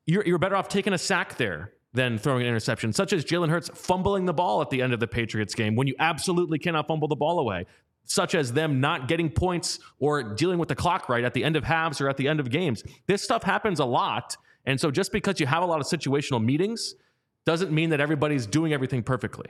you're 0.06 0.24
you're 0.24 0.38
better 0.38 0.56
off 0.56 0.68
taking 0.68 0.92
a 0.92 0.98
sack 0.98 1.36
there 1.36 1.72
than 1.94 2.18
throwing 2.18 2.42
an 2.42 2.48
interception, 2.48 2.92
such 2.92 3.12
as 3.12 3.24
Jalen 3.24 3.48
Hurts 3.48 3.70
fumbling 3.72 4.26
the 4.26 4.34
ball 4.34 4.60
at 4.60 4.68
the 4.68 4.82
end 4.82 4.92
of 4.92 5.00
the 5.00 5.06
Patriots 5.06 5.54
game 5.54 5.76
when 5.76 5.86
you 5.86 5.94
absolutely 6.00 6.58
cannot 6.58 6.86
fumble 6.86 7.08
the 7.08 7.16
ball 7.16 7.38
away. 7.38 7.66
Such 8.06 8.34
as 8.34 8.52
them 8.52 8.80
not 8.80 9.08
getting 9.08 9.30
points 9.30 9.78
or 9.98 10.22
dealing 10.22 10.58
with 10.58 10.68
the 10.68 10.74
clock 10.74 11.08
right 11.08 11.24
at 11.24 11.32
the 11.32 11.42
end 11.42 11.56
of 11.56 11.64
halves 11.64 12.02
or 12.02 12.10
at 12.10 12.18
the 12.18 12.28
end 12.28 12.38
of 12.38 12.50
games. 12.50 12.82
This 13.06 13.22
stuff 13.22 13.42
happens 13.42 13.80
a 13.80 13.84
lot. 13.84 14.36
And 14.66 14.78
so 14.78 14.90
just 14.90 15.10
because 15.10 15.40
you 15.40 15.46
have 15.46 15.62
a 15.62 15.66
lot 15.66 15.80
of 15.80 15.86
situational 15.86 16.44
meetings 16.44 16.96
doesn't 17.46 17.72
mean 17.72 17.90
that 17.90 18.00
everybody's 18.00 18.46
doing 18.46 18.74
everything 18.74 19.02
perfectly. 19.02 19.46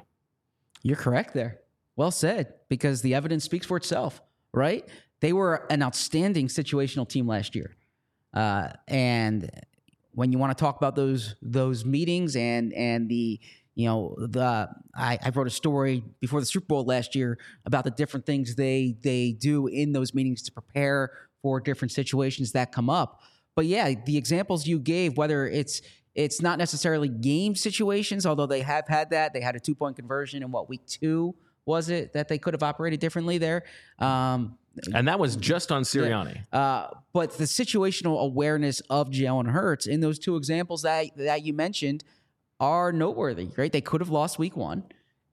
You're 0.82 0.96
correct 0.96 1.34
there. 1.34 1.60
Well 1.96 2.10
said, 2.10 2.54
because 2.68 3.02
the 3.02 3.14
evidence 3.14 3.42
speaks 3.44 3.66
for 3.66 3.76
itself, 3.76 4.20
right? 4.52 4.88
They 5.20 5.32
were 5.32 5.66
an 5.70 5.82
outstanding 5.82 6.48
situational 6.48 7.08
team 7.08 7.26
last 7.26 7.56
year. 7.56 7.74
Uh, 8.32 8.68
and 8.86 9.50
when 10.14 10.32
you 10.32 10.38
want 10.38 10.56
to 10.56 10.62
talk 10.62 10.76
about 10.76 10.96
those 10.96 11.34
those 11.42 11.84
meetings 11.84 12.36
and 12.36 12.72
and 12.72 13.08
the 13.08 13.40
you 13.74 13.86
know 13.86 14.14
the 14.18 14.68
I, 14.94 15.18
I 15.22 15.30
wrote 15.30 15.46
a 15.46 15.50
story 15.50 16.04
before 16.20 16.40
the 16.40 16.46
Super 16.46 16.66
Bowl 16.66 16.84
last 16.84 17.14
year 17.14 17.38
about 17.66 17.84
the 17.84 17.90
different 17.90 18.26
things 18.26 18.54
they 18.54 18.96
they 19.02 19.32
do 19.32 19.66
in 19.66 19.92
those 19.92 20.14
meetings 20.14 20.42
to 20.42 20.52
prepare 20.52 21.10
for 21.42 21.60
different 21.60 21.92
situations 21.92 22.52
that 22.52 22.72
come 22.72 22.88
up. 22.88 23.20
But 23.56 23.66
yeah, 23.66 23.92
the 24.06 24.16
examples 24.16 24.66
you 24.66 24.78
gave, 24.78 25.16
whether 25.16 25.46
it's 25.46 25.82
it's 26.14 26.40
not 26.40 26.58
necessarily 26.58 27.08
game 27.08 27.56
situations, 27.56 28.24
although 28.24 28.46
they 28.46 28.60
have 28.60 28.86
had 28.86 29.10
that. 29.10 29.32
They 29.32 29.40
had 29.40 29.56
a 29.56 29.60
two 29.60 29.74
point 29.74 29.96
conversion 29.96 30.42
in 30.42 30.52
what 30.52 30.68
week 30.68 30.86
two 30.86 31.34
was 31.66 31.88
it 31.88 32.12
that 32.12 32.28
they 32.28 32.38
could 32.38 32.54
have 32.54 32.62
operated 32.62 33.00
differently 33.00 33.38
there. 33.38 33.64
Um, 33.98 34.58
And 34.92 35.06
that 35.08 35.18
was 35.18 35.36
just 35.36 35.70
on 35.70 35.82
Sirianni. 35.82 36.46
uh, 36.52 36.88
but 37.12 37.38
the 37.38 37.44
situational 37.44 38.20
awareness 38.20 38.80
of 38.90 39.08
Jalen 39.10 39.50
Hurts 39.50 39.86
in 39.86 40.00
those 40.00 40.18
two 40.18 40.36
examples 40.36 40.82
that 40.82 41.16
that 41.16 41.42
you 41.44 41.52
mentioned 41.52 42.04
are 42.60 42.92
noteworthy, 42.92 43.48
right? 43.56 43.72
They 43.72 43.80
could 43.80 44.00
have 44.00 44.10
lost 44.10 44.38
week 44.38 44.56
one, 44.56 44.84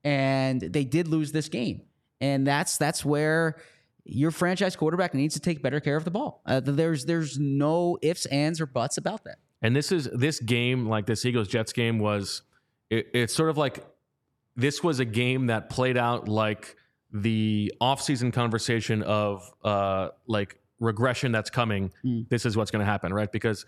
and 0.04 0.62
they 0.62 0.84
did 0.84 1.08
lose 1.08 1.32
this 1.32 1.50
game, 1.50 1.82
and 2.20 2.46
that's 2.46 2.78
that's 2.78 3.04
where 3.06 3.58
your 4.04 4.32
franchise 4.32 4.76
quarterback 4.76 5.13
needs 5.13 5.34
to 5.36 5.39
take 5.39 5.62
better 5.62 5.80
care 5.80 5.96
of 5.96 6.04
the 6.06 6.12
ball. 6.12 6.41
Uh, 6.46 6.60
there's 6.60 7.06
there's 7.06 7.38
no 7.39 7.98
ifs, 8.02 8.26
ands, 8.28 8.60
or 8.62 8.65
buts 8.65 8.98
about 8.98 9.24
that. 9.24 9.38
And 9.62 9.76
this 9.76 9.91
is 9.91 10.10
this 10.13 10.39
game, 10.39 10.88
like 10.88 11.06
this 11.06 11.24
Eagles 11.26 11.48
Jets 11.48 11.72
game, 11.74 12.00
was 12.00 12.41
it, 12.89 13.08
it's 13.13 13.34
sort 13.34 13.50
of 13.50 13.58
like 13.58 13.84
this 14.55 14.83
was 14.83 14.99
a 14.99 15.05
game 15.05 15.47
that 15.47 15.69
played 15.69 15.97
out 15.97 16.27
like 16.27 16.75
the 17.13 17.73
offseason 17.81 18.31
conversation 18.31 19.03
of 19.03 19.51
uh 19.63 20.09
like 20.27 20.57
regression 20.79 21.31
that's 21.31 21.49
coming. 21.49 21.91
Mm. 22.03 22.27
This 22.27 22.45
is 22.45 22.57
what's 22.57 22.71
going 22.71 22.79
to 22.81 22.91
happen, 22.91 23.13
right? 23.13 23.31
Because 23.31 23.65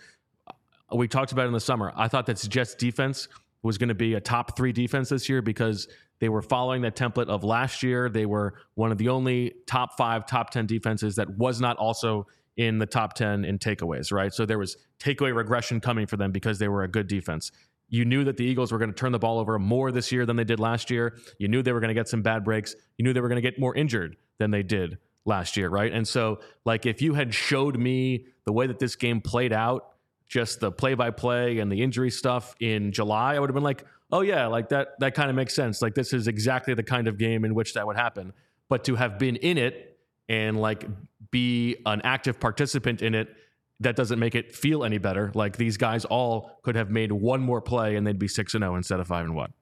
we 0.93 1.07
talked 1.07 1.31
about 1.31 1.43
it 1.43 1.47
in 1.47 1.53
the 1.53 1.59
summer. 1.59 1.93
I 1.95 2.07
thought 2.07 2.25
that 2.25 2.37
Jets 2.49 2.75
defense 2.75 3.27
was 3.61 3.77
going 3.77 3.89
to 3.89 3.95
be 3.95 4.15
a 4.15 4.19
top 4.19 4.57
three 4.57 4.73
defense 4.73 5.09
this 5.09 5.29
year 5.29 5.41
because 5.41 5.87
they 6.19 6.29
were 6.29 6.41
following 6.41 6.81
that 6.81 6.95
template 6.95 7.27
of 7.27 7.43
last 7.43 7.81
year. 7.81 8.09
They 8.09 8.25
were 8.25 8.55
one 8.75 8.91
of 8.91 8.97
the 8.97 9.09
only 9.09 9.53
top 9.67 9.97
five, 9.97 10.25
top 10.25 10.49
10 10.49 10.65
defenses 10.65 11.15
that 11.15 11.38
was 11.38 11.61
not 11.61 11.77
also 11.77 12.27
in 12.57 12.77
the 12.77 12.86
top 12.86 13.13
10 13.13 13.45
in 13.45 13.57
takeaways, 13.57 14.11
right? 14.11 14.34
So 14.34 14.45
there 14.45 14.59
was 14.59 14.77
takeaway 14.99 15.36
regression 15.36 15.79
coming 15.79 16.05
for 16.05 16.17
them 16.17 16.31
because 16.31 16.59
they 16.59 16.67
were 16.67 16.84
a 16.84 16.88
good 16.88 17.07
defense. 17.07 17.51
You 17.89 18.05
knew 18.05 18.23
that 18.23 18.38
the 18.38 18.45
Eagles 18.45 18.71
were 18.71 18.79
going 18.79 18.91
to 18.91 18.95
turn 18.95 19.11
the 19.11 19.19
ball 19.19 19.39
over 19.39 19.59
more 19.59 19.91
this 19.91 20.11
year 20.11 20.25
than 20.25 20.36
they 20.36 20.43
did 20.43 20.59
last 20.59 20.89
year. 20.89 21.17
You 21.38 21.47
knew 21.47 21.61
they 21.61 21.73
were 21.73 21.79
going 21.79 21.89
to 21.89 21.93
get 21.93 22.07
some 22.07 22.21
bad 22.21 22.43
breaks. 22.43 22.75
You 22.97 23.03
knew 23.03 23.13
they 23.13 23.21
were 23.21 23.29
going 23.29 23.41
to 23.41 23.47
get 23.47 23.59
more 23.59 23.75
injured 23.75 24.17
than 24.39 24.51
they 24.51 24.63
did 24.63 24.97
last 25.25 25.55
year, 25.57 25.69
right? 25.69 25.91
And 25.91 26.07
so, 26.07 26.39
like, 26.65 26.86
if 26.86 27.01
you 27.01 27.13
had 27.13 27.34
showed 27.34 27.77
me 27.77 28.25
the 28.45 28.51
way 28.51 28.67
that 28.67 28.79
this 28.79 28.95
game 28.95 29.21
played 29.21 29.53
out 29.53 29.89
just 30.27 30.59
the 30.59 30.71
play 30.71 30.95
by 30.95 31.11
play 31.11 31.59
and 31.59 31.71
the 31.71 31.81
injury 31.81 32.09
stuff 32.09 32.55
in 32.59 32.91
July, 32.91 33.36
I 33.36 33.39
would 33.39 33.49
have 33.49 33.53
been 33.53 33.63
like, 33.63 33.86
oh 34.11 34.21
yeah, 34.21 34.47
like 34.47 34.69
that 34.69 34.99
that 34.99 35.13
kind 35.13 35.29
of 35.29 35.36
makes 35.36 35.53
sense. 35.53 35.81
Like 35.81 35.95
this 35.95 36.13
is 36.13 36.27
exactly 36.27 36.73
the 36.73 36.84
kind 36.84 37.07
of 37.07 37.17
game 37.17 37.45
in 37.45 37.53
which 37.53 37.73
that 37.73 37.86
would 37.86 37.95
happen. 37.95 38.34
But 38.69 38.84
to 38.86 38.95
have 38.95 39.19
been 39.19 39.36
in 39.36 39.57
it 39.57 39.99
and 40.29 40.59
like 40.59 40.88
be 41.31 41.77
an 41.86 42.01
active 42.03 42.39
participant 42.39 43.01
in 43.01 43.13
it, 43.15 43.36
that 43.84 43.95
doesn't 43.95 44.19
make 44.19 44.36
it 44.36 44.55
feel 44.55 44.84
any 44.84 44.97
better. 44.97 45.31
Like 45.34 45.57
these 45.57 45.77
guys 45.77 46.05
all 46.05 46.59
could 46.63 46.75
have 46.75 46.89
made 46.89 47.11
one 47.11 47.41
more 47.41 47.61
play 47.61 47.95
and 47.95 48.05
they'd 48.05 48.19
be 48.19 48.27
six 48.27 48.53
and 48.53 48.63
zero 48.63 48.75
instead 48.75 48.99
of 48.99 49.07
five 49.07 49.25
and 49.25 49.36
one. 49.36 49.53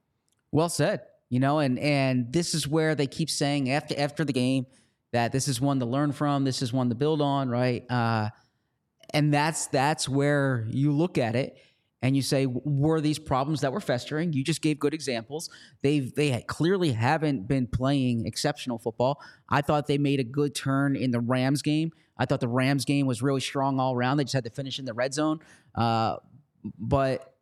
Well 0.50 0.68
said. 0.68 1.02
You 1.28 1.40
know, 1.40 1.60
and 1.60 1.78
and 1.78 2.30
this 2.30 2.54
is 2.54 2.68
where 2.68 2.94
they 2.94 3.06
keep 3.06 3.30
saying 3.30 3.70
after 3.70 3.98
after 3.98 4.24
the 4.24 4.34
game 4.34 4.66
that 5.12 5.32
this 5.32 5.48
is 5.48 5.60
one 5.60 5.80
to 5.80 5.86
learn 5.86 6.12
from, 6.12 6.44
this 6.44 6.60
is 6.60 6.72
one 6.72 6.90
to 6.90 6.94
build 6.94 7.22
on, 7.22 7.48
right? 7.48 7.90
Uh, 7.90 8.28
and 9.10 9.32
that's 9.32 9.66
that's 9.68 10.08
where 10.08 10.66
you 10.68 10.92
look 10.92 11.16
at 11.16 11.34
it 11.36 11.56
and 12.02 12.16
you 12.16 12.22
say, 12.22 12.46
were 12.46 13.00
these 13.00 13.18
problems 13.18 13.60
that 13.60 13.72
were 13.72 13.80
festering? 13.80 14.32
You 14.32 14.42
just 14.42 14.60
gave 14.60 14.80
good 14.80 14.92
examples. 14.92 15.48
They've 15.82 16.12
they 16.12 16.44
clearly 16.48 16.90
haven't 16.90 17.46
been 17.46 17.68
playing 17.68 18.26
exceptional 18.26 18.78
football. 18.78 19.22
I 19.48 19.62
thought 19.62 19.86
they 19.86 19.98
made 19.98 20.18
a 20.18 20.24
good 20.24 20.54
turn 20.54 20.96
in 20.96 21.12
the 21.12 21.20
Rams 21.20 21.62
game. 21.62 21.92
I 22.18 22.26
thought 22.26 22.40
the 22.40 22.48
Rams 22.48 22.84
game 22.84 23.06
was 23.06 23.22
really 23.22 23.40
strong 23.40 23.78
all 23.78 23.94
around. 23.94 24.16
They 24.16 24.24
just 24.24 24.34
had 24.34 24.44
to 24.44 24.50
finish 24.50 24.78
in 24.78 24.84
the 24.84 24.94
red 24.94 25.14
zone. 25.14 25.40
Uh, 25.74 26.16
but 26.78 27.34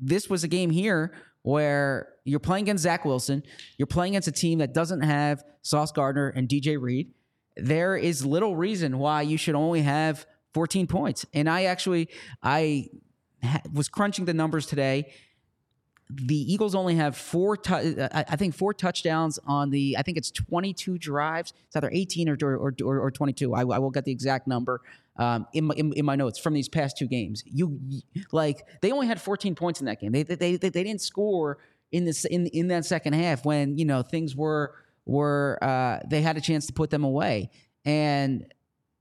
this 0.00 0.28
was 0.28 0.44
a 0.44 0.48
game 0.48 0.70
here 0.70 1.12
where 1.42 2.08
you're 2.24 2.40
playing 2.40 2.64
against 2.64 2.82
Zach 2.82 3.04
Wilson, 3.04 3.42
you're 3.78 3.86
playing 3.86 4.14
against 4.14 4.28
a 4.28 4.32
team 4.32 4.58
that 4.58 4.74
doesn't 4.74 5.02
have 5.02 5.44
Sauce 5.62 5.92
Gardner 5.92 6.28
and 6.28 6.48
DJ 6.48 6.80
Reed. 6.80 7.12
There 7.56 7.96
is 7.96 8.26
little 8.26 8.56
reason 8.56 8.98
why 8.98 9.22
you 9.22 9.36
should 9.36 9.54
only 9.54 9.82
have 9.82 10.26
14 10.54 10.86
points. 10.86 11.24
And 11.34 11.48
I 11.48 11.64
actually 11.64 12.08
I 12.42 12.88
was 13.72 13.88
crunching 13.88 14.24
the 14.24 14.34
numbers 14.34 14.66
today. 14.66 15.12
The 16.08 16.36
Eagles 16.36 16.76
only 16.76 16.94
have 16.94 17.16
four. 17.16 17.56
Tu- 17.56 18.08
I 18.12 18.36
think 18.36 18.54
four 18.54 18.72
touchdowns 18.72 19.40
on 19.44 19.70
the. 19.70 19.96
I 19.98 20.02
think 20.02 20.16
it's 20.16 20.30
22 20.30 20.98
drives. 20.98 21.52
It's 21.66 21.74
either 21.74 21.90
18 21.92 22.28
or 22.28 22.36
or, 22.40 22.74
or, 22.84 23.00
or 23.00 23.10
22. 23.10 23.54
I, 23.54 23.62
I 23.62 23.78
will 23.78 23.90
get 23.90 24.04
the 24.04 24.12
exact 24.12 24.46
number 24.46 24.82
um, 25.16 25.46
in, 25.52 25.64
my, 25.64 25.74
in, 25.74 25.92
in, 25.94 26.04
my 26.04 26.14
notes 26.14 26.38
from 26.38 26.54
these 26.54 26.68
past 26.68 26.96
two 26.96 27.08
games. 27.08 27.42
You 27.44 27.80
like 28.30 28.66
they 28.82 28.92
only 28.92 29.08
had 29.08 29.20
14 29.20 29.56
points 29.56 29.80
in 29.80 29.86
that 29.86 30.00
game. 30.00 30.12
They 30.12 30.22
they 30.22 30.36
they, 30.36 30.56
they 30.56 30.84
didn't 30.84 31.00
score 31.00 31.58
in 31.90 32.04
this 32.04 32.24
in 32.24 32.46
in 32.48 32.68
that 32.68 32.84
second 32.84 33.14
half 33.14 33.44
when 33.44 33.76
you 33.76 33.84
know 33.84 34.02
things 34.02 34.36
were 34.36 34.74
were 35.06 35.58
uh, 35.60 36.00
they 36.06 36.22
had 36.22 36.36
a 36.36 36.40
chance 36.40 36.66
to 36.66 36.72
put 36.72 36.90
them 36.90 37.02
away 37.02 37.50
and 37.84 38.44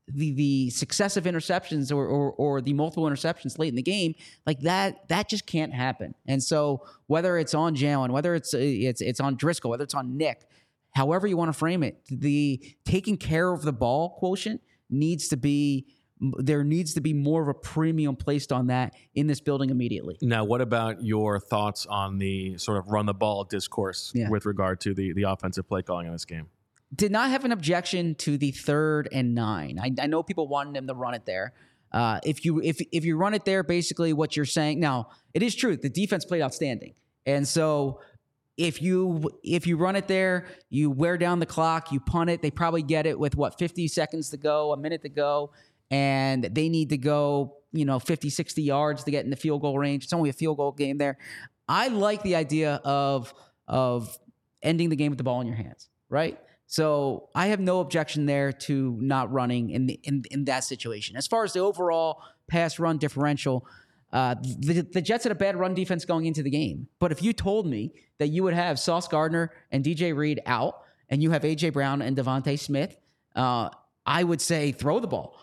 the 0.08 0.32
the 0.34 0.70
successive 0.70 1.24
interceptions 1.24 1.91
or, 1.91 2.06
or, 2.06 2.32
or 2.34 2.62
the 2.62 2.74
multiple 2.74 3.06
interceptions 3.06 3.58
late 3.58 3.70
in 3.70 3.76
the 3.76 3.82
game 3.82 4.14
like 4.45 4.60
that 4.62 5.08
that 5.08 5.28
just 5.28 5.45
can't 5.45 5.74
happen 5.74 6.14
and 6.28 6.43
so 6.43 6.86
whether 7.08 7.38
it's 7.38 7.53
on 7.53 7.76
Jalen 7.76 8.12
whether 8.12 8.36
it's 8.36 8.53
uh, 8.53 8.60
it's 8.60 9.01
it's 9.01 9.20
on 9.20 9.36
Driscoll 9.36 9.72
whether 9.72 9.84
it's 9.84 9.95
on 9.95 10.18
Nick 10.18 10.47
however 10.91 11.28
you 11.28 11.38
want 11.38 11.49
to 11.49 11.58
frame 11.58 11.84
it 11.84 12.01
the 12.10 12.76
taking 12.86 13.18
care 13.18 13.51
of 13.51 13.64
the 13.64 13.74
ball 13.74 14.12
quotient 14.20 14.62
needs 14.89 15.28
to 15.30 15.38
be 15.38 15.88
there 16.20 16.64
needs 16.64 16.93
to 16.93 17.01
be 17.01 17.14
more 17.14 17.41
of 17.41 17.47
a 17.49 17.53
premium 17.53 18.16
placed 18.16 18.51
on 18.51 18.68
that 18.68 18.93
in 19.16 19.28
this 19.28 19.41
building 19.41 19.70
immediately. 19.70 20.18
Now, 20.22 20.45
what 20.45 20.62
about 20.62 21.03
your 21.03 21.39
thoughts 21.39 21.86
on 21.86 22.20
the 22.20 22.58
sort 22.58 22.78
of 22.78 22.88
run 22.88 23.06
the 23.06 23.14
ball 23.14 23.43
discourse 23.43 24.14
yeah. 24.16 24.30
with 24.30 24.45
regard 24.45 24.80
to 24.82 24.93
the 24.93 25.14
the 25.14 25.24
offensive 25.24 25.68
play 25.68 25.82
calling 25.82 26.08
in 26.08 26.14
this 26.14 26.26
game? 26.26 26.47
Did 26.95 27.11
not 27.11 27.29
have 27.29 27.45
an 27.45 27.51
objection 27.51 28.15
to 28.15 28.37
the 28.37 28.51
third 28.51 29.09
and 29.11 29.35
nine. 29.35 29.79
I, 29.81 29.91
I 30.01 30.07
know 30.07 30.23
people 30.23 30.47
wanted 30.47 30.75
them 30.75 30.87
to 30.87 30.93
run 30.93 31.13
it 31.13 31.25
there. 31.25 31.53
Uh, 31.91 32.19
if 32.23 32.45
you 32.45 32.61
if 32.61 32.79
if 32.91 33.05
you 33.05 33.17
run 33.17 33.33
it 33.33 33.45
there, 33.45 33.63
basically 33.63 34.13
what 34.13 34.35
you're 34.35 34.45
saying 34.45 34.79
now, 34.79 35.09
it 35.33 35.43
is 35.43 35.55
true. 35.55 35.77
The 35.77 35.89
defense 35.89 36.25
played 36.25 36.41
outstanding, 36.41 36.93
and 37.25 37.47
so 37.47 38.01
if 38.57 38.81
you 38.81 39.29
if 39.43 39.65
you 39.65 39.77
run 39.77 39.95
it 39.95 40.07
there, 40.07 40.47
you 40.69 40.89
wear 40.91 41.17
down 41.17 41.39
the 41.39 41.45
clock, 41.45 41.91
you 41.91 41.99
punt 41.99 42.29
it. 42.29 42.41
They 42.41 42.51
probably 42.51 42.83
get 42.83 43.05
it 43.05 43.17
with 43.17 43.35
what 43.35 43.57
50 43.57 43.87
seconds 43.87 44.29
to 44.31 44.37
go, 44.37 44.73
a 44.73 44.77
minute 44.77 45.01
to 45.03 45.09
go 45.09 45.51
and 45.91 46.43
they 46.43 46.69
need 46.69 46.89
to 46.89 46.97
go, 46.97 47.57
you 47.71 47.85
know, 47.85 47.99
50, 47.99 48.29
60 48.29 48.61
yards 48.61 49.03
to 49.03 49.11
get 49.11 49.23
in 49.23 49.29
the 49.29 49.35
field 49.35 49.61
goal 49.61 49.77
range. 49.77 50.05
It's 50.05 50.13
only 50.13 50.29
a 50.29 50.33
field 50.33 50.57
goal 50.57 50.71
game 50.71 50.97
there. 50.97 51.17
I 51.67 51.87
like 51.87 52.23
the 52.23 52.35
idea 52.35 52.81
of 52.83 53.33
of 53.67 54.17
ending 54.61 54.89
the 54.89 54.95
game 54.95 55.11
with 55.11 55.17
the 55.17 55.23
ball 55.23 55.41
in 55.41 55.47
your 55.47 55.55
hands, 55.55 55.89
right? 56.09 56.39
So 56.68 57.30
I 57.36 57.47
have 57.47 57.59
no 57.59 57.80
objection 57.80 58.26
there 58.26 58.51
to 58.51 58.97
not 58.99 59.32
running 59.32 59.70
in 59.70 59.86
the, 59.86 59.99
in, 60.03 60.24
in 60.32 60.45
that 60.45 60.63
situation. 60.63 61.16
As 61.16 61.28
far 61.28 61.43
as 61.43 61.53
the 61.53 61.59
overall 61.59 62.22
pass 62.47 62.80
run 62.80 62.97
differential, 62.97 63.68
uh, 64.11 64.36
the, 64.41 64.82
the 64.82 65.01
Jets 65.01 65.24
had 65.24 65.32
a 65.32 65.36
bad 65.36 65.55
run 65.57 65.74
defense 65.74 66.05
going 66.05 66.26
into 66.26 66.41
the 66.41 66.49
game. 66.49 66.88
But 66.99 67.11
if 67.11 67.22
you 67.22 67.34
told 67.34 67.68
me 67.68 67.91
that 68.18 68.28
you 68.28 68.43
would 68.43 68.53
have 68.53 68.80
Sauce 68.80 69.07
Gardner 69.07 69.51
and 69.72 69.84
DJ 69.84 70.16
Reed 70.16 70.41
out, 70.45 70.82
and 71.09 71.22
you 71.22 71.32
have 71.32 71.43
AJ 71.43 71.74
Brown 71.74 72.01
and 72.01 72.18
DeVonta 72.18 72.57
Smith, 72.57 72.97
uh, 73.36 73.70
I 74.07 74.24
would 74.24 74.41
say 74.41 74.72
throw 74.72 74.99
the 74.99 75.07
ball 75.07 75.38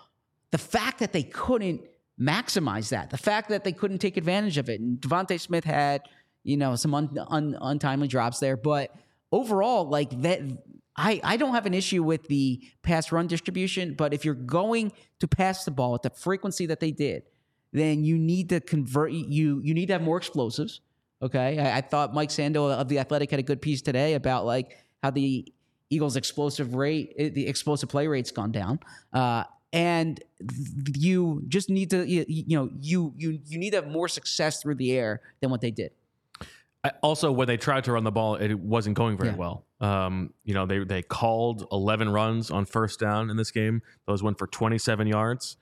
the 0.52 0.58
fact 0.58 1.00
that 1.00 1.12
they 1.12 1.24
couldn't 1.24 1.80
maximize 2.20 2.90
that, 2.90 3.10
the 3.10 3.18
fact 3.18 3.48
that 3.48 3.64
they 3.64 3.72
couldn't 3.72 3.98
take 3.98 4.16
advantage 4.16 4.58
of 4.58 4.68
it, 4.68 4.80
and 4.80 5.00
DeVonta 5.00 5.40
Smith 5.40 5.64
had, 5.64 6.02
you 6.44 6.56
know, 6.56 6.76
some 6.76 6.94
un, 6.94 7.18
un, 7.28 7.56
untimely 7.60 8.06
drops 8.06 8.38
there, 8.38 8.56
but 8.56 8.94
overall, 9.32 9.88
like 9.88 10.10
that, 10.22 10.40
I, 10.96 11.20
I 11.24 11.36
don't 11.36 11.54
have 11.54 11.66
an 11.66 11.74
issue 11.74 12.02
with 12.02 12.28
the 12.28 12.62
pass 12.82 13.12
run 13.12 13.26
distribution, 13.26 13.94
but 13.94 14.12
if 14.12 14.24
you're 14.24 14.34
going 14.34 14.92
to 15.20 15.28
pass 15.28 15.64
the 15.64 15.70
ball 15.70 15.94
at 15.94 16.02
the 16.02 16.10
frequency 16.10 16.66
that 16.66 16.80
they 16.80 16.90
did, 16.90 17.22
then 17.72 18.04
you 18.04 18.18
need 18.18 18.50
to 18.50 18.60
convert 18.60 19.12
you 19.12 19.60
you 19.64 19.72
need 19.72 19.86
to 19.86 19.94
have 19.94 20.02
more 20.02 20.18
explosives. 20.18 20.80
Okay. 21.22 21.58
I, 21.58 21.78
I 21.78 21.80
thought 21.80 22.12
Mike 22.12 22.28
Sando 22.28 22.70
of 22.70 22.88
the 22.88 22.98
Athletic 22.98 23.30
had 23.30 23.40
a 23.40 23.44
good 23.44 23.62
piece 23.62 23.80
today 23.80 24.14
about 24.14 24.44
like 24.44 24.76
how 25.02 25.10
the 25.10 25.50
Eagles' 25.88 26.16
explosive 26.16 26.74
rate, 26.74 27.16
the 27.16 27.46
explosive 27.46 27.88
play 27.88 28.06
rate's 28.06 28.30
gone 28.30 28.52
down. 28.52 28.80
Uh, 29.12 29.44
and 29.72 30.22
you 30.94 31.42
just 31.48 31.70
need 31.70 31.90
to 31.90 32.06
you, 32.06 32.24
you 32.28 32.56
know 32.58 32.70
you 32.78 33.14
you 33.16 33.40
you 33.46 33.58
need 33.58 33.70
to 33.70 33.76
have 33.76 33.88
more 33.88 34.08
success 34.08 34.60
through 34.60 34.74
the 34.74 34.92
air 34.92 35.22
than 35.40 35.50
what 35.50 35.60
they 35.62 35.70
did. 35.70 35.92
Also, 37.02 37.30
when 37.30 37.46
they 37.46 37.56
tried 37.56 37.84
to 37.84 37.92
run 37.92 38.02
the 38.02 38.10
ball, 38.10 38.34
it 38.34 38.54
wasn't 38.54 38.96
going 38.96 39.16
very 39.16 39.30
yeah. 39.30 39.36
well. 39.36 39.64
Um, 39.82 40.32
you 40.44 40.54
know, 40.54 40.64
they 40.64 40.84
they 40.84 41.02
called 41.02 41.66
11 41.72 42.08
runs 42.08 42.50
on 42.50 42.64
first 42.64 43.00
down 43.00 43.28
in 43.30 43.36
this 43.36 43.50
game. 43.50 43.82
Those 44.06 44.22
went 44.22 44.38
for 44.38 44.46
27 44.46 45.08
yards, 45.08 45.56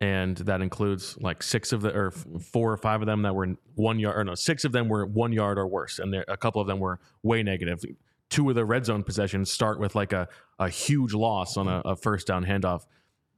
and 0.00 0.36
that 0.36 0.60
includes 0.60 1.16
like 1.20 1.42
six 1.42 1.72
of 1.72 1.80
the 1.80 1.92
or 1.96 2.10
four 2.10 2.70
or 2.72 2.76
five 2.76 3.00
of 3.00 3.06
them 3.06 3.22
that 3.22 3.34
were 3.34 3.56
one 3.74 3.98
yard 3.98 4.18
or 4.18 4.24
no, 4.24 4.34
six 4.34 4.64
of 4.64 4.72
them 4.72 4.88
were 4.88 5.06
one 5.06 5.32
yard 5.32 5.58
or 5.58 5.66
worse, 5.66 5.98
and 5.98 6.14
a 6.14 6.36
couple 6.36 6.60
of 6.60 6.68
them 6.68 6.78
were 6.78 7.00
way 7.22 7.42
negative. 7.42 7.82
Two 8.28 8.48
of 8.50 8.54
the 8.54 8.64
red 8.64 8.84
zone 8.84 9.02
possessions 9.02 9.50
start 9.50 9.80
with 9.80 9.94
like 9.94 10.12
a 10.12 10.28
a 10.58 10.68
huge 10.68 11.14
loss 11.14 11.56
on 11.56 11.66
a, 11.66 11.80
a 11.84 11.96
first 11.96 12.26
down 12.26 12.44
handoff 12.44 12.84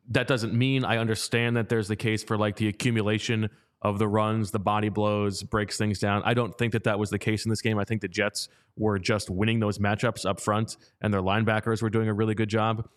that 0.09 0.27
doesn't 0.27 0.53
mean 0.53 0.85
I 0.85 0.99
understand 0.99 1.57
that 1.57 1.69
there's 1.69 1.89
the 1.89 1.97
case 1.97 2.23
for 2.23 2.37
like 2.37 2.57
the 2.57 2.69
accumulation 2.69 3.51
of 3.85 3.99
the 3.99 4.09
runs, 4.09 4.51
the 4.51 4.59
body 4.59 4.89
blows, 4.89 5.43
breaks 5.43 5.77
things 5.77 5.99
down. 5.99 6.23
I 6.25 6.33
don't 6.33 6.57
think 6.57 6.73
that 6.73 6.85
that 6.85 6.99
was 6.99 7.11
the 7.11 7.19
case 7.19 7.45
in 7.45 7.51
this 7.51 7.61
game. 7.61 7.79
I 7.79 7.85
think 7.85 8.01
the 8.01 8.09
Jets 8.09 8.49
were 8.77 8.99
just 8.99 9.29
winning 9.29 9.61
those 9.61 9.79
matchups 9.79 10.25
up 10.25 10.41
front, 10.41 10.79
and 11.03 11.13
their 11.13 11.21
linebackers 11.21 11.83
were 11.83 11.91
doing 11.91 12.09
a 12.09 12.15
really 12.15 12.35
good 12.35 12.49
job. 12.49 12.89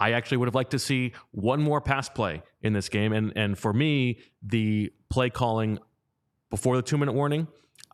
I 0.00 0.12
actually 0.12 0.38
would 0.38 0.48
have 0.48 0.54
liked 0.54 0.72
to 0.72 0.78
see 0.78 1.12
one 1.30 1.62
more 1.62 1.80
pass 1.80 2.08
play 2.08 2.42
in 2.62 2.72
this 2.72 2.88
game, 2.88 3.12
and 3.12 3.32
and 3.36 3.56
for 3.56 3.72
me, 3.72 4.20
the 4.42 4.90
play 5.10 5.28
calling 5.30 5.78
before 6.50 6.76
the 6.76 6.82
two 6.82 6.96
minute 6.96 7.12
warning, 7.12 7.46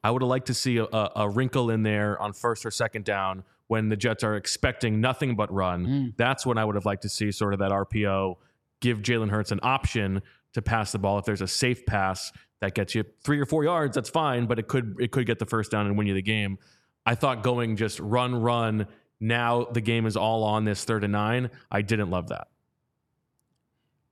I 0.03 0.11
would 0.12 0.22
have 0.22 0.28
liked 0.28 0.47
to 0.47 0.55
see 0.55 0.78
a, 0.78 0.86
a, 1.16 1.28
wrinkle 1.28 1.70
in 1.70 1.82
there 1.82 2.20
on 2.20 2.32
first 2.32 2.64
or 2.64 2.70
second 2.70 3.05
down 3.05 3.45
when 3.66 3.89
the 3.89 3.97
Jets 3.97 4.24
are 4.24 4.36
expecting 4.36 5.01
nothing 5.01 5.36
but 5.36 5.53
run. 5.53 5.86
Mm. 5.86 6.16
That's 6.16 6.47
when 6.47 6.59
I 6.59 6.64
would 6.64 6.74
have 6.74 6.86
liked 6.86 7.03
to 7.03 7.09
see 7.09 7.30
sort 7.30 7.53
of 7.53 7.61
that 7.61 7.70
RPO 7.70 8.36
give 8.80 8.99
Jalen 8.99 9.30
Hurts 9.30 9.53
an 9.53 9.61
option 9.62 10.22
to 10.59 10.62
pass 10.62 10.92
the 10.92 10.98
ball. 10.98 11.18
If 11.18 11.24
there's 11.24 11.40
a 11.40 11.48
safe 11.48 11.86
pass 11.86 12.32
that 12.61 12.74
gets 12.74 12.94
you 12.94 13.04
three 13.22 13.40
or 13.40 13.46
four 13.46 13.64
yards, 13.64 13.94
that's 13.94 14.11
fine, 14.11 14.46
but 14.46 14.59
it 14.59 14.68
could 14.68 14.96
it 15.00 15.11
could 15.12 15.26
get 15.26 15.38
the 15.38 15.46
first 15.46 15.70
down 15.70 15.86
and 15.86 15.96
win 15.96 16.06
you 16.06 16.14
the 16.14 16.22
game. 16.22 16.59
I 17.06 17.14
thought 17.14 17.42
going 17.42 17.76
just 17.76 18.00
run, 18.00 18.34
run. 18.34 18.86
Now 19.20 19.64
the 19.64 19.80
game 19.80 20.06
is 20.06 20.16
all 20.16 20.44
on 20.44 20.64
this 20.64 20.84
third 20.84 21.04
and 21.04 21.12
nine. 21.12 21.50
I 21.70 21.82
didn't 21.82 22.11
love 22.11 22.28
that. 22.28 22.48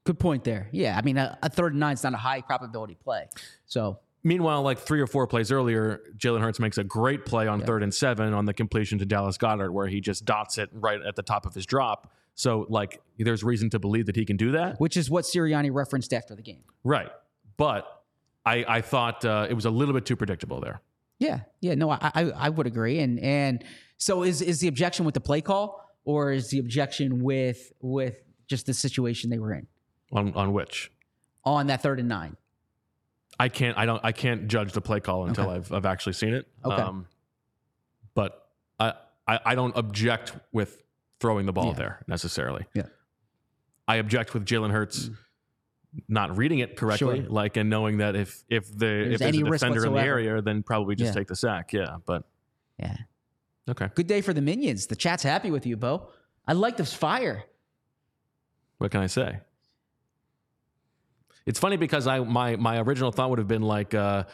Good 0.05 0.19
point 0.19 0.45
there. 0.45 0.69
Yeah, 0.73 0.97
I 0.97 1.03
mean 1.03 1.19
a, 1.19 1.39
a 1.43 1.51
third 1.51 1.73
and 1.73 1.81
nine 1.81 1.95
is 1.95 2.05
not 2.05 2.15
a 2.15 2.19
high 2.19 2.41
probability 2.41 2.95
play. 2.95 3.29
So 3.67 3.99
Meanwhile, 4.27 4.63
like 4.63 4.81
three 4.81 5.01
or 5.01 5.07
four 5.07 5.29
plays 5.29 5.53
earlier, 5.53 6.01
Jalen 6.17 6.41
Hurts 6.41 6.59
makes 6.59 6.79
a 6.79 6.83
great 6.83 7.25
play 7.27 7.47
on 7.47 7.61
third 7.61 7.85
and 7.85 7.95
seven 7.95 8.35
on 8.35 8.45
the 8.45 8.53
completion 8.53 8.99
to 8.99 9.07
Dallas 9.07 9.39
Goedert, 9.39 9.71
where 9.71 9.87
he 9.87 10.01
just 10.01 10.25
dots 10.25 10.59
it 10.59 10.69
right 10.73 11.01
at 11.01 11.15
the 11.15 11.23
top 11.23 11.47
of 11.47 11.55
his 11.55 11.65
drop. 11.65 12.13
So, 12.37 12.67
like, 12.69 13.01
there's 13.19 13.43
reason 13.43 13.71
to 13.71 13.79
believe 13.79 14.07
that 14.07 14.15
he 14.15 14.25
can 14.25 14.37
do 14.37 14.53
that. 14.53 14.79
Which 14.79 14.97
is 14.97 15.11
what 15.11 15.25
Sirianni 15.25 15.73
referenced 15.73 16.13
after 16.13 16.35
the 16.35 16.43
game. 16.43 16.63
Right. 16.85 17.11
But 17.57 17.87
I, 18.45 18.65
I 18.69 18.81
thought 18.83 19.25
uh, 19.25 19.47
it 19.51 19.55
was 19.55 19.65
a 19.65 19.71
little 19.71 19.95
bit 19.95 20.05
too 20.05 20.17
predictable 20.17 20.61
there. 20.61 20.81
Yeah. 21.19 21.41
Yeah. 21.61 21.75
No, 21.75 21.91
I, 21.91 21.99
I, 22.03 22.23
I 22.37 22.49
would 22.51 22.67
agree. 22.67 23.01
And, 23.01 23.19
and 23.21 23.65
so 23.97 24.23
is, 24.23 24.43
is 24.43 24.61
the 24.61 24.69
objection 24.69 25.07
with 25.07 25.15
the 25.15 25.21
play 25.21 25.41
call 25.41 25.83
or 26.05 26.31
is 26.31 26.51
the 26.51 26.59
objection 26.59 27.23
with, 27.23 27.73
with 27.81 28.23
just 28.47 28.67
the 28.67 28.75
situation 28.75 29.31
they 29.31 29.39
were 29.39 29.55
in? 29.55 29.67
On, 30.13 30.35
on 30.35 30.53
which? 30.53 30.93
On 31.45 31.67
that 31.69 31.83
third 31.83 31.99
and 32.01 32.09
nine. 32.09 32.37
I 33.39 33.49
can't. 33.49 33.77
I 33.77 33.85
don't. 33.85 34.01
I 34.03 34.13
can't 34.13 34.49
judge 34.49 34.73
the 34.73 34.81
play 34.81 34.99
call 35.01 35.27
until 35.27 35.45
Okay. 35.45 35.57
I've 35.57 35.71
I've 35.71 35.85
actually 35.85 36.15
seen 36.15 36.33
it. 36.33 36.49
Okay. 36.65 36.91
but 38.15 38.49
I, 38.81 38.95
I 39.29 39.41
I 39.45 39.55
don't 39.55 39.77
object 39.77 40.33
with 40.53 40.83
throwing 41.21 41.47
the 41.47 41.53
ball 41.53 41.69
Yeah. 41.69 41.73
there 41.75 42.05
necessarily. 42.07 42.67
Yeah. 42.75 42.87
I 43.89 43.97
object 43.97 44.35
with 44.35 44.45
Jalen 44.45 44.71
Hurts 44.73 45.11
not 46.09 46.37
reading 46.37 46.59
it 46.59 46.77
correctly, 46.77 47.21
Sure. 47.23 47.31
like 47.31 47.57
and 47.57 47.71
knowing 47.71 47.99
that 47.99 48.17
if 48.17 48.43
if 48.51 48.69
the 48.71 48.77
There's 48.79 49.15
if 49.15 49.19
there's 49.21 49.29
any 49.35 49.41
a 49.41 49.51
defender 49.51 49.87
in 49.87 49.95
the 49.95 50.01
area, 50.01 50.43
then 50.43 50.63
probably 50.63 50.95
just 50.95 51.11
Yeah. 51.15 51.21
take 51.21 51.29
the 51.29 51.37
sack. 51.37 51.73
Yeah, 51.73 51.97
but 52.05 52.25
Yeah. 52.79 52.97
okay. 53.71 53.89
Good 53.95 54.07
day 54.07 54.21
for 54.21 54.35
the 54.35 54.43
minions. 54.43 54.87
The 54.89 54.97
chat's 54.97 55.23
happy 55.23 55.51
with 55.51 55.65
you, 55.67 55.77
Bo. 55.77 56.11
I 56.47 56.53
like 56.53 56.77
this 56.77 56.93
fire. 56.93 57.45
What 58.79 58.91
can 58.91 59.01
I 59.01 59.07
say? 59.07 59.41
It's 61.47 61.59
funny 61.61 61.77
because 61.77 62.07
I 62.07 62.19
my 62.21 62.57
my 62.57 62.79
original 62.81 63.13
thought 63.13 63.31
would 63.31 63.39
have 63.39 63.49
been 63.49 63.63
like 63.63 63.95
uh 63.95 64.25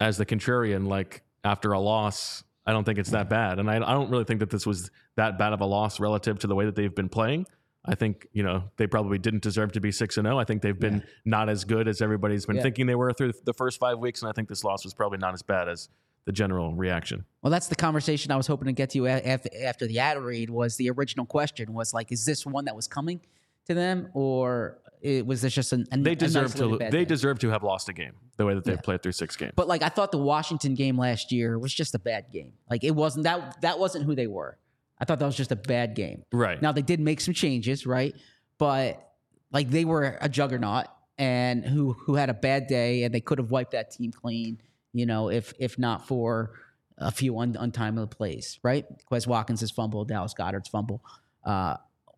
as 0.00 0.16
the 0.18 0.26
contrarian, 0.26 0.86
like 0.88 1.22
after 1.44 1.72
a 1.72 1.78
loss, 1.78 2.42
I 2.66 2.72
don't 2.72 2.84
think 2.84 2.98
it's 2.98 3.10
that 3.10 3.28
bad. 3.28 3.58
And 3.58 3.70
I, 3.70 3.76
I 3.76 3.92
don't 3.92 4.10
really 4.10 4.24
think 4.24 4.40
that 4.40 4.50
this 4.50 4.64
was 4.66 4.90
that 5.16 5.38
bad 5.38 5.52
of 5.52 5.60
a 5.60 5.64
loss 5.66 5.98
relative 5.98 6.38
to 6.40 6.46
the 6.46 6.54
way 6.54 6.64
that 6.64 6.76
they've 6.76 6.94
been 6.94 7.08
playing. 7.08 7.46
I 7.84 7.96
think, 7.96 8.28
you 8.32 8.44
know, 8.44 8.64
they 8.76 8.86
probably 8.86 9.18
didn't 9.18 9.42
deserve 9.42 9.72
to 9.72 9.80
be 9.80 9.90
6 9.90 10.16
and 10.16 10.24
0. 10.26 10.38
I 10.38 10.44
think 10.44 10.62
they've 10.62 10.78
been 10.78 11.02
not 11.24 11.48
as 11.48 11.64
good 11.64 11.88
as 11.88 12.00
everybody's 12.00 12.46
been 12.46 12.56
Yeah. 12.56 12.62
thinking 12.62 12.86
they 12.86 12.94
were 12.94 13.12
through 13.12 13.32
the 13.44 13.52
first 13.52 13.80
5 13.80 13.98
weeks 13.98 14.22
and 14.22 14.28
I 14.28 14.32
think 14.32 14.48
this 14.48 14.62
loss 14.62 14.84
was 14.84 14.94
probably 14.94 15.18
not 15.18 15.34
as 15.34 15.42
bad 15.42 15.68
as 15.68 15.88
the 16.24 16.30
general 16.30 16.72
reaction. 16.74 17.24
Well, 17.42 17.50
that's 17.50 17.66
the 17.66 17.74
conversation 17.74 18.30
I 18.30 18.36
was 18.36 18.46
hoping 18.46 18.66
to 18.66 18.72
get 18.72 18.90
to 18.90 19.06
af- 19.06 19.46
after 19.64 19.88
the 19.88 19.98
ad 19.98 20.18
read. 20.18 20.50
Was 20.50 20.76
the 20.76 20.88
original 20.90 21.26
question 21.26 21.72
was 21.72 21.92
like, 21.92 22.12
is 22.12 22.24
this 22.24 22.46
one 22.46 22.66
that 22.66 22.76
was 22.76 22.86
coming 22.86 23.20
to 23.66 23.74
them, 23.74 24.08
or 24.14 24.78
it, 25.02 25.26
was 25.26 25.42
this 25.42 25.52
just 25.52 25.72
an, 25.72 25.84
an 25.90 26.02
They 26.02 26.14
deserve 26.14 26.54
to 26.54 26.78
they 26.90 27.04
deserve 27.04 27.38
to 27.40 27.48
have 27.50 27.62
lost 27.62 27.88
a 27.88 27.92
game 27.92 28.12
the 28.36 28.46
way 28.46 28.54
that 28.54 28.64
they've 28.64 28.76
Yeah. 28.76 28.80
played 28.82 29.02
through 29.02 29.12
6 29.12 29.36
games. 29.36 29.52
But 29.56 29.66
like, 29.68 29.82
I 29.82 29.88
thought 29.88 30.12
the 30.12 30.18
Washington 30.18 30.74
game 30.74 30.96
last 30.96 31.32
year 31.32 31.58
was 31.58 31.74
just 31.74 31.94
a 31.94 31.98
bad 31.98 32.26
game. 32.32 32.52
Like, 32.70 32.84
it 32.84 32.92
wasn't 32.92 33.24
that 33.24 33.60
that 33.62 33.78
wasn't 33.78 34.04
who 34.04 34.14
they 34.14 34.26
were. 34.28 34.58
I 35.00 35.04
thought 35.04 35.18
that 35.18 35.26
was 35.26 35.36
just 35.36 35.50
a 35.52 35.56
bad 35.56 35.94
game. 35.96 36.22
right. 36.32 36.62
Now 36.62 36.70
they 36.72 36.82
did 36.82 37.00
make 37.00 37.20
some 37.20 37.34
changes, 37.34 37.84
right? 37.86 38.14
But 38.58 39.12
like 39.50 39.68
they 39.70 39.84
were 39.84 40.16
a 40.20 40.28
juggernaut 40.28 40.86
and 41.18 41.64
who 41.64 41.92
who 41.94 42.14
had 42.14 42.30
a 42.30 42.34
bad 42.34 42.68
day 42.68 43.02
and 43.02 43.12
they 43.12 43.20
could 43.20 43.38
have 43.38 43.50
wiped 43.50 43.72
that 43.72 43.90
team 43.90 44.12
clean, 44.12 44.60
you 44.92 45.04
know, 45.06 45.28
if 45.30 45.52
if 45.58 45.78
not 45.78 46.06
for 46.06 46.52
a 46.98 47.10
few 47.10 47.38
un, 47.40 47.56
untimely 47.58 48.06
plays, 48.06 48.60
right? 48.62 48.84
Quez 49.10 49.26
Watkins' 49.26 49.68
fumble, 49.72 50.04
Dallas 50.04 50.34
Goedert's 50.34 50.68
fumble. 50.68 51.02
Uh, 51.44 51.76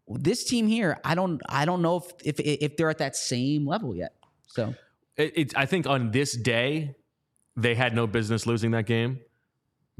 this 0.08 0.44
team 0.44 0.66
here, 0.66 0.98
I 1.04 1.14
don't 1.14 1.40
I 1.48 1.64
don't 1.64 1.82
know 1.82 1.96
if 1.96 2.12
if 2.24 2.40
if 2.40 2.76
they're 2.76 2.90
at 2.90 2.98
that 2.98 3.16
same 3.16 3.66
level 3.66 3.96
yet. 3.96 4.14
So 4.46 4.74
it, 5.16 5.32
it, 5.36 5.56
I 5.56 5.66
think 5.66 5.86
on 5.86 6.10
this 6.10 6.36
day, 6.36 6.94
they 7.56 7.74
had 7.74 7.94
no 7.94 8.06
business 8.06 8.46
losing 8.46 8.72
that 8.72 8.86
game 8.86 9.20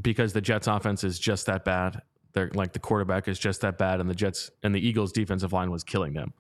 because 0.01 0.33
the 0.33 0.41
Jets 0.41 0.67
offense 0.67 1.05
is 1.05 1.19
just 1.19 1.47
that 1.47 1.65
bad. 1.65 2.03
They're 2.33 2.51
like 2.55 2.73
the 2.73 2.81
quarterback 2.81 3.29
is 3.29 3.39
just 3.39 3.61
that 3.63 3.79
bad, 3.79 4.01
and 4.01 4.11
the 4.11 4.15
Jets 4.15 4.51
and 4.63 4.75
the 4.75 4.87
Eagles 4.87 5.13
defensive 5.13 5.53
line 5.53 5.71
was 5.71 5.85
killing 5.85 6.15
them. 6.15 6.33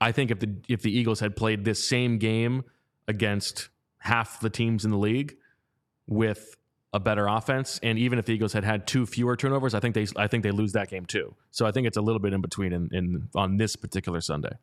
I 0.00 0.12
think 0.12 0.30
if 0.30 0.40
the 0.40 0.56
if 0.68 0.82
the 0.82 0.96
Eagles 0.96 1.20
had 1.20 1.36
played 1.36 1.64
this 1.64 1.82
same 1.82 2.18
game 2.18 2.64
against 3.06 3.68
half 3.98 4.40
the 4.40 4.50
teams 4.50 4.84
in 4.84 4.90
the 4.90 4.98
league 4.98 5.36
with 6.06 6.56
a 6.92 7.00
better 7.00 7.26
offense, 7.26 7.78
and 7.82 7.98
even 7.98 8.18
if 8.18 8.24
the 8.24 8.32
Eagles 8.32 8.52
had 8.52 8.64
had 8.64 8.86
two 8.86 9.04
fewer 9.04 9.36
turnovers, 9.36 9.74
I 9.74 9.80
think 9.80 9.94
they 9.94 10.06
I 10.16 10.26
think 10.26 10.42
they 10.42 10.50
lose 10.50 10.72
that 10.72 10.88
game 10.88 11.04
too. 11.04 11.34
So 11.50 11.66
I 11.66 11.72
think 11.72 11.86
it's 11.86 11.98
a 11.98 12.00
little 12.00 12.20
bit 12.20 12.32
in 12.32 12.40
between 12.40 12.72
in, 12.72 12.88
in 12.92 13.28
on 13.34 13.56
this 13.58 13.76
particular 13.76 14.20
Sunday. 14.20 14.56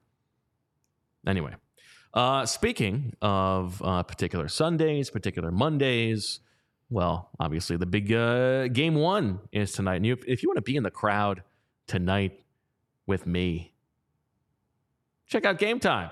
Anyway, 1.28 1.54
uh, 2.14 2.46
speaking 2.46 3.14
of 3.22 3.82
uh, 3.84 4.02
particular 4.04 4.48
Sundays, 4.48 5.10
particular 5.10 5.52
Mondays, 5.52 6.40
well, 6.90 7.30
obviously 7.40 7.78
the 7.78 7.86
big 7.86 8.12
uh, 8.12 8.68
game 8.70 8.96
one 8.96 9.40
is 9.52 9.72
tonight. 9.72 9.98
And 9.98 10.06
you, 10.06 10.18
if 10.28 10.42
you 10.42 10.50
want 10.50 10.58
to 10.58 10.62
be 10.62 10.76
in 10.76 10.84
the 10.84 10.92
crowd 10.92 11.44
tonight 11.88 12.44
with 13.06 13.26
me, 13.26 13.74
check 15.28 15.46
out 15.46 15.58
Game 15.60 15.80
Time. 15.80 16.12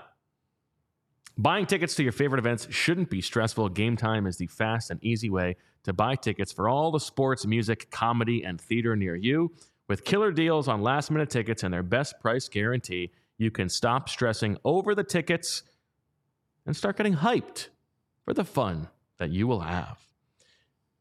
Buying 1.38 1.66
tickets 1.66 1.96
to 1.96 2.04
your 2.04 2.12
favorite 2.12 2.38
events 2.38 2.68
shouldn't 2.70 3.10
be 3.10 3.20
stressful. 3.20 3.70
Game 3.70 3.98
Time 3.98 4.28
is 4.28 4.38
the 4.38 4.46
fast 4.46 4.92
and 4.92 5.04
easy 5.04 5.32
way 5.32 5.56
to 5.84 5.92
buy 5.92 6.16
tickets 6.16 6.52
for 6.52 6.70
all 6.70 6.92
the 6.92 7.00
sports, 7.00 7.46
music, 7.46 7.90
comedy, 7.90 8.44
and 8.44 8.62
theater 8.62 8.96
near 8.96 9.16
you. 9.16 9.52
With 9.88 10.06
killer 10.06 10.32
deals 10.32 10.68
on 10.68 10.84
last 10.84 11.10
minute 11.10 11.32
tickets 11.32 11.64
and 11.64 11.74
their 11.74 11.84
best 11.84 12.20
price 12.20 12.48
guarantee, 12.48 13.12
you 13.40 13.50
can 13.50 13.68
stop 13.68 14.10
stressing 14.10 14.58
over 14.64 14.94
the 14.94 15.04
tickets 15.04 15.64
and 16.68 16.76
start 16.76 16.98
getting 16.98 17.16
hyped 17.16 17.70
for 18.24 18.34
the 18.34 18.46
fun 18.46 18.88
that 19.18 19.32
you 19.32 19.48
will 19.48 19.62
have. 19.62 19.98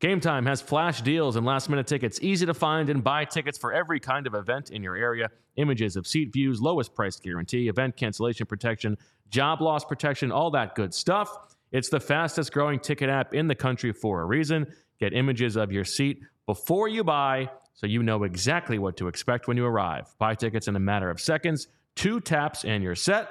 Game 0.02 0.18
Time 0.18 0.44
has 0.46 0.60
flash 0.60 1.00
deals 1.00 1.36
and 1.36 1.46
last 1.46 1.68
minute 1.68 1.86
tickets, 1.86 2.18
easy 2.22 2.44
to 2.44 2.54
find 2.54 2.88
and 2.88 3.04
buy 3.04 3.24
tickets 3.24 3.56
for 3.56 3.72
every 3.72 4.00
kind 4.00 4.26
of 4.26 4.34
event 4.34 4.70
in 4.70 4.82
your 4.82 4.96
area. 4.96 5.30
Images 5.54 5.94
of 5.94 6.08
seat 6.08 6.32
views, 6.32 6.60
lowest 6.60 6.92
price 6.92 7.20
guarantee, 7.20 7.68
event 7.68 7.96
cancellation 7.96 8.44
protection, 8.44 8.98
job 9.30 9.60
loss 9.60 9.84
protection, 9.84 10.32
all 10.32 10.50
that 10.50 10.74
good 10.74 10.92
stuff. 10.92 11.54
It's 11.70 11.88
the 11.88 12.00
fastest 12.00 12.52
growing 12.52 12.80
ticket 12.80 13.10
app 13.10 13.32
in 13.32 13.46
the 13.46 13.54
country 13.54 13.92
for 13.92 14.22
a 14.22 14.24
reason. 14.24 14.66
Get 14.98 15.12
images 15.12 15.54
of 15.54 15.70
your 15.70 15.84
seat 15.84 16.20
before 16.46 16.88
you 16.88 17.04
buy 17.04 17.48
so 17.72 17.86
you 17.86 18.02
know 18.02 18.24
exactly 18.24 18.80
what 18.80 18.96
to 18.96 19.06
expect 19.06 19.46
when 19.46 19.56
you 19.56 19.64
arrive. 19.64 20.12
Buy 20.18 20.34
tickets 20.34 20.66
in 20.66 20.74
a 20.74 20.80
matter 20.80 21.10
of 21.10 21.20
seconds, 21.20 21.68
two 21.94 22.18
taps, 22.18 22.64
and 22.64 22.82
you're 22.82 22.96
set. 22.96 23.28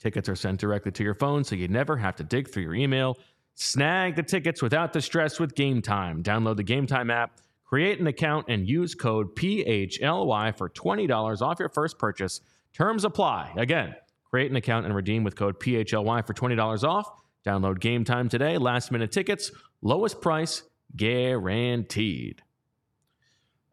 Tickets 0.00 0.28
are 0.28 0.34
sent 0.34 0.58
directly 0.58 0.90
to 0.90 1.04
your 1.04 1.14
phone 1.14 1.44
so 1.44 1.54
you 1.54 1.68
never 1.68 1.96
have 1.96 2.16
to 2.16 2.24
dig 2.24 2.50
through 2.50 2.64
your 2.64 2.74
email. 2.74 3.16
Snag 3.54 4.16
the 4.16 4.22
tickets 4.22 4.62
without 4.62 4.92
the 4.92 5.00
stress 5.00 5.38
with 5.38 5.54
Game 5.54 5.82
Time. 5.82 6.22
Download 6.22 6.56
the 6.56 6.62
Game 6.62 6.86
Time 6.86 7.10
app, 7.10 7.40
create 7.64 8.00
an 8.00 8.06
account, 8.06 8.46
and 8.48 8.66
use 8.68 8.94
code 8.94 9.34
PHLY 9.36 10.56
for 10.56 10.68
$20 10.70 11.42
off 11.42 11.58
your 11.58 11.68
first 11.68 11.98
purchase. 11.98 12.40
Terms 12.72 13.04
apply. 13.04 13.52
Again, 13.56 13.94
create 14.30 14.50
an 14.50 14.56
account 14.56 14.86
and 14.86 14.94
redeem 14.94 15.24
with 15.24 15.36
code 15.36 15.58
PHLY 15.60 16.26
for 16.26 16.32
$20 16.34 16.84
off. 16.84 17.10
Download 17.44 17.78
Game 17.78 18.04
Time 18.04 18.28
today. 18.28 18.58
Last 18.58 18.90
minute 18.92 19.12
tickets, 19.12 19.50
lowest 19.82 20.20
price 20.20 20.62
guaranteed. 20.96 22.42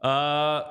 Uh, 0.03 0.63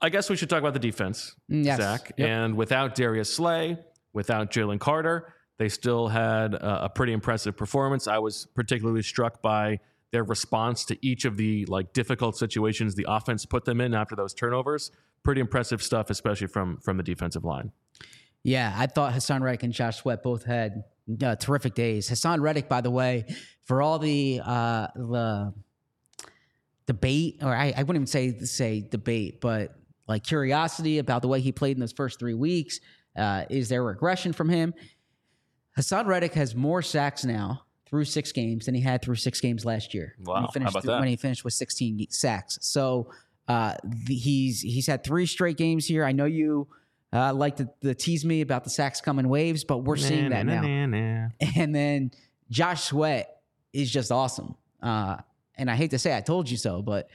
I 0.00 0.08
guess 0.10 0.30
we 0.30 0.36
should 0.36 0.50
talk 0.50 0.60
about 0.60 0.72
the 0.74 0.78
defense, 0.78 1.34
Mm, 1.50 1.64
yes. 1.64 1.78
Zach. 1.80 2.12
Yep. 2.16 2.28
And 2.28 2.56
without 2.56 2.94
Darius 2.94 3.32
Slay, 3.34 3.78
without 4.12 4.50
Jalen 4.50 4.80
Carter, 4.80 5.33
they 5.58 5.68
still 5.68 6.08
had 6.08 6.54
a, 6.54 6.84
a 6.84 6.88
pretty 6.88 7.12
impressive 7.12 7.56
performance. 7.56 8.08
I 8.08 8.18
was 8.18 8.46
particularly 8.54 9.02
struck 9.02 9.40
by 9.42 9.80
their 10.10 10.24
response 10.24 10.84
to 10.86 11.06
each 11.06 11.24
of 11.24 11.36
the 11.36 11.64
like 11.66 11.92
difficult 11.92 12.36
situations 12.36 12.94
the 12.94 13.06
offense 13.08 13.44
put 13.46 13.64
them 13.64 13.80
in 13.80 13.94
after 13.94 14.14
those 14.14 14.34
turnovers. 14.34 14.90
Pretty 15.22 15.40
impressive 15.40 15.82
stuff, 15.82 16.10
especially 16.10 16.46
from 16.46 16.78
from 16.78 16.96
the 16.96 17.02
defensive 17.02 17.44
line. 17.44 17.72
Yeah, 18.42 18.74
I 18.76 18.86
thought 18.86 19.14
Haason 19.14 19.40
Reddick 19.40 19.62
and 19.62 19.72
Josh 19.72 19.96
Sweat 19.96 20.22
both 20.22 20.44
had 20.44 20.84
uh, 21.22 21.36
terrific 21.36 21.74
days. 21.74 22.10
Haason 22.10 22.40
Reddick, 22.40 22.68
by 22.68 22.82
the 22.82 22.90
way, 22.90 23.24
for 23.64 23.80
all 23.80 23.98
the 23.98 24.40
uh, 24.44 24.88
the 24.94 25.54
debate, 26.86 27.38
or 27.42 27.54
I, 27.54 27.72
I 27.76 27.82
wouldn't 27.82 27.96
even 27.96 28.06
say 28.06 28.38
say 28.44 28.80
debate, 28.82 29.40
but 29.40 29.74
like 30.06 30.22
curiosity 30.24 30.98
about 30.98 31.22
the 31.22 31.28
way 31.28 31.40
he 31.40 31.52
played 31.52 31.76
in 31.76 31.80
those 31.80 31.92
first 31.92 32.18
three 32.18 32.34
weeks. 32.34 32.80
Uh, 33.16 33.44
is 33.48 33.68
there 33.68 33.82
regression 33.82 34.32
from 34.32 34.48
him? 34.48 34.74
Haason 35.78 36.06
Reddick 36.06 36.34
has 36.34 36.54
more 36.54 36.82
sacks 36.82 37.24
now 37.24 37.64
through 37.86 38.04
six 38.04 38.32
games 38.32 38.66
than 38.66 38.74
he 38.74 38.80
had 38.80 39.02
through 39.02 39.16
six 39.16 39.40
games 39.40 39.64
last 39.64 39.94
year. 39.94 40.14
Wow, 40.20 40.34
when 40.34 40.42
how 40.42 40.46
he 40.48 40.52
finished, 40.52 40.70
about 40.70 40.84
that? 40.84 40.98
when 41.00 41.08
he 41.08 41.16
finished 41.16 41.44
with 41.44 41.54
16 41.54 42.06
sacks. 42.10 42.58
So 42.62 43.10
uh, 43.48 43.74
the, 43.84 44.14
he's 44.14 44.60
he's 44.60 44.86
had 44.86 45.04
three 45.04 45.26
straight 45.26 45.56
games 45.56 45.86
here. 45.86 46.04
I 46.04 46.12
know 46.12 46.24
you 46.24 46.68
uh, 47.12 47.32
like 47.34 47.56
to, 47.56 47.68
to 47.82 47.94
tease 47.94 48.24
me 48.24 48.40
about 48.40 48.64
the 48.64 48.70
sacks 48.70 49.00
coming 49.00 49.28
waves, 49.28 49.64
but 49.64 49.78
we're 49.78 49.96
seeing 49.96 50.30
that 50.30 50.46
now. 50.46 50.62
And 51.56 51.74
then 51.74 52.10
Josh 52.50 52.84
Sweat 52.84 53.42
is 53.72 53.90
just 53.90 54.10
awesome. 54.10 54.54
Uh, 54.82 55.16
and 55.56 55.70
I 55.70 55.76
hate 55.76 55.90
to 55.90 55.98
say 55.98 56.16
I 56.16 56.20
told 56.20 56.50
you 56.50 56.56
so, 56.56 56.82
but 56.82 57.08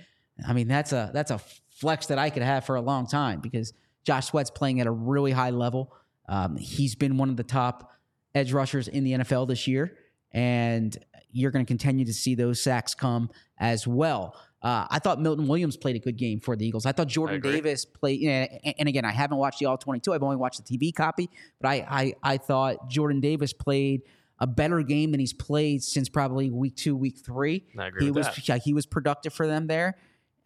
I 0.48 0.54
mean 0.54 0.68
that's 0.68 0.94
a 0.94 1.12
that's 1.14 1.32
a 1.32 1.40
flex 1.70 2.08
that 2.08 2.20
I 2.20 2.30
could 2.30 2.44
have 2.44 2.66
for 2.66 2.76
a 2.76 2.82
long 2.82 3.08
time 3.08 3.40
because 3.40 3.74
Josh 4.04 4.28
Sweat's 4.28 4.52
playing 4.52 4.82
at 4.82 4.88
a 4.88 4.92
really 4.92 5.32
high 5.32 5.50
level. 5.50 5.94
Um, 6.28 6.58
he's 6.58 6.96
been 6.96 7.18
one 7.18 7.30
of 7.30 7.38
the 7.38 7.44
top 7.44 7.92
edge 8.40 8.54
rushers 8.54 8.88
in 8.88 9.04
the 9.04 9.12
NFL 9.14 9.48
this 9.48 9.68
year, 9.68 9.96
and 10.32 10.98
you're 11.32 11.52
going 11.52 11.66
to 11.66 11.68
continue 11.68 12.06
to 12.06 12.14
see 12.14 12.36
those 12.36 12.62
sacks 12.62 12.96
come 12.96 13.30
as 13.60 13.86
well. 13.86 14.36
Uh, 14.62 14.86
I 14.90 15.00
thought 15.00 15.22
Milton 15.22 15.48
Williams 15.48 15.78
played 15.78 15.96
a 15.96 16.00
good 16.00 16.18
game 16.18 16.40
for 16.40 16.56
the 16.56 16.66
Eagles. 16.66 16.86
I 16.86 16.92
thought 16.92 17.08
Jordan 17.08 17.38
agree. 17.38 17.54
Davis 17.54 17.86
played, 17.86 18.22
and 18.24 18.76
and 18.78 18.90
again, 18.90 19.06
I 19.06 19.12
haven't 19.12 19.38
watched 19.38 19.60
the 19.60 19.68
All 19.68 19.78
22. 19.78 20.14
I've 20.14 20.24
only 20.24 20.36
watched 20.36 20.66
the 20.66 20.78
TV 20.78 20.94
copy, 20.94 21.30
but 21.62 21.70
I, 21.70 21.86
I, 21.90 22.14
I 22.34 22.38
thought 22.38 22.90
Jordan 22.90 23.22
Davis 23.22 23.54
played 23.54 24.02
a 24.40 24.48
better 24.48 24.82
game 24.82 25.12
than 25.12 25.20
he's 25.20 25.34
played 25.34 25.84
since 25.84 26.10
probably 26.10 26.50
week 26.50 26.76
two, 26.76 26.96
week 26.96 27.20
three. 27.26 27.64
I 27.78 27.88
agree 27.88 28.06
he 28.06 28.12
with 28.12 28.26
was 28.26 28.36
that. 28.36 28.48
yeah, 28.48 28.58
he 28.58 28.74
was 28.74 28.86
productive 28.86 29.34
for 29.34 29.48
them 29.48 29.68
there. 29.68 29.98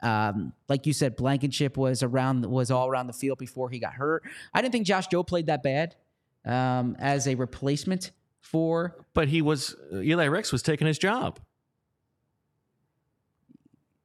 Um, 0.04 0.54
like 0.68 0.86
you 0.86 0.94
said, 0.94 1.16
Blankenship 1.16 1.78
was 1.78 2.04
around 2.04 2.46
was 2.46 2.70
all 2.70 2.88
around 2.88 3.08
the 3.08 3.14
field 3.14 3.40
before 3.40 3.70
he 3.70 3.80
got 3.80 3.94
hurt. 3.94 4.24
I 4.54 4.62
didn't 4.62 4.74
think 4.74 4.86
Josh 4.86 5.08
Jobe 5.08 5.28
played 5.28 5.48
that 5.48 5.64
bad 5.64 5.96
um, 6.46 6.96
as 7.00 7.28
a 7.28 7.36
replacement 7.36 8.12
for 8.42 8.96
But 9.14 9.28
he 9.30 9.42
was 9.42 9.76
Eli 9.94 10.26
Ricks 10.26 10.52
was 10.52 10.62
taking 10.62 10.86
his 10.88 10.98
job. 11.00 11.40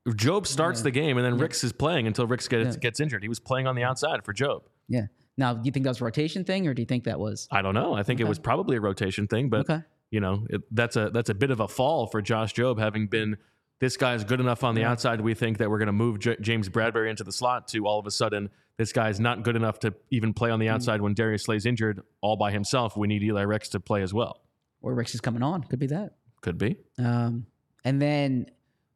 Jobe 0.09 0.47
starts 0.47 0.81
Yeah. 0.81 0.85
the 0.85 0.91
game 0.91 1.19
and 1.19 1.27
then 1.27 1.37
Ricks 1.39 1.63
is 1.65 1.73
playing 1.73 2.07
until 2.07 2.27
Ricks 2.27 2.49
gets 2.49 2.77
Yeah. 2.77 2.81
gets 2.81 3.01
injured. 3.01 3.23
He 3.23 3.29
was 3.29 3.41
playing 3.41 3.67
on 3.67 3.75
the 3.77 3.83
outside 3.85 4.25
for 4.25 4.33
Jobe. 4.33 4.63
yeah. 4.89 5.07
Now, 5.37 5.55
do 5.55 5.61
you 5.65 5.71
think 5.71 5.85
that 5.85 5.91
was 5.91 6.01
a 6.01 6.05
rotation 6.05 6.43
thing, 6.45 6.67
or 6.67 6.75
do 6.75 6.83
you 6.83 6.87
think 6.87 7.05
that 7.05 7.21
was 7.21 7.47
I 7.53 7.63
don't 7.63 7.75
know. 7.75 7.95
I 7.95 8.03
think 8.03 8.19
it 8.19 8.25
was 8.27 8.41
probably 8.41 8.77
a 8.77 8.81
rotation 8.81 9.29
thing, 9.29 9.49
but 9.51 9.71
okay? 9.71 9.83
you 10.11 10.19
know 10.21 10.47
it, 10.51 10.63
that's 10.75 10.97
a 10.97 11.11
that's 11.11 11.31
a 11.31 11.35
bit 11.35 11.51
of 11.53 11.61
a 11.61 11.69
fall 11.69 12.07
for 12.09 12.21
Josh 12.23 12.55
Jobe 12.55 12.79
having 12.81 13.07
been 13.07 13.37
this 13.81 13.97
guy's 13.97 14.25
good 14.25 14.41
enough 14.41 14.65
on 14.65 14.75
the 14.75 14.83
outside. 14.83 15.21
We 15.21 15.35
think 15.35 15.59
that 15.59 15.71
we're 15.71 15.79
going 15.79 15.87
to 15.87 15.93
move 15.93 16.19
J- 16.19 16.37
James 16.41 16.69
Bradberry 16.69 17.09
into 17.11 17.23
the 17.23 17.31
slot. 17.31 17.69
To 17.69 17.87
all 17.87 18.01
of 18.01 18.07
a 18.07 18.11
sudden, 18.11 18.51
this 18.79 18.93
guy's 18.93 19.19
not 19.21 19.43
good 19.43 19.57
enough 19.57 19.81
to 19.81 19.93
even 20.11 20.33
play 20.33 20.51
on 20.51 20.59
the 20.61 20.69
outside 20.69 21.01
when 21.03 21.13
Darius 21.13 21.45
Slay's 21.45 21.67
injured 21.67 22.01
all 22.21 22.37
by 22.37 22.51
himself. 22.53 22.97
We 22.97 23.09
need 23.09 23.23
Eli 23.23 23.43
Ricks 23.43 23.69
to 23.71 23.81
play 23.81 24.03
as 24.03 24.15
well. 24.15 24.41
Or 24.81 24.95
Ricks 24.95 25.15
is 25.15 25.21
coming 25.21 25.43
on? 25.43 25.65
Could 25.65 25.81
be 25.81 25.89
that. 25.89 26.15
Could 26.41 26.57
be 26.59 26.77
Um, 26.99 27.47
and 27.85 28.01
then 28.01 28.47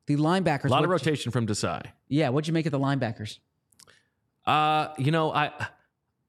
the 0.07 0.17
linebackers. 0.17 0.67
a 0.67 0.69
lot 0.69 0.85
of 0.85 0.89
what'd 0.91 1.05
you- 1.05 1.11
rotation 1.11 1.33
from 1.33 1.47
Desai. 1.47 1.83
Yeah, 2.09 2.29
what'd 2.29 2.47
you 2.47 2.55
make 2.55 2.67
of 2.67 2.73
the 2.73 2.79
linebackers? 2.79 3.39
Uh, 4.47 4.89
you 4.99 5.11
know, 5.11 5.33
I 5.33 5.51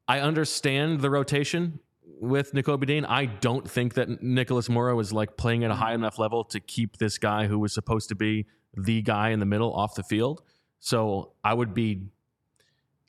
I 0.08 0.20
understand 0.20 1.02
the 1.02 1.10
rotation 1.10 1.80
with 2.20 2.54
Nakobe 2.54 2.86
Dean. 2.86 3.06
I 3.06 3.26
don't 3.26 3.70
think 3.70 3.94
that 3.96 4.22
Nicholas 4.22 4.70
Morrow 4.70 5.00
is 5.00 5.14
like 5.14 5.38
playing 5.38 5.64
at 5.64 5.72
a 5.72 5.76
high 5.76 5.94
enough 5.94 6.20
level 6.20 6.44
to 6.46 6.60
keep 6.60 6.98
this 6.98 7.18
guy 7.18 7.48
who 7.48 7.58
was 7.60 7.74
supposed 7.74 8.10
to 8.10 8.16
be 8.16 8.46
the 8.76 9.02
guy 9.02 9.30
in 9.30 9.40
the 9.40 9.46
middle 9.46 9.74
off 9.74 9.96
the 9.96 10.04
field. 10.04 10.42
So 10.80 11.34
I 11.44 11.54
would 11.54 11.74
be, 11.74 12.04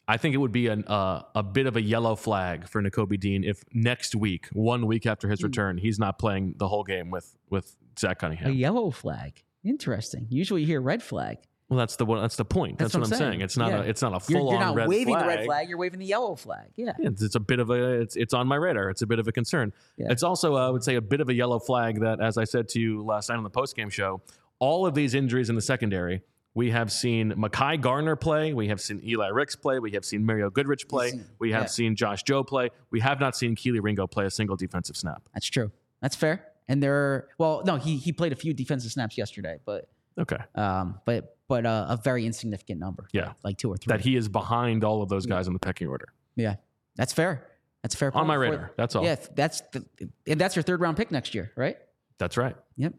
I 0.07 0.17
think 0.19 0.35
it 0.35 0.39
would 0.39 0.53
be 0.53 0.67
an, 0.69 0.85
uh, 0.85 1.23
a 1.35 1.43
bit 1.43 1.67
of 1.67 1.77
a 1.77 1.83
yellow 1.83 2.15
flag 2.15 2.69
for 2.69 2.83
Nakobe 2.83 3.19
Dean 3.19 3.43
if 3.43 3.65
next 3.73 4.15
week, 4.15 4.49
one 4.53 4.87
week 4.87 5.07
after 5.07 5.29
his 5.29 5.43
return, 5.43 5.79
he's 5.79 5.99
not 5.99 6.19
playing 6.19 6.55
the 6.59 6.69
whole 6.69 6.85
game 6.85 7.11
with 7.11 7.35
with 7.49 7.75
Zach 7.99 8.19
Cunningham. 8.19 8.51
A 8.51 8.55
yellow 8.55 8.91
flag. 8.91 9.43
Interesting. 9.65 10.27
Usually 10.29 10.61
you 10.61 10.67
hear 10.67 10.81
red 10.81 11.03
flag. 11.03 11.39
Well, 11.71 11.79
that's 11.79 11.97
the 11.97 12.05
one. 12.05 12.21
That's 12.21 12.37
the 12.37 12.45
point. 12.45 12.79
That's, 12.79 12.93
what, 12.93 13.05
I'm 13.05 13.19
saying. 13.19 13.41
It's 13.41 13.57
not 13.57 13.71
Yeah. 13.71 13.79
a 13.79 13.83
it's 13.85 14.03
not 14.03 14.15
a 14.15 14.21
full 14.21 14.35
You're, 14.35 14.45
you're 14.53 14.55
on 14.57 14.61
not 14.61 14.77
red 14.77 14.89
waving 14.89 15.15
flag. 15.15 15.23
the 15.23 15.29
red 15.29 15.45
flag. 15.47 15.69
You're 15.71 15.79
waving 15.79 15.99
the 16.01 16.07
yellow 16.07 16.35
flag. 16.37 16.69
Yeah. 16.77 16.93
Yeah, 16.99 17.09
it's, 17.09 17.23
it's 17.23 17.35
a 17.35 17.41
bit 17.41 17.59
of 17.59 17.71
a 17.71 18.01
it's 18.01 18.15
it's 18.17 18.35
on 18.35 18.47
my 18.47 18.57
radar. 18.57 18.91
It's 18.91 19.01
a 19.01 19.07
bit 19.07 19.19
of 19.19 19.27
a 19.27 19.33
concern. 19.33 19.73
Yeah. 19.97 20.09
It's 20.11 20.23
also 20.23 20.57
uh, 20.57 20.67
I 20.67 20.71
would 20.71 20.85
say 20.85 20.97
a 20.97 21.01
bit 21.01 21.23
of 21.23 21.31
a 21.31 21.35
yellow 21.35 21.59
flag 21.59 22.01
that, 22.01 22.21
as 22.21 22.37
I 22.37 22.45
said 22.45 22.69
to 22.71 22.81
you 22.81 23.03
last 23.03 23.31
night 23.31 23.37
on 23.37 23.45
the 23.45 23.51
post 23.51 23.75
game 23.75 23.89
show, 23.89 24.21
all 24.59 24.85
of 24.85 24.95
these 24.95 25.15
injuries 25.15 25.49
in 25.49 25.57
the 25.57 25.63
secondary. 25.63 26.21
We 26.55 26.71
have 26.71 26.93
seen 26.93 27.33
Mekhi 27.33 27.81
Garner 27.81 28.15
play. 28.17 28.53
We 28.55 28.69
have 28.69 28.81
seen 28.81 29.01
Eli 29.05 29.29
Ricks 29.29 29.57
play. 29.57 29.81
We 29.81 29.91
have 29.93 30.05
seen 30.05 30.25
Mario 30.25 30.51
Goodrich 30.51 30.89
play. 30.89 31.21
we 31.39 31.51
have 31.51 31.65
yeah. 31.65 31.67
seen 31.67 31.97
Josh 31.97 32.23
Jobe 32.25 32.47
play. 32.47 32.71
We 32.91 33.01
have 33.01 33.19
not 33.19 33.37
seen 33.37 33.57
Kelee 33.57 33.83
Ringo 33.83 34.07
play 34.07 34.25
a 34.27 34.31
single 34.31 34.57
defensive 34.57 34.97
snap. 34.97 35.29
That's 35.35 35.47
true. 35.47 35.73
That's 36.01 36.15
fair. 36.15 36.47
And 36.69 36.83
there, 36.83 37.29
well, 37.39 37.63
no, 37.67 37.77
he 37.77 37.97
he 37.97 38.13
played 38.13 38.33
a 38.33 38.37
few 38.37 38.55
defensive 38.55 38.93
snaps 38.93 39.19
yesterday, 39.19 39.59
but 39.65 39.89
Okay, 40.17 40.39
um, 40.55 41.01
but 41.05 41.37
but 41.49 41.67
uh, 41.67 41.87
a 41.89 41.97
very 41.97 42.25
insignificant 42.25 42.79
number. 42.81 43.09
Yeah. 43.13 43.33
like 43.43 43.59
two 43.59 43.71
or 43.71 43.77
three. 43.77 43.91
that 43.91 44.01
he 44.01 44.17
is 44.17 44.29
behind 44.29 44.85
all 44.85 45.03
of 45.03 45.09
those 45.09 45.27
guys 45.27 45.47
in 45.47 45.53
the 45.53 45.59
pecking 45.59 45.89
order. 45.89 46.09
yeah, 46.37 46.57
that's 46.97 47.13
fair. 47.13 47.47
That's 47.83 47.95
fair. 47.95 48.17
On 48.17 48.27
my 48.27 48.35
radar. 48.35 48.73
That's 48.77 48.95
all. 48.95 49.05
Yeah, 49.05 49.17
that's 49.35 49.61
the, 49.73 49.85
and 50.27 50.41
that's 50.41 50.57
your 50.57 50.63
third 50.63 50.81
round 50.81 50.97
pick 50.97 51.11
next 51.11 51.35
year, 51.35 51.53
right? 51.57 51.77
That's 52.19 52.37
right. 52.37 52.57
Yep. 52.77 52.95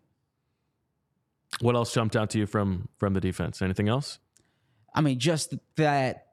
What 1.62 1.76
else 1.76 1.94
jumped 1.94 2.16
out 2.16 2.30
to 2.32 2.40
you 2.40 2.46
from 2.46 2.90
from 2.98 3.14
the 3.14 3.22
defense? 3.22 3.62
Anything 3.62 3.90
else? 3.90 4.20
I 4.94 5.02
mean, 5.02 5.20
just 5.20 5.54
that 5.78 6.28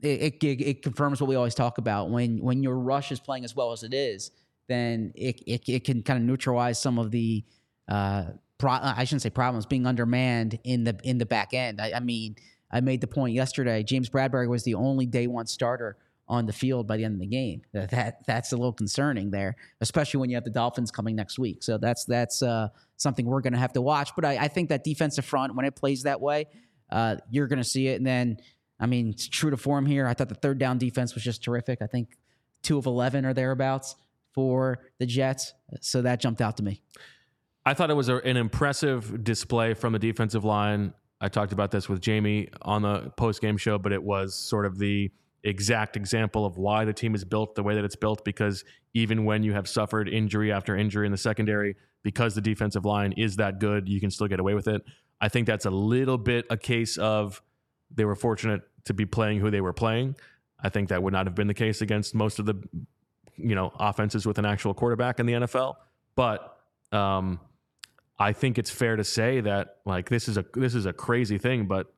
it, 0.00 0.42
it, 0.42 0.60
it 0.60 0.82
confirms 0.82 1.20
what 1.20 1.28
we 1.28 1.36
always 1.36 1.54
talk 1.54 1.78
about. 1.78 2.10
When 2.10 2.38
when 2.38 2.62
your 2.62 2.78
rush 2.78 3.12
is 3.12 3.20
playing 3.20 3.44
as 3.44 3.54
well 3.54 3.72
as 3.72 3.82
it 3.82 3.94
is, 3.94 4.30
then 4.68 5.12
it 5.14 5.40
it, 5.46 5.68
it 5.68 5.84
can 5.84 6.02
kind 6.02 6.18
of 6.18 6.24
neutralize 6.24 6.80
some 6.80 6.98
of 6.98 7.10
the 7.10 7.44
uh, 7.88 8.24
pro, 8.58 8.70
I 8.70 9.04
shouldn't 9.04 9.22
say 9.22 9.30
problems 9.30 9.66
being 9.66 9.86
undermanned 9.86 10.58
in 10.64 10.84
the 10.84 10.98
in 11.02 11.18
the 11.18 11.26
back 11.26 11.54
end. 11.54 11.80
I, 11.80 11.92
I 11.92 12.00
mean, 12.00 12.36
I 12.70 12.80
made 12.80 13.00
the 13.00 13.06
point 13.06 13.34
yesterday. 13.34 13.82
James 13.82 14.08
Bradberry 14.08 14.48
was 14.48 14.64
the 14.64 14.74
only 14.74 15.06
day 15.06 15.26
one 15.26 15.46
starter 15.46 15.96
on 16.26 16.46
the 16.46 16.52
field 16.52 16.86
by 16.86 16.96
the 16.96 17.04
end 17.04 17.14
of 17.14 17.20
the 17.20 17.26
game. 17.26 17.62
That, 17.72 17.90
that 17.90 18.26
that's 18.26 18.52
a 18.52 18.56
little 18.56 18.72
concerning 18.72 19.30
there, 19.30 19.56
especially 19.80 20.20
when 20.20 20.30
you 20.30 20.36
have 20.36 20.44
the 20.44 20.50
Dolphins 20.50 20.90
coming 20.90 21.16
next 21.16 21.38
week. 21.38 21.62
So 21.62 21.78
that's 21.78 22.04
that's 22.04 22.42
uh, 22.42 22.68
something 22.96 23.26
we're 23.26 23.40
going 23.40 23.52
to 23.52 23.58
have 23.58 23.72
to 23.74 23.80
watch. 23.80 24.10
But 24.14 24.24
I, 24.24 24.36
I 24.36 24.48
think 24.48 24.68
that 24.68 24.84
defensive 24.84 25.24
front, 25.24 25.54
when 25.54 25.66
it 25.66 25.76
plays 25.76 26.04
that 26.04 26.20
way, 26.20 26.46
uh, 26.90 27.16
you're 27.30 27.46
going 27.46 27.58
to 27.58 27.64
see 27.64 27.88
it. 27.88 27.96
And 27.96 28.06
then, 28.06 28.38
I 28.80 28.86
mean, 28.86 29.10
it's 29.10 29.28
true 29.28 29.50
to 29.50 29.56
form 29.56 29.86
here. 29.86 30.06
I 30.06 30.14
thought 30.14 30.28
the 30.28 30.34
third 30.34 30.58
down 30.58 30.78
defense 30.78 31.14
was 31.14 31.24
just 31.24 31.42
terrific. 31.42 31.80
I 31.82 31.86
think 31.86 32.16
two 32.62 32.78
of 32.78 32.86
eleven 32.86 33.24
or 33.24 33.34
thereabouts 33.34 33.96
for 34.32 34.80
the 34.98 35.06
Jets. 35.06 35.52
So 35.80 36.02
that 36.02 36.20
jumped 36.20 36.40
out 36.40 36.56
to 36.56 36.62
me. 36.62 36.80
I 37.66 37.72
thought 37.72 37.90
it 37.90 37.94
was 37.94 38.08
a, 38.08 38.16
an 38.16 38.36
impressive 38.36 39.24
display 39.24 39.74
from 39.74 39.92
the 39.92 39.98
defensive 39.98 40.44
line. 40.44 40.92
I 41.20 41.28
talked 41.28 41.52
about 41.52 41.70
this 41.70 41.88
with 41.88 42.00
Jamie 42.00 42.48
on 42.62 42.82
the 42.82 43.12
post 43.16 43.40
game 43.40 43.56
show, 43.56 43.78
but 43.78 43.92
it 43.92 44.02
was 44.02 44.34
sort 44.34 44.66
of 44.66 44.78
the 44.78 45.10
exact 45.44 45.96
example 45.96 46.44
of 46.44 46.58
why 46.58 46.84
the 46.84 46.92
team 46.92 47.14
is 47.14 47.24
built 47.24 47.54
the 47.54 47.62
way 47.62 47.74
that 47.74 47.84
it's 47.84 47.96
built. 47.96 48.24
Because 48.24 48.64
even 48.92 49.24
when 49.24 49.42
you 49.42 49.52
have 49.52 49.68
suffered 49.68 50.08
injury 50.08 50.52
after 50.52 50.76
injury 50.76 51.06
in 51.06 51.12
the 51.12 51.18
secondary, 51.18 51.76
because 52.04 52.36
the 52.36 52.40
defensive 52.40 52.84
line 52.84 53.12
is 53.12 53.36
that 53.36 53.58
good, 53.58 53.88
you 53.88 53.98
can 53.98 54.12
still 54.12 54.28
get 54.28 54.38
away 54.38 54.54
with 54.54 54.68
it. 54.68 54.82
I 55.20 55.28
think 55.28 55.48
that's 55.48 55.64
a 55.64 55.70
little 55.70 56.18
bit 56.18 56.46
a 56.50 56.56
case 56.56 56.96
of 56.98 57.42
they 57.92 58.04
were 58.04 58.14
fortunate 58.14 58.62
to 58.84 58.94
be 58.94 59.06
playing 59.06 59.40
who 59.40 59.50
they 59.50 59.60
were 59.60 59.72
playing. 59.72 60.14
I 60.62 60.68
think 60.68 60.90
that 60.90 61.02
would 61.02 61.12
not 61.12 61.26
have 61.26 61.34
been 61.34 61.48
the 61.48 61.54
case 61.54 61.80
against 61.80 62.14
most 62.14 62.38
of 62.38 62.46
the 62.46 62.54
you 63.36 63.54
know 63.54 63.72
offenses 63.80 64.26
with 64.26 64.38
an 64.38 64.44
actual 64.44 64.74
quarterback 64.74 65.18
in 65.18 65.26
the 65.26 65.32
NFL. 65.32 65.76
But 66.14 66.56
um, 66.92 67.40
I 68.18 68.32
think 68.32 68.58
it's 68.58 68.70
fair 68.70 68.96
to 68.96 69.04
say 69.04 69.40
that 69.40 69.78
like 69.84 70.08
this 70.08 70.28
is 70.28 70.36
a 70.36 70.44
this 70.54 70.74
is 70.74 70.86
a 70.86 70.92
crazy 70.92 71.38
thing, 71.38 71.66
but 71.66 71.92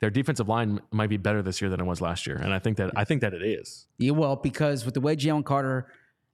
their 0.00 0.10
defensive 0.10 0.48
line 0.48 0.80
might 0.90 1.08
be 1.08 1.16
better 1.16 1.42
this 1.42 1.62
year 1.62 1.70
than 1.70 1.80
it 1.80 1.84
was 1.84 2.00
last 2.00 2.26
year, 2.26 2.36
and 2.36 2.52
I 2.52 2.58
think 2.58 2.76
that 2.76 2.90
I 2.96 3.04
think 3.04 3.20
that 3.20 3.34
it 3.34 3.42
is. 3.42 3.86
Yeah, 3.98 4.10
well, 4.12 4.36
because 4.36 4.84
with 4.84 4.94
the 4.94 5.00
way 5.00 5.16
Jalen 5.16 5.44
Carter 5.44 5.86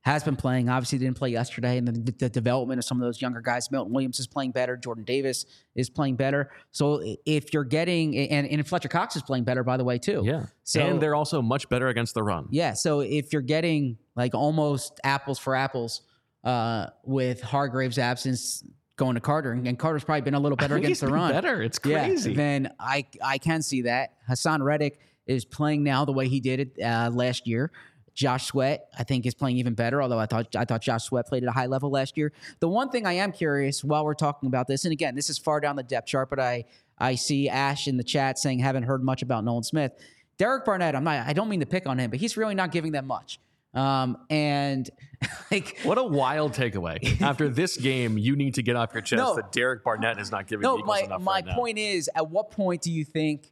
has 0.05 0.23
been 0.23 0.37
playing, 0.37 0.69
obviously 0.69 0.99
didn't 0.99 1.17
play 1.17 1.31
yesterday, 1.31 1.79
and 1.79 1.89
the, 1.89 2.13
the 2.13 2.29
development 2.29 2.79
of 2.79 2.85
some 2.85 3.01
of 3.01 3.07
those 3.07 3.23
younger 3.23 3.41
guys, 3.41 3.71
Milton 3.71 3.91
Williams 3.93 4.21
is 4.21 4.27
playing 4.27 4.51
better, 4.51 4.77
Jordan 4.77 5.03
Davis 5.03 5.47
is 5.75 5.89
playing 5.89 6.17
better. 6.17 6.51
So 6.73 7.03
if 7.25 7.55
you're 7.55 7.65
getting, 7.65 8.15
and, 8.19 8.47
and 8.47 8.69
Fletcher 8.69 8.91
Cox 8.91 9.17
is 9.17 9.23
playing 9.23 9.45
better, 9.45 9.65
by 9.65 9.79
the 9.79 9.85
way, 9.85 9.97
too. 9.99 10.23
Yeah, 10.23 10.47
So- 10.63 10.81
and 10.81 11.01
they're 11.01 11.15
also 11.15 11.41
much 11.41 11.69
better 11.71 11.89
against 11.89 12.13
the 12.13 12.23
run. 12.23 12.49
Yeah. 12.51 12.75
So 12.75 13.01
if 13.01 13.33
you're 13.33 13.41
getting 13.43 13.97
like 14.15 14.35
almost 14.35 15.01
apples 15.05 15.39
for 15.39 15.57
apples 15.57 16.03
uh, 16.45 16.89
with 17.05 17.41
Hargrave's 17.41 17.97
absence 17.99 18.63
going 18.97 19.15
to 19.15 19.21
Carter, 19.23 19.53
and, 19.53 19.79
Carter's 19.79 20.05
probably 20.05 20.21
been 20.21 20.35
a 20.35 20.41
little 20.41 20.57
better 20.57 20.77
against 20.77 20.89
he's 20.89 21.01
the 21.01 21.07
been 21.07 21.15
run. 21.15 21.33
Better, 21.33 21.63
it's 21.63 21.79
crazy. 21.79 22.33
Yeah, 22.33 22.37
then 22.37 22.73
I 22.79 23.07
I 23.25 23.39
can 23.39 23.63
see 23.63 23.83
that 23.83 24.11
Haason 24.29 24.63
Reddick 24.63 25.01
is 25.27 25.47
playing 25.47 25.83
now 25.83 26.05
the 26.05 26.13
way 26.13 26.29
he 26.29 26.41
did 26.41 26.61
it 26.61 26.83
uh, 26.85 27.11
last 27.13 27.47
year. 27.47 27.73
Josh 28.15 28.47
Sweat, 28.47 28.89
I 28.99 29.03
think, 29.05 29.27
is 29.27 29.35
playing 29.35 29.59
even 29.59 29.75
better. 29.75 30.01
Although 30.01 30.19
I 30.19 30.27
thought 30.27 30.55
I 30.55 30.65
thought 30.65 30.81
Josh 30.83 31.05
Sweat 31.05 31.27
played 31.27 31.43
at 31.43 31.49
a 31.49 31.53
high 31.53 31.67
level 31.67 31.91
last 31.91 32.17
year. 32.17 32.33
The 32.61 32.69
one 32.69 32.91
thing 32.91 33.07
I 33.07 33.15
am 33.15 33.33
curious 33.33 33.83
while 33.83 34.05
we're 34.05 34.15
talking 34.15 34.47
about 34.47 34.69
this, 34.69 34.85
and 34.85 34.93
again, 34.93 35.15
this 35.15 35.29
is 35.29 35.39
far 35.39 35.61
down 35.61 35.77
the 35.77 35.83
depth 35.83 36.07
chart, 36.09 36.31
but 36.31 36.39
I 36.39 36.65
I 36.99 37.17
see 37.17 37.49
Ash 37.49 37.89
in 37.89 37.97
the 37.97 38.05
chat 38.05 38.39
saying 38.39 38.61
haven't 38.61 38.85
heard 38.85 39.03
much 39.03 39.23
about 39.23 39.45
Nolan 39.45 39.65
Smith. 39.65 39.93
Derek 40.37 40.65
Barnett, 40.65 40.95
I'm 40.95 41.05
not. 41.05 41.27
I 41.27 41.33
don't 41.33 41.49
mean 41.49 41.61
to 41.61 41.67
pick 41.67 41.87
on 41.87 41.99
him, 41.99 42.11
but 42.11 42.19
he's 42.21 42.37
really 42.37 42.55
not 42.55 42.71
giving 42.73 42.93
them 42.93 43.07
much. 43.07 43.41
Um, 43.73 44.19
and 44.31 44.89
like 45.51 45.81
What 45.83 45.99
a 45.99 46.05
wild 46.05 46.53
takeaway! 46.53 47.21
After 47.23 47.49
this 47.49 47.77
game, 47.77 48.17
you 48.17 48.37
need 48.37 48.55
to 48.55 48.62
get 48.62 48.77
off 48.77 48.95
your 48.95 49.03
chest 49.03 49.19
No. 49.19 49.35
that 49.35 49.51
Derek 49.51 49.83
Barnett 49.83 50.21
is 50.21 50.31
not 50.31 50.47
giving 50.47 50.62
no, 50.62 50.75
the 50.77 50.79
Eagles 50.83 50.89
my 50.89 51.01
enough 51.01 51.21
my 51.21 51.33
right 51.35 51.47
now. 51.47 51.55
point 51.57 51.79
is, 51.79 52.09
at 52.15 52.31
what 52.31 52.53
point 52.53 52.83
do 52.83 52.93
you 52.93 53.05
think 53.05 53.51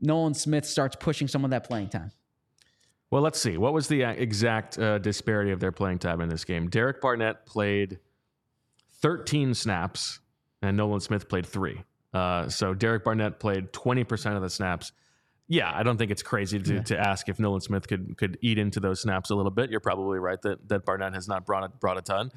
Nolan 0.00 0.34
Smith 0.34 0.66
starts 0.66 0.96
pushing 0.98 1.28
some 1.28 1.44
of 1.44 1.50
that 1.52 1.62
playing 1.68 1.88
time? 1.88 2.10
Well, 3.10 3.22
let's 3.22 3.40
see. 3.40 3.56
What 3.56 3.72
was 3.72 3.88
the 3.88 4.04
uh, 4.04 4.12
exact 4.12 4.78
uh, 4.78 4.98
disparity 4.98 5.50
of 5.50 5.58
their 5.58 5.72
playing 5.72 5.98
time 5.98 6.20
in 6.20 6.28
this 6.28 6.44
game? 6.44 6.68
Derek 6.68 7.00
Barnett 7.00 7.44
played 7.44 7.98
13 9.02 9.54
snaps, 9.54 10.20
and 10.62 10.76
Nolan 10.76 11.00
Smith 11.00 11.28
played 11.28 11.46
three. 11.46 11.82
Uh, 12.14 12.48
so 12.48 12.74
Derek 12.74 13.04
Barnett 13.04 13.40
played 13.40 13.72
20% 13.72 14.36
of 14.36 14.42
the 14.42 14.50
snaps. 14.50 14.92
Yeah, 15.48 15.72
I 15.74 15.82
don't 15.82 15.96
think 15.96 16.12
it's 16.12 16.22
crazy 16.22 16.60
to, 16.60 16.80
to 16.84 16.98
ask 16.98 17.28
if 17.28 17.40
Nolan 17.40 17.60
Smith 17.60 17.88
could 17.88 18.16
could 18.16 18.38
eat 18.40 18.56
into 18.56 18.78
those 18.78 19.02
snaps 19.02 19.30
a 19.30 19.34
little 19.34 19.50
bit. 19.50 19.68
You're 19.68 19.80
probably 19.80 20.20
right 20.20 20.40
that 20.42 20.68
that 20.68 20.84
Barnett 20.84 21.12
has 21.14 21.26
not 21.26 21.44
brought 21.44 21.64
a, 21.64 21.68
brought 21.68 21.98
a 21.98 22.02
ton. 22.02 22.30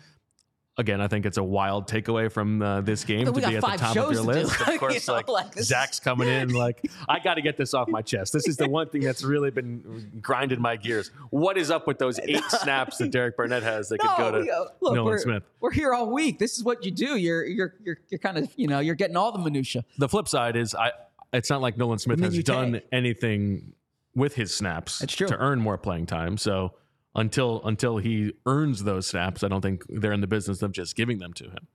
Again, 0.76 1.02
I 1.02 1.08
think 1.08 1.28
it's 1.28 1.38
a 1.38 1.44
wild 1.44 1.88
takeaway 1.88 2.32
from 2.32 2.60
uh, 2.64 2.82
this 2.82 3.04
game 3.04 3.26
to 3.26 3.32
be 3.32 3.44
at 3.44 3.62
the 3.62 3.78
top 3.78 3.96
of 3.96 4.12
your 4.12 4.14
do. 4.14 4.22
list. 4.22 4.60
You 4.60 4.66
Of 4.74 4.80
course, 4.80 5.08
know, 5.08 5.14
like, 5.14 5.28
like, 5.28 5.54
Zach's 5.60 6.00
coming 6.00 6.28
in, 6.28 6.50
like 6.50 6.90
I 7.08 7.20
got 7.20 7.36
to 7.36 7.44
get 7.44 7.58
this 7.58 7.76
off 7.76 7.88
my 7.88 8.02
chest. 8.02 8.34
This 8.34 8.48
is 8.48 8.58
the 8.58 8.68
one 8.68 8.90
thing 8.90 9.02
that's 9.02 9.24
really 9.24 9.52
been 9.52 10.20
grinding 10.20 10.60
my 10.60 10.76
gears. 10.76 11.12
What 11.30 11.60
is 11.60 11.70
up 11.70 11.86
with 11.86 12.00
those 12.00 12.20
eight 12.24 12.44
snaps 12.50 12.98
that 12.98 13.12
Derek 13.12 13.38
Barnett 13.38 13.62
has 13.62 13.90
that 13.90 14.00
could 14.00 14.18
go 14.18 14.32
to 14.32 14.52
uh, 14.52 14.66
look, 14.82 14.96
Nolan 14.96 15.06
we're, 15.06 15.20
Smith? 15.20 15.44
we're 15.60 15.72
here 15.72 15.94
all 15.94 16.10
week. 16.10 16.40
This 16.40 16.58
is 16.58 16.64
what 16.64 16.84
you 16.84 16.90
do. 16.90 17.18
You're 17.18 17.46
you're 17.46 17.76
you're 17.84 18.00
you're 18.10 18.20
kind 18.20 18.40
of 18.40 18.52
you 18.56 18.66
know 18.66 18.80
you're 18.80 18.96
getting 18.96 19.16
all 19.16 19.32
the 19.32 19.38
minutia. 19.40 19.86
The 20.00 20.10
flip 20.10 20.28
side 20.28 20.56
is 20.56 20.74
I. 20.74 20.92
It's 21.34 21.52
not 21.52 21.62
like 21.62 21.78
Nolan 21.78 22.00
Smith 22.00 22.20
has 22.20 22.38
done 22.44 22.82
anything 22.92 23.74
with 24.16 24.34
his 24.36 24.54
snaps 24.54 25.00
to 25.06 25.38
earn 25.38 25.60
more 25.60 25.78
playing 25.78 26.06
time. 26.08 26.38
So 26.38 26.74
until 27.16 27.62
until 27.66 27.98
he 27.98 28.34
earns 28.46 28.84
those 28.84 29.08
snaps, 29.08 29.44
I 29.44 29.48
don't 29.48 29.62
think 29.62 29.84
they're 29.90 30.14
in 30.14 30.22
the 30.22 30.28
business 30.28 30.62
of 30.62 30.72
just 30.72 30.96
giving 30.96 31.20
them 31.20 31.34
to 31.34 31.46
him. 31.46 31.68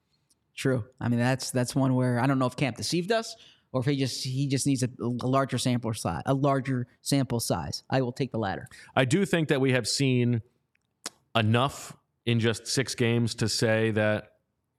True. 0.54 0.84
I 1.00 1.08
mean, 1.08 1.20
that's 1.20 1.50
that's 1.50 1.74
one 1.74 1.94
where 1.94 2.18
I 2.20 2.26
don't 2.26 2.38
know 2.38 2.46
if 2.46 2.56
Camp 2.56 2.76
deceived 2.76 3.12
us 3.12 3.36
or 3.72 3.80
if 3.80 3.86
he 3.86 3.96
just 3.96 4.24
he 4.24 4.48
just 4.48 4.66
needs 4.66 4.82
a, 4.82 4.88
a 5.00 5.26
larger 5.26 5.58
sample 5.58 5.92
size, 5.94 6.22
a 6.26 6.34
larger 6.34 6.86
sample 7.02 7.40
size. 7.40 7.84
I 7.88 8.00
will 8.02 8.12
take 8.12 8.32
the 8.32 8.38
latter. 8.38 8.68
I 8.96 9.04
do 9.04 9.24
think 9.24 9.48
that 9.48 9.60
we 9.60 9.72
have 9.72 9.86
seen 9.86 10.42
enough 11.36 11.96
in 12.26 12.40
just 12.40 12.66
six 12.66 12.94
games 12.94 13.36
to 13.36 13.48
say 13.48 13.92
that 13.92 14.32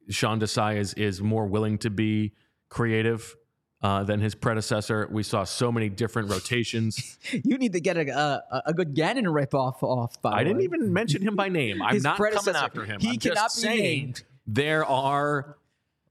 Sean 0.10 0.39
Desai 0.39 0.78
is 0.78 0.93
is 0.95 1.22
more 1.22 1.45
willing 1.45 1.78
to 1.80 1.89
be 1.89 2.34
creative 2.68 3.36
uh, 3.82 4.03
than 4.03 4.19
his 4.19 4.36
predecessor. 4.36 5.07
We 5.11 5.23
saw 5.23 5.43
so 5.43 5.71
many 5.71 5.89
different 5.89 6.30
rotations. 6.30 7.17
you 7.32 7.57
need 7.57 7.73
to 7.73 7.80
get 7.80 7.97
a 7.97 8.09
a, 8.09 8.63
a 8.67 8.73
good 8.73 8.93
Gannon 8.93 9.27
rip 9.30 9.53
off 9.53 9.82
off. 9.84 10.21
By 10.21 10.32
I 10.32 10.43
didn't 10.43 10.57
way. 10.57 10.63
even 10.65 10.93
mention 10.93 11.21
him 11.21 11.36
by 11.36 11.49
name. 11.49 11.82
I'm 11.82 12.01
not 12.01 12.17
coming 12.17 12.55
after 12.55 12.86
him. 12.86 12.99
He 12.99 13.11
I'm 13.11 13.17
cannot 13.17 13.36
just 13.36 13.55
be 13.57 13.61
saying 13.61 14.03
named. 14.05 14.23
there 14.47 14.86
are 14.86 15.57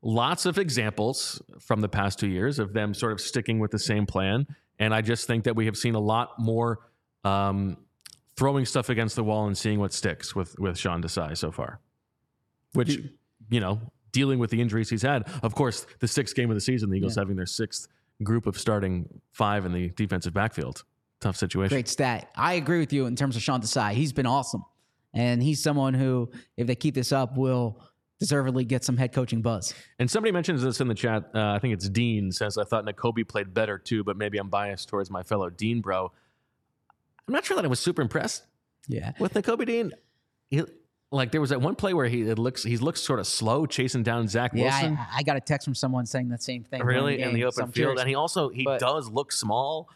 lots 0.02 0.46
of 0.46 0.58
examples 0.58 1.42
from 1.58 1.80
the 1.80 1.88
past 1.88 2.18
two 2.18 2.28
years 2.28 2.58
of 2.58 2.72
them 2.72 2.94
sort 2.94 3.12
of 3.12 3.20
sticking 3.20 3.58
with 3.58 3.70
the 3.70 3.78
same 3.78 4.06
plan, 4.06 4.46
and 4.78 4.94
I 4.94 5.02
just 5.02 5.26
think 5.26 5.44
that 5.44 5.56
we 5.56 5.66
have 5.66 5.76
seen 5.76 5.94
a 5.94 6.00
lot 6.00 6.38
more. 6.38 6.80
Um, 7.24 7.78
throwing 8.36 8.64
stuff 8.64 8.88
against 8.88 9.16
the 9.16 9.24
wall 9.24 9.48
and 9.48 9.58
seeing 9.58 9.80
what 9.80 9.92
sticks 9.92 10.34
with 10.34 10.56
with 10.60 10.78
Sean 10.78 11.02
Desai 11.02 11.36
so 11.36 11.50
far. 11.50 11.80
Which, 12.72 13.00
you 13.50 13.58
know, 13.58 13.80
dealing 14.18 14.38
with 14.40 14.50
the 14.50 14.60
injuries 14.60 14.90
he's 14.90 15.02
had. 15.02 15.28
Of 15.44 15.54
course, 15.54 15.86
the 16.00 16.08
sixth 16.08 16.34
game 16.34 16.50
of 16.50 16.56
the 16.56 16.60
season, 16.60 16.90
the 16.90 16.96
Eagles 16.96 17.14
having 17.14 17.36
their 17.36 17.46
sixth 17.46 17.86
group 18.22 18.46
of 18.46 18.58
starting 18.58 19.08
five 19.32 19.64
in 19.64 19.72
the 19.72 19.90
defensive 19.90 20.34
backfield. 20.34 20.82
Tough 21.20 21.36
situation. 21.36 21.74
Great 21.74 21.86
stat. 21.88 22.30
I 22.34 22.54
agree 22.54 22.80
with 22.80 22.92
you 22.92 23.06
in 23.06 23.14
terms 23.14 23.36
of 23.36 23.42
Sean 23.42 23.60
Desai. 23.60 23.92
He's 23.92 24.12
been 24.12 24.26
awesome, 24.26 24.64
and 25.14 25.40
he's 25.42 25.62
someone 25.62 25.94
who, 25.94 26.30
if 26.56 26.66
they 26.66 26.74
keep 26.74 26.94
this 26.96 27.12
up, 27.12 27.36
will 27.36 27.80
deservedly 28.18 28.64
get 28.64 28.82
some 28.84 28.96
head 28.96 29.12
coaching 29.12 29.40
buzz. 29.40 29.72
And 30.00 30.10
somebody 30.10 30.32
mentions 30.32 30.60
this 30.62 30.80
in 30.80 30.88
the 30.88 30.94
chat. 30.94 31.30
Uh, 31.32 31.52
I 31.52 31.60
think 31.60 31.74
it's 31.74 31.88
Dean 31.88 32.32
says, 32.32 32.58
I 32.58 32.64
thought 32.64 32.84
Nakobe 32.84 33.26
played 33.28 33.54
better 33.54 33.78
too, 33.78 34.02
but 34.02 34.16
maybe 34.16 34.38
I'm 34.38 34.48
biased 34.48 34.88
towards 34.88 35.08
my 35.10 35.22
fellow 35.22 35.48
Dean 35.50 35.80
bro. 35.80 36.10
I'm 37.28 37.34
not 37.34 37.44
sure 37.44 37.54
that 37.56 37.64
I 37.64 37.68
was 37.68 37.78
super 37.78 38.02
impressed 38.02 38.42
Yeah. 38.88 39.12
with 39.20 39.34
Nakobe 39.34 39.64
Dean. 39.66 39.92
He, 40.50 40.62
like 41.10 41.32
there 41.32 41.40
was 41.40 41.50
that 41.50 41.60
one 41.60 41.74
play 41.74 41.94
where 41.94 42.06
he 42.06 42.22
it 42.22 42.38
looks 42.38 42.62
he 42.62 42.76
looks 42.76 43.00
sort 43.00 43.18
of 43.18 43.26
slow 43.26 43.64
chasing 43.66 44.02
down 44.02 44.28
Zach 44.28 44.52
Yeah, 44.54 44.64
Wilson. 44.64 44.96
I, 44.98 45.18
I 45.18 45.22
got 45.22 45.36
a 45.36 45.40
text 45.40 45.64
from 45.64 45.74
someone 45.74 46.04
saying 46.06 46.28
that 46.28 46.42
same 46.42 46.64
thing. 46.64 46.82
really 46.82 47.20
in 47.20 47.32
the 47.32 47.40
game, 47.40 47.50
so 47.50 47.62
open 47.62 47.62
I'm 47.64 47.72
field, 47.72 47.74
curious. 47.74 48.00
and 48.00 48.08
he 48.08 48.14
also 48.14 48.48
he 48.50 48.64
But- 48.64 48.80
does 48.80 49.08
look 49.10 49.32
small, 49.32 49.88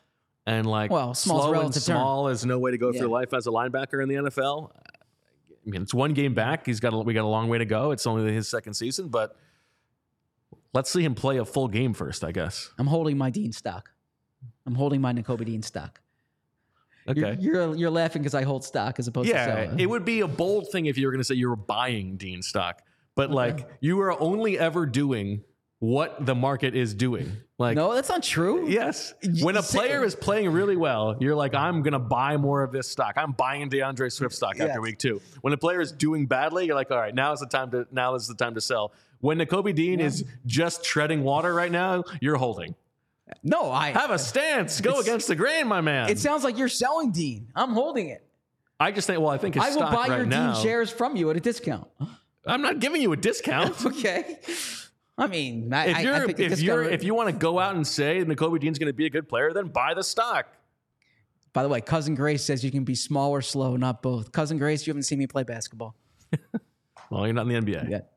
and 0.46 0.66
like 0.66 0.90
Well, 0.90 1.14
slow 1.14 1.42
and 1.44 1.52
relative 1.52 1.84
term. 1.84 1.96
small 1.96 2.28
is 2.28 2.44
no 2.46 2.58
way 2.58 2.70
to 2.70 2.78
go 2.78 2.92
through 2.92 3.08
life 3.08 3.34
as 3.34 3.46
a 3.46 3.50
linebacker 3.50 4.02
in 4.02 4.08
the 4.08 4.14
NFL. 4.30 4.72
I 4.74 5.70
mean, 5.70 5.82
it's 5.82 5.94
one 5.94 6.12
game 6.14 6.34
back. 6.34 6.66
He's 6.66 6.80
got 6.80 6.92
a, 6.92 6.98
we 6.98 7.14
got 7.14 7.24
a 7.24 7.28
long 7.28 7.48
way 7.48 7.58
to 7.58 7.64
go. 7.66 7.90
It's 7.92 8.06
only 8.06 8.32
his 8.32 8.48
second 8.48 8.74
season, 8.74 9.08
but 9.08 9.36
let's 10.74 10.90
see 10.90 11.02
him 11.04 11.14
play 11.14 11.36
a 11.38 11.44
full 11.44 11.68
game 11.68 11.92
first, 11.94 12.24
I 12.24 12.32
guess. 12.32 12.70
I'm 12.78 12.88
holding 12.88 13.16
my 13.18 13.30
Dean 13.30 13.52
stock. 13.52 13.90
I'm 14.66 14.74
holding 14.74 15.00
my 15.00 15.12
Nakobe 15.12 15.44
Dean 15.44 15.62
stock. 15.62 16.00
Okay. 17.08 17.36
You're 17.40 17.54
you're, 17.54 17.76
you're 17.76 17.90
laughing 17.90 18.22
because 18.22 18.34
I 18.34 18.42
hold 18.42 18.64
stock 18.64 18.98
as 18.98 19.08
opposed 19.08 19.28
to 19.28 19.34
yeah, 19.34 19.46
selling. 19.46 19.80
it 19.80 19.86
would 19.86 20.04
be 20.04 20.20
a 20.20 20.28
bold 20.28 20.70
thing 20.70 20.86
if 20.86 20.96
you 20.96 21.06
were 21.06 21.12
going 21.12 21.20
to 21.20 21.24
say 21.24 21.34
you 21.34 21.48
were 21.48 21.56
buying 21.56 22.16
Dean 22.16 22.42
stock, 22.42 22.82
but 23.14 23.30
like 23.30 23.68
you 23.80 24.00
are 24.00 24.20
only 24.20 24.58
ever 24.58 24.86
doing 24.86 25.42
what 25.80 26.24
the 26.24 26.34
market 26.34 26.76
is 26.76 26.94
doing. 26.94 27.36
Like 27.58 27.74
no, 27.76 27.92
that's 27.92 28.08
not 28.08 28.22
true. 28.22 28.68
Yes. 28.68 29.14
When 29.40 29.56
a 29.56 29.62
player 29.62 30.04
is 30.04 30.14
playing 30.14 30.50
really 30.50 30.76
well, 30.76 31.16
you're 31.18 31.34
like, 31.34 31.54
I'm 31.54 31.82
going 31.82 31.92
to 31.92 31.98
buy 31.98 32.36
more 32.36 32.62
of 32.62 32.70
this 32.70 32.88
stock. 32.88 33.14
I'm 33.16 33.32
buying 33.32 33.68
DeAndre 33.68 34.12
Swift 34.12 34.34
stock 34.34 34.52
after 34.52 34.66
Yes. 34.66 34.78
week 34.78 34.98
two. 34.98 35.20
When 35.40 35.52
a 35.52 35.56
player 35.56 35.80
is 35.80 35.90
doing 35.90 36.26
badly, 36.26 36.66
you're 36.66 36.76
like, 36.76 36.92
all 36.92 36.98
right, 36.98 37.14
now 37.14 37.32
is 37.32 37.40
the 37.40 37.46
time 37.46 37.72
to 37.72 37.86
now 37.90 38.14
is 38.14 38.28
the 38.28 38.34
time 38.36 38.54
to 38.54 38.60
sell. 38.60 38.92
When 39.20 39.38
Nakobe 39.38 39.74
Dean 39.74 39.98
is 40.00 40.24
just 40.46 40.84
treading 40.84 41.22
water 41.24 41.52
right 41.52 41.70
now, 41.70 42.04
you're 42.20 42.36
holding. 42.36 42.74
No, 43.42 43.70
I. 43.70 43.90
Have 43.90 44.10
a 44.10 44.18
stance. 44.18 44.80
Go 44.80 45.00
against 45.00 45.28
the 45.28 45.34
grain, 45.36 45.66
my 45.66 45.80
man. 45.80 46.08
it 46.10 46.18
sounds 46.18 46.44
like 46.44 46.58
you're 46.58 46.68
selling 46.68 47.12
Dean. 47.12 47.48
I'm 47.54 47.70
holding 47.72 48.08
it. 48.08 48.26
I 48.80 48.90
just 48.90 49.06
think, 49.06 49.20
well, 49.20 49.30
I 49.30 49.38
think 49.38 49.54
his 49.54 49.62
I 49.64 49.68
will 49.68 49.74
stock 49.76 49.92
buy 49.92 50.08
right 50.08 50.16
your 50.18 50.26
now. 50.26 50.54
Dean 50.54 50.62
shares 50.62 50.90
from 50.90 51.14
you 51.16 51.30
at 51.30 51.36
a 51.36 51.40
discount. 51.40 51.86
I'm 52.46 52.62
not 52.62 52.80
giving 52.80 53.00
you 53.00 53.12
a 53.12 53.16
discount. 53.16 53.76
Okay. 53.86 54.38
I 55.18 55.26
mean, 55.26 55.72
I, 55.72 55.86
if 55.86 55.96
I- 55.98 56.00
you're 56.00 56.26
think 56.26 56.38
the 56.38 56.44
if 56.46 56.60
you're 56.60 56.82
if 56.84 57.04
you 57.04 57.14
want 57.14 57.28
to 57.28 57.34
go 57.36 57.58
out 57.58 57.76
and 57.76 57.86
say 57.86 58.24
Nakobe 58.24 58.58
Dean's 58.58 58.78
going 58.78 58.88
to 58.88 58.92
be 58.94 59.06
a 59.06 59.10
good 59.10 59.28
player, 59.28 59.52
then 59.52 59.66
buy 59.68 59.92
the 59.94 60.02
stock. 60.02 60.46
By 61.52 61.62
the 61.62 61.68
way, 61.68 61.82
cousin 61.82 62.14
Grace 62.14 62.42
says 62.42 62.64
you 62.64 62.70
can 62.70 62.82
be 62.84 62.94
small 62.94 63.30
or 63.30 63.42
slow, 63.42 63.76
not 63.76 64.00
both. 64.02 64.32
Cousin 64.32 64.56
Grace, 64.58 64.86
you 64.86 64.90
haven't 64.90 65.02
seen 65.02 65.18
me 65.18 65.26
play 65.26 65.42
basketball 65.44 65.94
Well, 67.10 67.26
you're 67.26 67.34
not 67.34 67.46
in 67.46 67.64
the 67.64 67.72
NBA. 67.72 67.90
yet. 67.90 68.12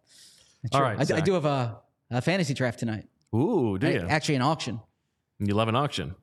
All 0.71 0.79
True. 0.79 0.87
I, 0.89 0.95
I 0.99 1.03
Zach. 1.03 1.25
do 1.25 1.33
have 1.33 1.43
a, 1.45 1.77
a 2.11 2.21
fantasy 2.21 2.53
draft 2.53 2.79
tonight. 2.79 3.07
Ooh, 3.35 3.77
do 3.77 3.89
you? 3.89 3.99
Actually, 4.07 4.35
an 4.35 4.41
auction. 4.41 4.79
You 5.39 5.53
love 5.53 5.67
an 5.67 5.75
auction. 5.75 6.15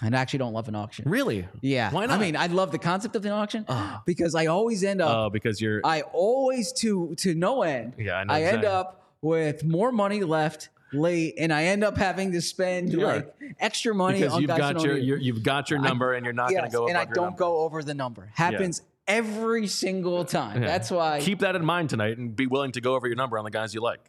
I 0.00 0.08
actually 0.08 0.40
don't 0.40 0.52
love 0.52 0.66
an 0.66 0.74
auction. 0.74 1.08
Really? 1.08 1.46
Yeah. 1.60 1.90
Why 1.92 2.06
not? 2.06 2.18
I 2.18 2.20
mean, 2.20 2.36
I 2.36 2.46
love 2.46 2.72
the 2.72 2.78
concept 2.78 3.14
of 3.14 3.24
an 3.24 3.30
auction 3.30 3.64
ah. 3.68 4.02
because 4.04 4.34
I 4.34 4.46
always 4.46 4.82
end 4.82 5.00
up. 5.00 5.16
Oh, 5.16 5.30
because 5.30 5.60
you're 5.60 5.80
I 5.84 6.02
always 6.12 6.72
to 6.80 7.14
to 7.18 7.34
no 7.34 7.62
end. 7.62 7.94
Yeah, 7.98 8.16
I 8.16 8.24
know 8.24 8.34
end 8.34 8.44
exactly. 8.44 8.66
up 8.66 9.06
with 9.20 9.64
more 9.64 9.92
money 9.92 10.24
left 10.24 10.70
late, 10.92 11.34
and 11.38 11.52
I 11.52 11.64
end 11.64 11.84
up 11.84 11.96
having 11.96 12.32
to 12.32 12.42
spend 12.42 12.90
Sure. 12.90 13.04
like 13.04 13.34
extra 13.60 13.94
money 13.94 14.18
because 14.18 14.34
on 14.34 14.40
you've 14.40 14.48
guys 14.48 14.58
got 14.58 14.82
your, 14.82 14.94
need 14.94 15.02
it. 15.02 15.06
your 15.06 15.18
you've 15.18 15.42
got 15.44 15.70
your 15.70 15.78
number 15.78 16.14
and 16.14 16.24
you're 16.24 16.34
not 16.34 16.50
going 16.50 16.64
to 16.64 16.70
go 16.70 16.88
and 16.88 16.96
I 16.96 17.04
don't 17.04 17.16
number. 17.24 17.38
go 17.38 17.58
over 17.58 17.82
the 17.84 17.94
number. 17.94 18.30
Happens 18.34 18.82
every 19.06 19.66
single 19.66 20.24
time. 20.24 20.62
Yeah. 20.62 20.68
That's 20.68 20.90
why. 20.90 21.20
keep 21.20 21.40
that 21.40 21.56
in 21.56 21.64
mind 21.64 21.90
tonight 21.90 22.18
and 22.18 22.34
be 22.34 22.46
willing 22.46 22.72
to 22.72 22.80
go 22.80 22.94
over 22.94 23.06
your 23.06 23.16
number 23.16 23.38
on 23.38 23.44
the 23.44 23.50
guys 23.50 23.74
you 23.74 23.80
like. 23.80 24.00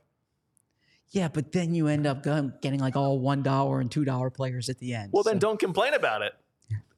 Yeah, 1.14 1.28
but 1.28 1.52
then 1.52 1.76
you 1.76 1.88
end 1.88 2.08
up 2.08 2.24
getting 2.24 2.80
like 2.80 2.96
all 2.96 3.20
one 3.20 3.44
dollar 3.44 3.80
and 3.80 3.90
two 3.90 4.04
dollar 4.04 4.32
players 4.32 4.68
at 4.68 4.80
the 4.80 4.96
end. 4.96 5.12
Well, 5.14 5.24
then 5.24 5.36
So 5.36 5.40
don't 5.40 5.60
complain 5.60 5.94
about 5.94 6.24
it. 6.24 6.34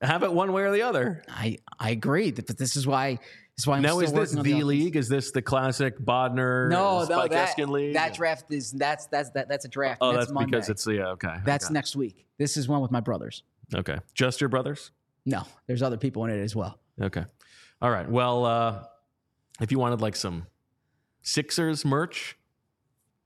Have 0.02 0.24
it 0.24 0.32
one 0.32 0.54
way 0.54 0.64
or 0.64 0.72
the 0.72 0.84
other. 0.84 1.22
I 1.28 1.58
I 1.78 1.90
agree, 1.92 2.32
but 2.32 2.58
this 2.58 2.76
is 2.76 2.88
why. 2.88 3.16
This 3.16 3.64
is 3.64 3.68
why 3.68 3.78
I'm 3.78 3.84
now, 3.84 4.00
is 4.00 4.12
this 4.12 4.36
on 4.36 4.44
the 4.44 4.64
league? 4.64 4.96
Is 4.96 5.08
this 5.08 5.32
the 5.32 5.42
classic 5.42 5.98
Bodner 5.98 6.70
No, 6.70 7.00
no, 7.00 7.06
Spike 7.06 7.32
that, 7.32 7.58
Eskin 7.58 7.70
league? 7.70 7.94
that 7.94 8.14
draft 8.14 8.52
is 8.52 8.72
that's 8.72 9.06
that's 9.08 9.30
that, 9.32 9.48
that's 9.48 9.66
a 9.66 9.70
draft. 9.70 10.00
oh, 10.02 10.14
that's 10.14 10.32
that's 10.32 10.46
because 10.46 10.70
it's 10.70 10.84
the 10.86 10.96
yeah, 10.96 11.08
okay. 11.10 11.36
that's 11.46 11.66
okay. 11.66 11.74
next 11.74 11.96
week. 11.96 12.26
This 12.38 12.58
is 12.58 12.68
one 12.68 12.82
with 12.82 12.92
my 12.92 13.00
brothers. 13.02 13.44
okay. 13.74 13.98
Just 14.14 14.42
your 14.42 14.50
brothers. 14.50 14.92
No, 15.26 15.44
there's 15.68 15.82
other 15.82 15.98
people 15.98 16.24
in 16.26 16.32
it 16.32 16.42
as 16.42 16.56
well. 16.56 16.80
Okay. 17.02 17.24
All 17.82 17.90
right. 17.90 18.10
Well, 18.10 18.46
uh, 18.46 18.84
if 19.62 19.72
you 19.72 19.80
wanted 19.80 20.02
like 20.02 20.16
some 20.16 20.48
Sixers 21.22 21.84
merch 21.84 22.38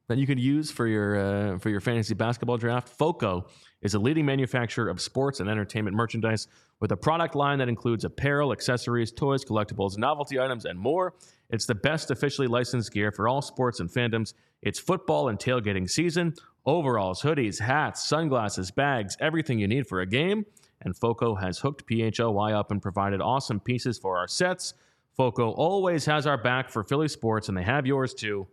that 0.10 0.18
you 0.18 0.28
could 0.28 0.39
use 0.39 0.72
for 0.72 0.88
your 0.88 1.18
uh, 1.53 1.60
for 1.60 1.70
your 1.70 1.80
fantasy 1.80 2.16
basketball 2.16 2.57
draft, 2.57 2.89
Foco 2.89 3.45
is 3.82 3.93
a 3.93 3.99
leading 3.99 4.26
manufacturer 4.26 4.89
of 4.89 4.99
sports 4.99 5.39
and 5.39 5.49
entertainment 5.49 5.95
merchandise 5.95 6.47
with 6.82 6.91
a 6.91 6.97
product 6.97 7.36
line 7.36 7.60
that 7.60 7.70
includes 7.70 8.03
apparel, 8.03 8.51
accessories, 8.51 9.12
toys, 9.12 9.45
collectibles, 9.45 9.97
novelty 9.97 10.39
items, 10.39 10.66
and 10.66 10.78
more. 10.78 11.14
It's 11.51 11.66
the 11.66 11.76
best 11.76 12.12
officially 12.12 12.47
licensed 12.47 12.91
gear 12.91 13.12
for 13.12 13.28
all 13.28 13.41
sports 13.41 13.80
and 13.80 13.89
fandoms. 13.89 14.34
It's 14.62 14.80
football 14.80 15.30
and 15.30 15.38
tailgating 15.38 15.89
season. 15.89 16.34
Overalls, 16.66 17.22
hoodies, 17.22 17.60
hats, 17.60 18.03
sunglasses, 18.07 18.72
bags, 18.72 19.16
everything 19.22 19.60
you 19.60 19.68
need 19.68 19.88
for 19.88 20.01
a 20.01 20.05
game. 20.05 20.45
And 20.82 20.97
Foco 20.97 21.36
has 21.36 21.60
hooked 21.60 21.88
PHLY 21.88 22.53
up 22.53 22.72
and 22.72 22.82
provided 22.82 23.22
awesome 23.22 23.60
pieces 23.60 23.99
for 23.99 24.18
our 24.18 24.28
sets. 24.28 24.74
Foco 25.16 25.51
always 25.51 26.05
has 26.05 26.26
our 26.26 26.38
back 26.38 26.70
for 26.70 26.84
Philly 26.84 27.10
sports, 27.10 27.47
and 27.47 27.57
they 27.57 27.64
have 27.64 27.86
yours 27.86 28.14
too. 28.14 28.47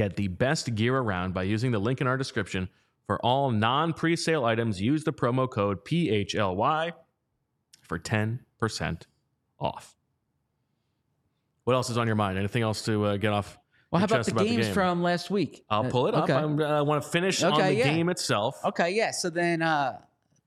Get 0.00 0.16
the 0.16 0.28
best 0.28 0.74
gear 0.74 0.96
around 0.96 1.34
by 1.34 1.42
using 1.42 1.72
the 1.72 1.78
link 1.78 2.00
in 2.00 2.06
our 2.06 2.16
description. 2.16 2.70
For 3.06 3.20
all 3.20 3.50
non 3.50 3.92
presale 3.92 4.44
items, 4.46 4.80
use 4.80 5.04
the 5.04 5.12
promo 5.12 5.46
code 5.46 5.84
PHLY 5.84 6.92
for 7.82 7.98
10% 7.98 9.02
off. 9.58 9.94
What 11.64 11.74
else 11.74 11.90
is 11.90 11.98
on 11.98 12.06
your 12.06 12.16
mind? 12.16 12.38
Anything 12.38 12.62
else 12.62 12.80
to 12.86 13.04
uh, 13.04 13.16
get 13.18 13.34
off? 13.34 13.58
Well, 13.90 13.98
how 13.98 14.06
about 14.06 14.24
the 14.24 14.32
about 14.32 14.46
games 14.46 14.64
game? 14.68 14.72
from 14.74 15.02
last 15.02 15.30
week? 15.30 15.66
I'll 15.68 15.84
Uh, 15.84 15.90
pull 15.90 16.06
it 16.06 16.14
up. 16.14 16.24
Okay. 16.24 16.32
I'm, 16.32 16.58
I 16.62 16.80
want 16.80 17.02
to 17.02 17.08
finish 17.10 17.42
on 17.42 17.58
the 17.60 17.74
yeah. 17.74 17.84
game 17.84 18.08
itself. 18.08 18.56
okay, 18.64 18.92
yeah. 18.92 19.10
So 19.10 19.28
then, 19.28 19.60
uh, 19.60 19.98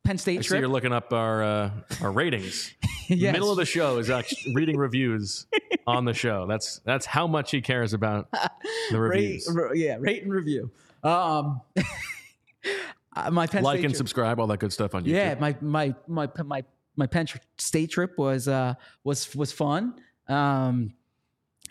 Penn 0.04 0.18
State 0.18 0.40
I 0.40 0.42
see 0.42 0.48
trip. 0.48 0.62
you're 0.62 0.68
looking 0.68 0.94
up 0.94 1.14
our 1.14 1.44
uh, 1.44 1.70
our 2.02 2.12
ratings. 2.12 2.74
Yes. 3.08 3.34
Middle 3.34 3.52
of 3.52 3.58
the 3.58 3.66
show 3.66 3.98
is 3.98 4.10
actually 4.10 4.54
reading 4.56 4.78
reviews 4.78 5.46
on 5.88 6.06
the 6.06 6.14
show. 6.14 6.46
That's 6.48 6.80
that's 6.86 7.06
how 7.06 7.28
much 7.28 7.52
he 7.52 7.62
cares 7.62 7.94
about 7.94 8.30
the 8.92 9.00
reviews. 9.00 9.48
re- 9.54 9.72
yeah, 9.76 9.98
rate 10.00 10.24
and 10.24 10.32
review. 10.34 10.72
Um, 11.04 11.62
uh, 13.16 13.32
my 13.32 13.48
Penn 13.48 13.64
like 13.64 13.78
State 13.80 13.86
and 13.86 13.94
trip- 13.94 13.98
subscribe, 13.98 14.40
all 14.40 14.48
that 14.48 14.60
good 14.60 14.74
stuff 14.74 14.96
on 14.96 15.04
YouTube. 15.04 15.08
Yeah, 15.08 15.36
my 15.40 15.56
my 15.62 15.96
my 16.08 16.30
my 16.44 16.64
my 16.96 17.08
Penn 17.08 17.28
State 17.58 17.92
trip 17.92 18.18
was 18.18 18.48
uh 18.48 18.76
was 19.04 19.36
was 19.36 19.52
fun. 19.52 19.96
Um, 20.28 20.94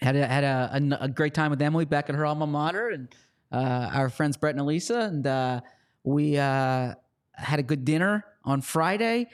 had 0.01 0.16
a 0.16 0.26
had 0.26 0.45
a, 0.45 0.70
a, 0.74 1.05
a 1.05 1.09
great 1.09 1.35
time 1.35 1.51
with 1.51 1.62
Emily 1.62 1.85
back 1.85 2.09
at 2.09 2.14
her 2.14 2.26
alma 2.26 2.47
mater 2.47 2.89
and 2.91 3.09
uh, 3.53 3.91
our 3.93 4.09
friends 4.09 4.37
Brett 4.37 4.55
and 4.55 4.61
Elisa, 4.61 5.01
and 5.01 5.26
uh, 5.26 5.61
we 6.05 6.37
uh, 6.37 6.95
had 7.35 7.59
a 7.59 7.62
good 7.62 7.85
dinner 7.85 8.24
on 8.45 8.61
Friday. 8.61 9.28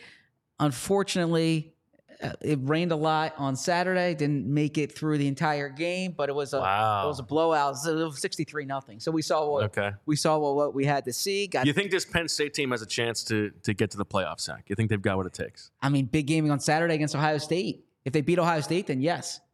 Unfortunately, 0.61 1.73
It 2.41 2.59
rained 2.63 2.91
a 2.91 2.97
lot 2.97 3.35
on 3.39 3.55
Saturday. 3.55 4.13
Didn't 4.15 4.47
make 4.53 4.77
it 4.77 4.91
through 4.91 5.19
the 5.19 5.29
entire 5.29 5.69
game, 5.69 6.15
but 6.17 6.29
it 6.29 6.35
was 6.35 6.53
a 6.53 6.61
Wow. 6.61 7.05
it 7.05 7.09
was 7.09 7.21
a 7.21 7.23
blowout. 7.23 7.77
It 7.87 7.93
was 7.95 8.21
sixty 8.21 8.43
three 8.45 8.65
nothing. 8.65 8.99
So 8.99 9.13
we 9.13 9.23
saw 9.23 9.49
what 9.49 9.65
Okay. 9.67 9.93
we 10.05 10.17
saw 10.17 10.37
what, 10.39 10.57
what 10.57 10.75
we 10.75 10.85
had 10.85 11.05
to 11.05 11.13
see. 11.13 11.47
Got 11.47 11.67
You 11.67 11.73
think 11.73 11.93
this 11.93 12.05
Penn 12.05 12.27
State 12.27 12.55
team 12.55 12.73
has 12.73 12.83
a 12.83 12.87
chance 12.87 13.23
to 13.25 13.51
to 13.63 13.73
get 13.73 13.93
to 13.93 13.97
the 13.97 14.05
playoffs, 14.07 14.41
Zach? 14.41 14.65
You 14.69 14.75
think 14.75 14.91
they've 14.91 15.01
got 15.01 15.17
what 15.17 15.27
it 15.27 15.33
takes? 15.33 15.71
I 15.81 15.89
mean, 15.91 16.07
big 16.07 16.27
gaming 16.27 16.51
on 16.51 16.59
Saturday 16.59 16.95
against 16.97 17.15
Ohio 17.15 17.39
State. 17.39 17.85
If 18.05 18.13
they 18.13 18.21
beat 18.21 18.39
Ohio 18.41 18.63
State, 18.63 18.89
then 18.89 19.01
yes. 19.01 19.41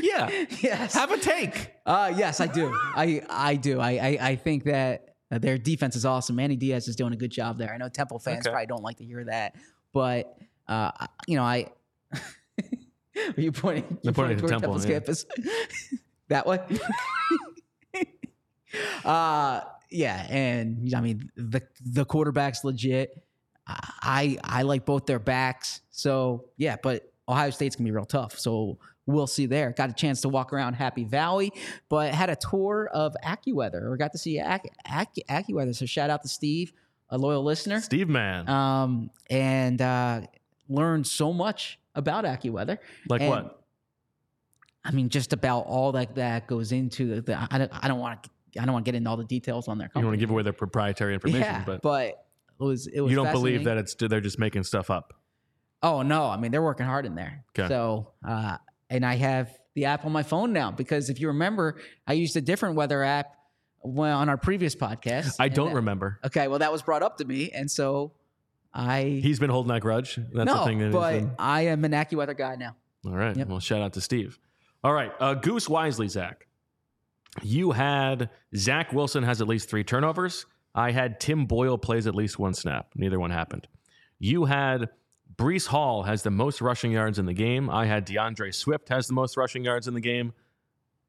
Yeah. 0.00 0.30
Yes. 0.62 0.94
Have 0.94 1.10
a 1.10 1.18
take. 1.18 1.72
Uh, 1.84 2.12
yes, 2.16 2.40
I 2.40 2.46
do. 2.46 2.72
I 2.94 3.20
I 3.28 3.56
do. 3.56 3.80
I 3.80 3.90
I, 3.90 4.18
I 4.30 4.36
think 4.36 4.64
that 4.64 5.16
uh, 5.30 5.38
their 5.38 5.58
defense 5.58 5.96
is 5.96 6.06
awesome. 6.06 6.36
Manny 6.36 6.54
Diaz 6.56 6.86
is 6.86 6.94
doing 6.94 7.12
a 7.12 7.16
good 7.16 7.32
job 7.32 7.58
there. 7.58 7.74
I 7.74 7.78
know 7.78 7.88
Temple 7.88 8.18
fans 8.20 8.46
Okay. 8.46 8.50
probably 8.52 8.66
don't 8.66 8.82
like 8.82 8.98
to 8.98 9.04
hear 9.04 9.24
that, 9.24 9.56
but 9.92 10.36
uh, 10.68 10.90
you 11.26 11.36
know, 11.36 11.44
I. 11.44 11.70
Are 13.36 13.40
you 13.40 13.52
pointing? 13.52 13.98
you 14.02 14.12
pointing 14.12 14.38
to 14.38 14.48
Temple, 14.48 14.60
Temple's 14.60 14.86
yeah. 14.86 14.92
campus. 14.92 15.26
that 16.28 16.46
way. 16.46 16.60
uh 19.04 19.60
yeah, 19.90 20.26
and 20.30 20.92
I 20.96 21.00
mean 21.00 21.30
the 21.36 21.62
the 21.84 22.06
quarterback's 22.06 22.64
legit. 22.64 23.22
I 23.66 24.38
I 24.42 24.62
like 24.62 24.86
both 24.86 25.04
their 25.06 25.18
backs. 25.18 25.82
So 25.90 26.46
yeah, 26.56 26.76
but 26.82 27.12
Ohio 27.28 27.50
State's 27.50 27.76
gonna 27.76 27.84
be 27.86 27.92
real 27.92 28.06
tough. 28.06 28.38
So 28.38 28.78
we'll 29.06 29.26
see 29.26 29.46
there. 29.46 29.72
Got 29.72 29.90
a 29.90 29.94
chance 29.94 30.20
to 30.22 30.28
walk 30.28 30.52
around 30.52 30.74
Happy 30.74 31.04
Valley, 31.04 31.52
but 31.88 32.14
had 32.14 32.30
a 32.30 32.36
tour 32.36 32.88
of 32.92 33.14
AccuWeather. 33.24 33.82
Or 33.82 33.96
got 33.96 34.12
to 34.12 34.18
see 34.18 34.38
Ac- 34.38 34.70
Ac- 34.88 35.24
AccuWeather. 35.28 35.74
So 35.74 35.86
shout 35.86 36.10
out 36.10 36.22
to 36.22 36.28
Steve, 36.28 36.72
a 37.12 37.18
loyal 37.18 37.44
listener, 37.44 37.80
Steve 37.80 38.08
Man. 38.08 38.48
um, 38.48 39.10
and 39.30 39.80
uh, 39.80 40.22
learned 40.68 41.06
so 41.06 41.32
much 41.32 41.78
about 41.94 42.24
AccuWeather. 42.24 42.78
like 43.08 43.20
and- 43.20 43.30
what? 43.30 43.58
I 44.84 44.90
mean, 44.90 45.10
just 45.10 45.32
about 45.32 45.66
all 45.66 45.92
that 45.92 46.16
that 46.16 46.48
goes 46.48 46.72
into 46.72 47.14
the. 47.14 47.20
the 47.22 47.48
I 47.52 47.58
don't. 47.58 47.70
I 47.72 47.86
don't 47.86 48.00
want 48.00 48.24
to. 48.24 48.30
I 48.60 48.64
don't 48.64 48.72
want 48.72 48.84
to 48.84 48.90
get 48.90 48.96
into 48.96 49.08
all 49.08 49.16
the 49.16 49.22
details 49.22 49.68
on 49.68 49.78
their 49.78 49.86
You 49.94 50.00
don't 50.02 50.06
want 50.06 50.14
to 50.14 50.20
give 50.20 50.30
away 50.30 50.42
their 50.42 50.52
proprietary 50.52 51.14
information, 51.14 51.42
yeah, 51.42 51.62
but, 51.64 51.82
but 51.82 52.08
it 52.08 52.16
was. 52.58 52.88
It 52.88 53.00
was. 53.00 53.10
you 53.10 53.16
don't 53.16 53.30
believe 53.30 53.62
that 53.64 53.78
it's 53.78 53.94
they're 53.94 54.20
just 54.20 54.40
making 54.40 54.64
stuff 54.64 54.90
up. 54.90 55.14
Oh 55.84 56.02
no! 56.02 56.26
I 56.26 56.36
mean, 56.36 56.50
they're 56.50 56.62
working 56.62 56.86
hard 56.86 57.06
in 57.06 57.14
there. 57.14 57.44
Okay. 57.56 57.68
So, 57.68 58.08
uh, 58.26 58.56
and 58.90 59.06
I 59.06 59.14
have 59.14 59.56
the 59.74 59.84
app 59.84 60.04
on 60.04 60.10
my 60.10 60.24
phone 60.24 60.52
now 60.52 60.72
because 60.72 61.10
if 61.10 61.20
you 61.20 61.28
remember, 61.28 61.80
I 62.08 62.14
used 62.14 62.36
a 62.36 62.40
different 62.40 62.74
weather 62.74 63.04
app 63.04 63.36
well, 63.82 64.18
on 64.18 64.28
our 64.28 64.36
previous 64.36 64.74
podcast. 64.74 65.36
I 65.38 65.48
don't 65.48 65.68
that- 65.70 65.76
remember. 65.76 66.18
Okay, 66.24 66.48
well, 66.48 66.58
that 66.60 66.72
was 66.72 66.82
brought 66.82 67.02
up 67.02 67.18
to 67.18 67.24
me, 67.24 67.50
and 67.50 67.70
so 67.70 68.12
I 68.74 69.20
He's 69.22 69.38
been 69.38 69.50
holding 69.50 69.72
that 69.72 69.80
grudge. 69.80 70.16
That's 70.16 70.46
no, 70.46 70.58
the 70.58 70.64
thing 70.64 70.78
that 70.78 70.92
but 70.92 71.24
I 71.38 71.62
am 71.62 71.84
an 71.84 71.92
AccuWeather 71.92 72.36
guy 72.36 72.56
now. 72.56 72.76
All 73.04 73.16
right. 73.16 73.36
Yep. 73.36 73.48
Well, 73.48 73.60
shout 73.60 73.82
out 73.82 73.92
to 73.94 74.00
Steve. 74.00 74.38
All 74.84 74.92
right. 74.92 75.12
Uh, 75.20 75.34
Goose 75.34 75.68
Wisely, 75.68 76.08
Zach. 76.08 76.46
You 77.42 77.72
had 77.72 78.30
Zach 78.54 78.92
Wilson 78.92 79.22
has 79.24 79.40
at 79.40 79.48
least 79.48 79.68
three 79.68 79.84
turnovers. 79.84 80.46
I 80.74 80.90
had 80.90 81.20
Tim 81.20 81.46
Boyle 81.46 81.78
plays 81.78 82.06
at 82.06 82.14
least 82.14 82.38
one 82.38 82.54
snap. 82.54 82.90
Neither 82.94 83.18
one 83.18 83.30
happened. 83.30 83.68
You 84.18 84.44
had 84.44 84.90
Breece 85.36 85.66
Hall 85.66 86.02
has 86.04 86.22
the 86.22 86.30
most 86.30 86.60
rushing 86.60 86.92
yards 86.92 87.18
in 87.18 87.26
the 87.26 87.32
game. 87.32 87.68
I 87.70 87.86
had 87.86 88.06
DeAndre 88.06 88.54
Swift 88.54 88.88
has 88.88 89.06
the 89.06 89.14
most 89.14 89.36
rushing 89.36 89.64
yards 89.64 89.88
in 89.88 89.94
the 89.94 90.00
game. 90.00 90.32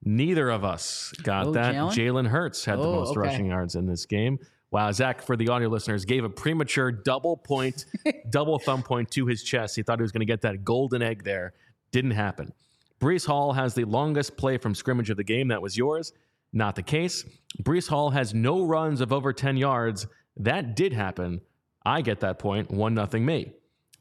Neither 0.05 0.49
of 0.49 0.63
us 0.65 1.13
got 1.23 1.47
Oh, 1.47 1.51
that. 1.53 1.75
Jalen? 1.75 2.27
Hurts 2.27 2.65
had 2.65 2.79
the 2.79 2.83
Oh, 2.83 2.93
most 2.95 3.11
okay. 3.11 3.19
rushing 3.21 3.45
yards 3.47 3.75
in 3.75 3.85
this 3.85 4.05
game. 4.05 4.39
Wow, 4.71 4.91
Zach, 4.91 5.21
for 5.21 5.37
the 5.37 5.49
audio 5.49 5.69
listeners, 5.69 6.03
gave 6.03 6.23
a 6.23 6.29
premature 6.29 6.91
double 6.91 7.37
point, 7.37 7.85
double 8.31 8.57
thumb 8.59 8.81
point 8.83 9.11
to 9.11 9.25
his 9.27 9.43
chest. 9.43 9.75
He 9.75 9.83
thought 9.83 9.99
he 9.99 10.01
was 10.01 10.11
going 10.11 10.21
to 10.21 10.25
get 10.25 10.41
that 10.41 10.63
golden 10.63 11.01
egg 11.01 11.23
there. 11.23 11.53
Didn't 11.91 12.11
happen. 12.11 12.51
Breece 12.99 13.25
Hall 13.25 13.53
has 13.53 13.75
the 13.75 13.85
longest 13.85 14.35
play 14.35 14.57
from 14.57 14.73
scrimmage 14.73 15.09
of 15.09 15.17
the 15.17 15.23
game. 15.23 15.49
That 15.49 15.61
was 15.61 15.77
yours. 15.77 16.11
Not 16.53 16.75
the 16.75 16.83
case. 16.83 17.23
Breece 17.61 17.87
Hall 17.87 18.09
has 18.11 18.33
no 18.33 18.63
runs 18.65 18.99
of 19.01 19.13
over 19.13 19.31
10 19.31 19.57
yards. 19.57 20.07
That 20.37 20.75
did 20.75 20.91
happen. 20.93 21.41
I 21.85 22.01
get 22.01 22.21
that 22.21 22.39
point. 22.39 22.71
1 22.71 22.93
nothing 22.93 23.25
me. 23.25 23.53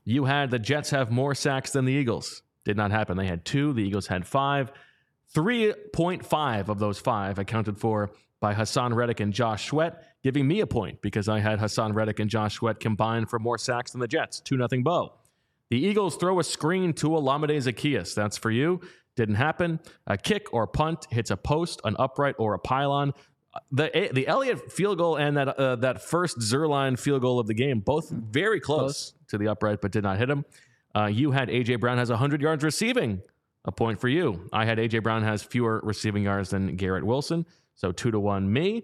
You 0.04 0.24
had 0.24 0.50
the 0.50 0.58
Jets 0.58 0.90
have 0.90 1.10
more 1.10 1.34
sacks 1.34 1.70
than 1.72 1.84
the 1.84 1.92
Eagles. 1.92 2.42
Did 2.64 2.76
not 2.76 2.90
happen. 2.92 3.16
They 3.16 3.26
had 3.26 3.44
two. 3.44 3.72
The 3.72 3.82
Eagles 3.82 4.06
had 4.06 4.26
five. 4.26 4.72
3.5 5.34 6.68
of 6.68 6.78
those 6.78 6.98
five 6.98 7.38
accounted 7.38 7.78
for 7.78 8.10
by 8.40 8.54
Haason 8.54 8.94
Reddick 8.94 9.20
and 9.20 9.32
Josh 9.32 9.68
Sweat, 9.68 10.04
giving 10.22 10.46
me 10.46 10.60
a 10.60 10.66
point 10.66 11.00
because 11.00 11.28
I 11.28 11.38
had 11.38 11.58
Haason 11.58 11.94
Reddick 11.94 12.18
and 12.18 12.28
Josh 12.28 12.56
Sweat 12.56 12.80
combined 12.80 13.30
for 13.30 13.38
more 13.38 13.56
sacks 13.56 13.92
than 13.92 14.00
the 14.00 14.08
Jets. 14.08 14.40
2 14.40 14.56
nothing 14.56 14.82
Bo. 14.82 15.14
The 15.70 15.78
Eagles 15.78 16.16
throw 16.16 16.38
a 16.38 16.44
screen 16.44 16.92
to 16.94 17.08
Olamide 17.10 17.56
Zaccheaus. 17.56 18.14
That's 18.14 18.36
for 18.36 18.50
you. 18.50 18.80
Didn't 19.16 19.36
happen. 19.36 19.80
A 20.06 20.18
kick 20.18 20.52
or 20.52 20.66
punt 20.66 21.06
hits 21.10 21.30
a 21.30 21.36
post, 21.36 21.80
an 21.84 21.96
upright, 21.98 22.34
or 22.38 22.54
a 22.54 22.58
pylon. 22.58 23.12
The 23.70 24.10
the 24.12 24.26
Elliott 24.26 24.72
field 24.72 24.98
goal 24.98 25.16
and 25.16 25.36
that 25.36 25.48
uh, 25.48 25.76
that 25.76 26.02
first 26.02 26.38
Zuerlein 26.38 26.98
field 26.98 27.20
goal 27.20 27.38
of 27.38 27.46
the 27.46 27.54
game, 27.54 27.80
both 27.80 28.08
very 28.10 28.60
close, 28.60 29.12
to 29.28 29.36
the 29.38 29.48
upright, 29.48 29.80
but 29.82 29.92
did 29.92 30.02
not 30.02 30.18
hit 30.18 30.30
him. 30.30 30.44
Uh, 30.94 31.06
you 31.06 31.30
had 31.30 31.48
AJ 31.48 31.80
Brown 31.80 31.98
has 31.98 32.10
100 32.10 32.40
yards 32.40 32.64
receiving. 32.64 33.22
A 33.64 33.72
point 33.72 34.00
for 34.00 34.08
you. 34.08 34.48
I 34.52 34.64
had 34.64 34.78
AJ 34.78 35.02
Brown 35.02 35.22
has 35.22 35.42
fewer 35.42 35.80
receiving 35.84 36.24
yards 36.24 36.50
than 36.50 36.76
Garrett 36.76 37.04
Wilson, 37.04 37.46
so 37.74 37.92
two 37.92 38.10
to 38.10 38.18
one 38.18 38.52
me. 38.52 38.82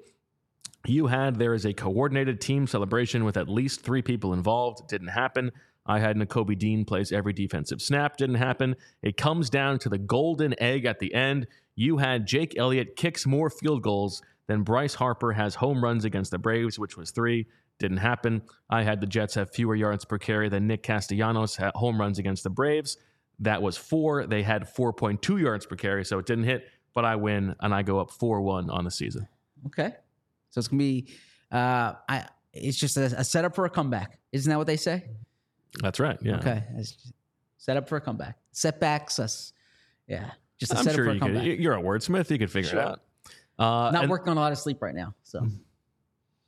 You 0.86 1.08
had 1.08 1.36
there 1.36 1.54
is 1.54 1.66
a 1.66 1.72
coordinated 1.72 2.40
team 2.40 2.66
celebration 2.66 3.24
with 3.24 3.36
at 3.36 3.48
least 3.48 3.80
three 3.80 4.02
people 4.02 4.32
involved. 4.32 4.88
Didn't 4.88 5.08
happen. 5.08 5.50
I 5.84 5.98
had 5.98 6.16
Nakobe 6.16 6.58
Dean 6.58 6.84
plays 6.84 7.12
every 7.12 7.32
defensive 7.32 7.82
snap. 7.82 8.16
Didn't 8.16 8.36
happen. 8.36 8.76
It 9.02 9.16
comes 9.16 9.50
down 9.50 9.78
to 9.80 9.88
the 9.88 9.98
golden 9.98 10.54
egg 10.62 10.84
at 10.84 11.00
the 11.00 11.12
end. 11.14 11.46
You 11.74 11.96
had 11.96 12.26
Jake 12.26 12.56
Elliott 12.56 12.94
kicks 12.94 13.26
more 13.26 13.50
field 13.50 13.82
goals 13.82 14.22
than 14.46 14.62
Bryce 14.62 14.94
Harper 14.94 15.32
has 15.32 15.56
home 15.56 15.82
runs 15.82 16.04
against 16.04 16.30
the 16.30 16.38
Braves, 16.38 16.78
which 16.78 16.96
was 16.96 17.10
three. 17.10 17.46
Didn't 17.78 17.98
happen. 17.98 18.42
I 18.68 18.82
had 18.82 19.00
the 19.00 19.06
Jets 19.06 19.34
have 19.34 19.50
fewer 19.52 19.74
yards 19.74 20.04
per 20.04 20.18
carry 20.18 20.48
than 20.48 20.66
Nick 20.66 20.82
Castellanos 20.82 21.56
had 21.56 21.72
home 21.74 22.00
runs 22.00 22.18
against 22.18 22.42
the 22.42 22.50
Braves. 22.50 22.96
That 23.40 23.62
was 23.62 23.76
four. 23.76 24.26
They 24.26 24.42
had 24.42 24.64
4.2 24.74 25.40
yards 25.40 25.64
per 25.66 25.76
carry, 25.76 26.04
so 26.04 26.18
it 26.18 26.26
didn't 26.26 26.44
hit. 26.44 26.66
But 26.94 27.04
I 27.04 27.16
win 27.16 27.54
and 27.60 27.72
I 27.74 27.82
go 27.82 28.00
up 28.00 28.10
4 28.10 28.40
1 28.40 28.70
on 28.70 28.84
the 28.84 28.90
season. 28.90 29.28
Okay, 29.66 29.92
so 30.50 30.58
it's 30.58 30.68
gonna 30.68 30.78
be. 30.78 31.12
Uh, 31.52 31.94
I. 32.08 32.26
It's 32.52 32.78
just 32.78 32.96
a, 32.96 33.04
a 33.18 33.22
setup 33.24 33.54
for 33.54 33.66
a 33.66 33.70
comeback. 33.70 34.18
Isn't 34.32 34.50
that 34.50 34.56
what 34.56 34.66
they 34.66 34.76
say? 34.76 35.04
That's 35.80 36.00
right. 36.00 36.18
Yeah. 36.22 36.38
Okay, 36.38 36.64
it's 36.76 37.12
set 37.58 37.76
up 37.76 37.88
for 37.88 37.96
a 37.96 38.00
comeback. 38.00 38.36
Setbacks 38.52 39.18
us. 39.18 39.52
Yeah, 40.08 40.30
just 40.58 40.72
a 40.72 40.78
I'm 40.78 40.84
setup 40.84 40.96
sure 40.96 41.04
for 41.04 41.10
a 41.12 41.18
comeback. 41.18 41.44
could. 41.44 41.60
You're 41.60 41.74
a 41.74 41.82
wordsmith. 41.82 42.30
You 42.30 42.38
could 42.38 42.50
figure 42.50 42.70
Sure. 42.70 42.80
it 42.80 42.84
out. 42.86 43.00
Uh, 43.58 43.90
Not 43.92 44.02
and- 44.02 44.10
working 44.10 44.30
on 44.30 44.36
a 44.36 44.40
lot 44.40 44.50
of 44.52 44.58
sleep 44.58 44.80
right 44.82 44.94
now. 44.94 45.14
So 45.24 45.46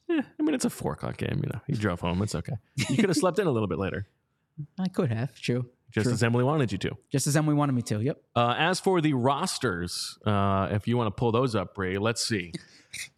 Yeah, 0.08 0.22
I 0.38 0.42
mean, 0.42 0.54
it's 0.54 0.64
a 0.64 0.70
four 0.70 0.94
o'clock 0.94 1.16
game. 1.18 1.40
You 1.44 1.50
know, 1.52 1.60
you 1.68 1.76
drove 1.76 2.00
home. 2.00 2.22
It's 2.22 2.34
okay. 2.34 2.54
You 2.88 2.96
could 2.96 3.08
have 3.10 3.16
slept 3.16 3.38
in 3.38 3.46
a 3.46 3.50
little 3.50 3.68
bit 3.68 3.78
later, 3.78 4.06
I 4.78 4.88
could 4.88 5.12
have. 5.12 5.34
True. 5.38 5.66
Just 5.90 6.04
True. 6.04 6.12
as 6.12 6.22
Emily 6.22 6.44
wanted 6.44 6.70
you 6.72 6.78
to. 6.78 6.96
Just 7.10 7.26
as 7.26 7.36
Emily 7.36 7.54
wanted 7.54 7.72
me 7.72 7.82
to. 7.82 8.00
Yep. 8.00 8.20
Uh, 8.36 8.54
as 8.56 8.78
for 8.80 9.00
the 9.00 9.12
rosters, 9.14 10.18
uh, 10.24 10.68
if 10.70 10.86
you 10.86 10.96
want 10.96 11.08
to 11.08 11.18
pull 11.18 11.32
those 11.32 11.54
up, 11.54 11.74
Bree, 11.74 11.98
let's 11.98 12.24
see. 12.26 12.52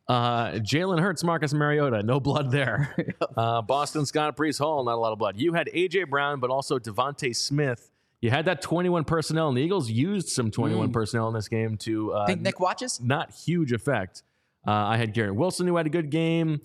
Uh, 0.09 0.53
Jalen 0.55 1.01
Hurts, 1.01 1.25
Marcus 1.25 1.55
Mariota, 1.55 2.03
no 2.03 2.21
blood 2.21 2.51
there. 2.51 2.95
Uh, 3.37 3.63
Boston 3.63 4.05
Scott, 4.05 4.37
Breece 4.37 4.59
Hall, 4.59 4.85
not 4.85 4.95
a 4.95 5.01
lot 5.01 5.13
of 5.13 5.19
blood. 5.19 5.39
You 5.39 5.55
had 5.55 5.69
AJ 5.69 6.11
Brown, 6.11 6.39
but 6.39 6.51
also 6.51 6.79
DeVonta 6.79 7.35
Smith. 7.35 7.91
You 8.21 8.29
had 8.29 8.45
that 8.45 8.61
21 8.61 9.05
personnel, 9.05 9.49
and 9.49 9.57
the 9.57 9.63
Eagles 9.63 9.91
used 9.91 10.29
some 10.29 10.51
21 10.51 10.93
personnel 10.93 11.29
in 11.29 11.35
this 11.35 11.49
game 11.49 11.79
to 11.79 12.13
uh, 12.13 12.27
Think 12.27 12.43
Nick 12.43 12.61
watches? 12.61 13.01
not 13.01 13.31
huge 13.33 13.73
effect. 13.73 14.23
Uh, 14.67 14.73
I 14.73 14.99
had 14.99 15.15
Garrett 15.15 15.35
Wilson 15.35 15.67
who 15.67 15.77
had 15.77 15.87
a 15.87 15.91
good 15.91 16.11
game. 16.11 16.61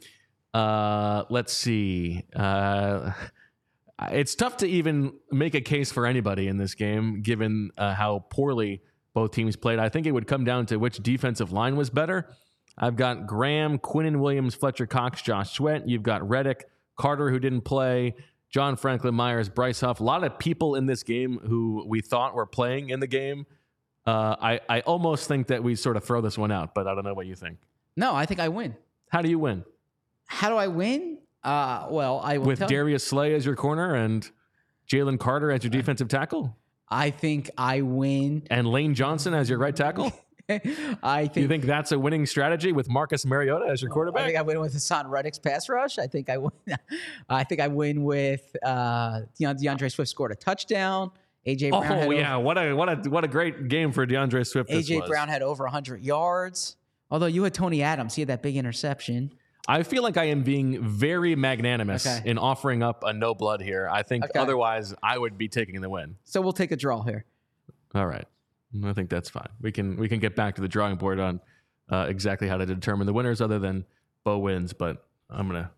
Uh, 0.53 1.23
let's 1.29 1.53
see. 1.53 2.25
It's 4.11 4.35
tough 4.35 4.57
to 4.57 4.67
even 4.67 5.13
make 5.31 5.55
a 5.55 5.61
case 5.61 5.91
for 5.91 6.05
anybody 6.05 6.47
in 6.47 6.57
this 6.57 6.75
game, 6.75 7.21
given 7.21 7.71
uh, 7.77 7.93
how 7.95 8.25
poorly 8.29 8.81
both 9.13 9.31
teams 9.31 9.55
played. 9.55 9.79
I 9.79 9.89
think 9.89 10.05
it 10.05 10.11
would 10.11 10.27
come 10.27 10.43
down 10.43 10.67
to 10.67 10.77
which 10.77 10.97
defensive 10.97 11.51
line 11.51 11.75
was 11.75 11.89
better. 11.89 12.29
I've 12.77 12.95
got 12.95 13.25
Graham, 13.25 13.79
Quinnen 13.79 14.17
Williams, 14.17 14.53
Fletcher 14.53 14.85
Cox, 14.85 15.23
Josh 15.23 15.53
Sweat. 15.53 15.89
You've 15.89 16.03
got 16.03 16.27
Reddick, 16.27 16.65
Carter, 16.95 17.31
who 17.31 17.39
didn't 17.39 17.61
play, 17.61 18.15
John 18.51 18.75
Franklin 18.75 19.15
Myers, 19.15 19.49
Bryce 19.49 19.81
Huff. 19.81 19.99
A 19.99 20.03
lot 20.03 20.23
of 20.23 20.37
people 20.37 20.75
in 20.75 20.85
this 20.85 21.01
game 21.01 21.39
who 21.39 21.83
we 21.87 22.01
thought 22.01 22.35
were 22.35 22.45
playing 22.45 22.91
in 22.91 22.99
the 22.99 23.07
game. 23.07 23.47
Uh, 24.05 24.35
I, 24.39 24.59
I 24.69 24.79
almost 24.81 25.27
think 25.27 25.47
that 25.47 25.63
we 25.63 25.75
sort 25.75 25.97
of 25.97 26.03
throw 26.03 26.21
this 26.21 26.37
one 26.37 26.51
out, 26.51 26.75
but 26.75 26.87
I 26.87 26.93
don't 26.93 27.03
know 27.03 27.15
what 27.15 27.25
you 27.25 27.35
think. 27.35 27.57
No, 27.95 28.15
I 28.15 28.27
think 28.27 28.39
I 28.39 28.49
win. 28.49 28.75
How 29.09 29.23
do 29.23 29.29
you 29.29 29.39
win? 29.39 29.65
How 30.27 30.49
do 30.49 30.55
I 30.55 30.67
win? 30.67 31.17
Uh, 31.47 31.87
well, 31.89 32.19
I 32.23 32.37
will 32.39 32.47
With 32.47 32.67
Darius 32.67 33.05
Slay 33.05 33.33
as 33.33 33.45
your 33.45 33.55
corner 33.55 33.95
and 33.95 34.29
Jalen 34.91 35.17
Carter 35.17 35.49
as 35.49 35.63
your 35.63 35.71
defensive 35.71 36.09
tackle 36.09 36.55
I 36.89 37.09
think 37.09 37.49
I 37.57 37.81
win. 37.81 38.43
and 38.49 38.67
Lane 38.67 38.93
Johnson 38.93 39.33
as 39.33 39.49
your 39.49 39.59
right 39.59 39.75
tackle? 39.75 40.11
I 40.49 41.27
think. 41.27 41.35
You 41.35 41.47
think 41.47 41.65
that's 41.65 41.91
a 41.91 41.99
winning 41.99 42.25
strategy 42.25 42.71
with 42.71 42.89
Marcus 42.89 43.25
Mariota 43.25 43.65
as 43.69 43.81
your 43.81 43.91
quarterback? 43.91 44.23
I 44.23 44.25
think 44.25 44.37
I 44.37 44.41
win 44.41 44.59
with 44.61 44.73
Haason 44.73 45.09
Reddick's 45.09 45.39
pass 45.39 45.67
rush. 45.67 45.97
I 45.99 46.07
think 46.07 46.29
I 46.29 46.37
win. 46.37 46.51
I 47.29 47.43
think 47.43 47.59
I 47.59 47.67
win 47.67 48.03
with 48.03 48.55
uh, 48.63 49.21
DeAndre 49.39 49.91
Swift 49.91 50.09
scored 50.09 50.31
a 50.31 50.35
touchdown. 50.35 51.11
AJ 51.45 51.69
Brown. 51.69 51.83
had 51.83 51.97
oh 51.97 52.01
over- 52.03 52.13
yeah, 52.13 52.35
what 52.37 52.57
a 52.57 52.73
what 52.73 52.89
a 52.89 53.09
what 53.09 53.23
a 53.23 53.27
great 53.27 53.67
game 53.67 53.91
for 53.91 54.05
DeAndre 54.05 54.45
Swift. 54.45 54.69
AJ. 54.69 55.07
Brown 55.07 55.27
had 55.27 55.41
over 55.41 55.63
100 55.63 56.01
yards. 56.01 56.77
Although 57.09 57.27
you 57.27 57.43
had 57.43 57.53
Tony 57.53 57.83
Adams, 57.83 58.15
he 58.15 58.21
had 58.21 58.29
that 58.29 58.41
big 58.41 58.57
interception. 58.57 59.33
I 59.67 59.83
feel 59.83 60.01
like 60.03 60.15
I 60.17 60.25
am 60.25 60.43
being 60.43 60.81
very 60.81 61.35
magnanimous 61.35 62.07
Okay. 62.07 62.29
in 62.29 62.37
offering 62.37 62.81
up 62.83 63.03
a 63.03 63.11
no 63.13 63.33
blood 63.35 63.61
here. 63.61 63.87
I 63.91 64.03
think 64.03 64.23
Okay. 64.25 64.39
otherwise 64.39 64.93
I 65.03 65.17
would 65.17 65.37
be 65.37 65.47
taking 65.49 65.81
the 65.81 65.89
win. 65.89 66.15
So 66.23 66.39
we'll 66.41 66.53
take 66.53 66.71
a 66.71 66.77
draw 66.77 67.01
here. 67.01 67.25
All 67.93 68.05
right, 68.07 68.25
I 68.83 68.93
think 68.93 69.09
that's 69.09 69.29
fine. 69.29 69.49
We 69.61 69.71
can 69.71 69.97
we 69.97 70.07
can 70.07 70.19
get 70.19 70.35
back 70.35 70.55
to 70.55 70.61
the 70.61 70.67
drawing 70.67 70.95
board 70.95 71.19
on 71.19 71.41
uh, 71.89 72.05
exactly 72.09 72.47
how 72.47 72.57
to 72.57 72.65
determine 72.65 73.07
the 73.07 73.13
winners, 73.13 73.41
other 73.41 73.59
than 73.59 73.85
Bo 74.23 74.37
wins. 74.39 74.73
But 74.73 75.05
I'm 75.29 75.47
gonna 75.47 75.71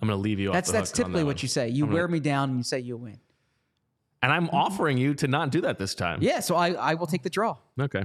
I'm 0.00 0.08
gonna 0.08 0.20
leave 0.20 0.38
you. 0.40 0.52
That's 0.52 0.68
off 0.68 0.72
the 0.72 0.78
that's 0.78 0.92
typically 0.92 1.20
that 1.20 1.26
what 1.26 1.36
one. 1.36 1.42
you 1.42 1.48
say. 1.48 1.68
You 1.68 1.84
I'm 1.84 1.90
gonna- 1.90 1.98
wear 2.00 2.08
me 2.08 2.20
down 2.20 2.48
and 2.50 2.58
you 2.58 2.64
say 2.64 2.80
you 2.80 2.96
win. 2.96 3.18
and 4.22 4.30
I'm 4.32 4.48
offering 4.50 4.98
you 4.98 5.14
to 5.14 5.26
not 5.28 5.50
do 5.50 5.60
that 5.62 5.78
this 5.78 5.94
time. 5.94 6.18
Yeah, 6.22 6.40
so 6.40 6.54
I, 6.54 6.70
I 6.72 6.94
will 6.94 7.06
take 7.06 7.22
the 7.22 7.30
draw. 7.30 7.56
Okay. 7.80 8.04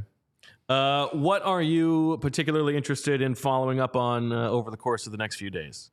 Uh, 0.70 1.07
what 1.13 1.43
are 1.43 1.61
you 1.61 2.18
particularly 2.22 2.76
interested 2.76 3.22
in 3.22 3.36
following 3.36 3.80
up 3.80 3.95
on 3.95 4.34
uh, 4.34 4.49
over 4.49 4.70
the 4.70 4.78
course 4.78 5.05
of 5.05 5.11
the 5.11 5.18
next 5.18 5.38
few 5.38 5.49
days? 5.49 5.91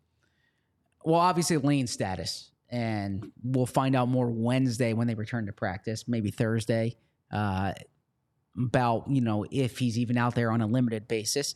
Well, 1.05 1.21
obviously 1.21 1.59
lane 1.59 1.87
status, 1.87 2.51
and 2.71 3.31
we'll 3.45 3.67
find 3.67 3.95
out 3.95 4.09
more 4.09 4.29
Wednesday 4.29 4.93
when 4.93 5.07
they 5.07 5.15
return 5.15 5.47
to 5.47 5.53
practice, 5.53 6.09
maybe 6.09 6.31
Thursday, 6.31 6.97
uh, 7.31 7.73
about 8.57 9.09
you 9.09 9.21
know 9.21 9.47
if 9.51 9.79
he's 9.79 9.99
even 9.99 10.17
out 10.17 10.35
there 10.35 10.51
on 10.51 10.61
a 10.61 10.67
limited 10.67 11.07
basis. 11.07 11.55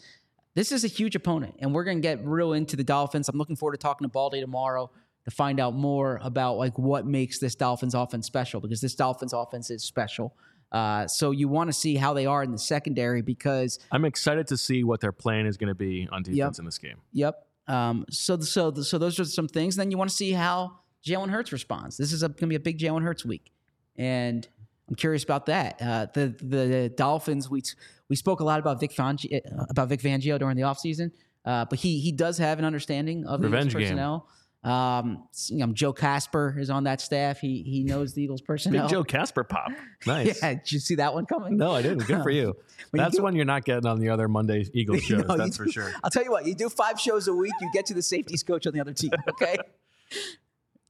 This 0.55 0.71
is 0.71 0.85
a 0.85 0.89
huge 0.89 1.17
opponent, 1.17 1.57
and 1.59 1.75
we're 1.75 1.85
gonna 1.85 2.01
get 2.01 2.25
real 2.25 2.53
into 2.53 2.77
the 2.77 2.85
Dolphins. 2.85 3.29
I'm 3.29 3.39
looking 3.39 3.57
forward 3.57 3.73
to 3.73 3.79
talking 3.79 4.05
to 4.05 4.13
Baldy 4.13 4.41
tomorrow 4.41 4.91
to 5.25 5.31
find 5.31 5.59
out 5.59 5.75
more 5.75 6.21
about 6.23 6.57
like 6.57 6.79
what 6.79 7.05
makes 7.05 7.39
this 7.39 7.55
Dolphins 7.55 7.95
offense 7.95 8.27
special 8.27 8.61
because 8.61 8.81
this 8.81 8.95
Dolphins 8.95 9.33
offense 9.33 9.71
is 9.71 9.83
special. 9.83 10.35
Uh, 10.71 11.07
so 11.07 11.31
you 11.31 11.49
want 11.49 11.69
to 11.69 11.73
see 11.73 11.95
how 11.97 12.13
they 12.13 12.27
are 12.27 12.43
in 12.43 12.53
the 12.53 12.59
secondary 12.59 13.23
because 13.23 13.79
I'm 13.91 14.05
excited 14.05 14.47
to 14.49 14.57
see 14.57 14.85
what 14.85 15.01
their 15.01 15.13
plan 15.13 15.47
is 15.47 15.57
going 15.57 15.69
to 15.69 15.75
be 15.75 16.09
on 16.13 16.23
defense 16.23 16.59
in 16.59 16.65
this 16.65 16.79
game. 16.79 16.97
Yep. 17.13 17.43
Um, 17.69 18.05
so 18.11 18.39
so 18.41 18.73
so 18.75 18.99
those 18.99 19.19
are 19.21 19.25
some 19.25 19.49
things. 19.49 19.77
Then 19.77 19.91
you 19.91 19.99
want 19.99 20.11
to 20.11 20.17
see 20.17 20.33
how 20.33 20.79
Jalen 21.07 21.31
Hurts 21.31 21.53
responds. 21.53 21.97
This 21.97 22.13
is 22.13 22.23
going 22.23 22.35
to 22.35 22.47
be 22.47 22.55
a 22.55 22.61
big 22.61 22.79
Jalen 22.79 23.03
Hurts 23.03 23.25
week, 23.25 23.53
and 23.97 24.47
I'm 24.89 24.95
curious 24.95 25.23
about 25.23 25.47
that. 25.47 25.81
Uh, 25.81 26.07
the 26.13 26.35
the 26.41 26.93
Dolphins. 26.97 27.51
We 27.51 27.63
we 28.09 28.17
spoke 28.17 28.41
a 28.41 28.45
lot 28.45 28.59
about 28.59 28.81
Vic 28.81 28.93
Fangio, 28.93 29.41
about 29.71 29.89
Vic 29.89 30.01
Fangio 30.01 30.39
during 30.39 30.57
the 30.57 30.63
offseason, 30.63 31.13
uh, 31.45 31.67
but 31.67 31.79
he 31.79 32.01
he 32.01 32.13
does 32.13 32.39
have 32.39 32.59
an 32.59 32.65
understanding 32.65 33.27
of 33.27 33.41
the 33.41 33.49
Revenge 33.49 33.75
game. 33.75 34.21
Um, 34.69 35.25
you 35.47 35.59
know, 35.65 35.73
Joe 35.73 35.93
Kasper 35.93 36.57
is 36.59 36.69
on 36.69 36.85
that 36.85 37.01
staff. 37.01 37.41
He 37.41 37.63
he 37.63 37.85
knows 37.85 38.13
the 38.13 38.23
Eagles 38.23 38.43
personnel. 38.43 38.83
Big. 38.85 38.91
Joe 38.91 39.05
Kasper 39.05 39.45
pop. 39.45 39.71
Nice. 40.07 40.39
Yeah, 40.43 40.55
did 40.55 40.73
you 40.73 40.79
see 40.79 40.97
that 40.97 41.15
one 41.15 41.25
coming? 41.27 41.57
No, 41.57 41.73
I 41.73 41.83
didn't. 41.83 42.07
Good 42.07 42.23
for 42.23 42.31
you. 42.31 42.55
When 42.91 43.01
you 43.01 43.05
That's 43.05 43.17
do- 43.17 43.23
one 43.23 43.35
you're 43.37 43.45
not 43.45 43.65
getting 43.65 43.87
on 43.87 43.99
the 43.99 44.09
other 44.11 44.29
Monday 44.29 44.65
Eagles 44.73 45.03
shows. 45.05 45.25
No, 45.27 45.37
that's 45.37 45.57
for 45.57 45.69
sure. 45.69 45.93
I'll 46.03 46.11
tell 46.11 46.23
you 46.25 46.31
what. 46.31 46.47
You 46.47 46.55
do 46.55 46.69
five 46.69 46.99
shows 47.01 47.29
a 47.29 47.35
week. 47.35 47.53
You 47.61 47.71
get 47.75 47.87
to 47.87 47.95
the 47.95 48.03
safeties 48.03 48.43
coach 48.43 48.67
on 48.67 48.73
the 48.73 48.81
other 48.81 48.93
team. 48.95 49.11
Okay. 49.29 49.57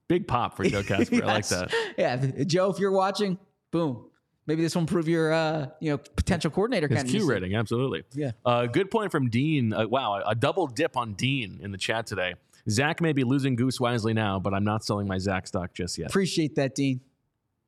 Big 0.08 0.26
pop 0.28 0.56
for 0.56 0.64
Joe 0.64 0.82
Kasper. 0.82 1.22
I 1.22 1.26
like 1.26 1.48
that. 1.48 1.72
Yeah, 1.96 2.16
Joe, 2.46 2.70
if 2.70 2.78
you're 2.78 2.92
watching, 2.92 3.38
boom. 3.70 4.04
Maybe 4.46 4.62
this 4.62 4.74
will 4.74 4.80
improve 4.80 5.08
your, 5.08 5.30
uh, 5.32 5.66
you 5.80 5.90
know, 5.90 5.98
potential 5.98 6.50
coordinator 6.50 6.88
His. 6.88 7.02
Q 7.10 7.28
rating, 7.28 7.54
absolutely. 7.54 8.04
Yeah. 8.14 8.30
Uh, 8.46 8.64
good 8.66 8.90
point 8.90 9.12
from 9.12 9.28
Dean. 9.28 9.74
Uh, 9.74 9.86
wow, 9.86 10.22
a 10.26 10.34
double 10.34 10.66
dip 10.66 10.96
on 10.96 11.12
Dean 11.14 11.60
in 11.62 11.70
the 11.70 11.76
chat 11.76 12.06
today. 12.06 12.34
Zach 12.70 13.00
may 13.00 13.12
be 13.12 13.24
losing 13.24 13.56
Goose 13.56 13.80
wisely 13.80 14.12
now, 14.14 14.38
but 14.38 14.54
I'm 14.54 14.64
not 14.64 14.84
selling 14.84 15.06
my 15.06 15.18
Zach 15.18 15.46
stock 15.46 15.72
just 15.74 15.98
yet. 15.98 16.10
Appreciate 16.10 16.54
that, 16.56 16.74
Dean. 16.74 17.00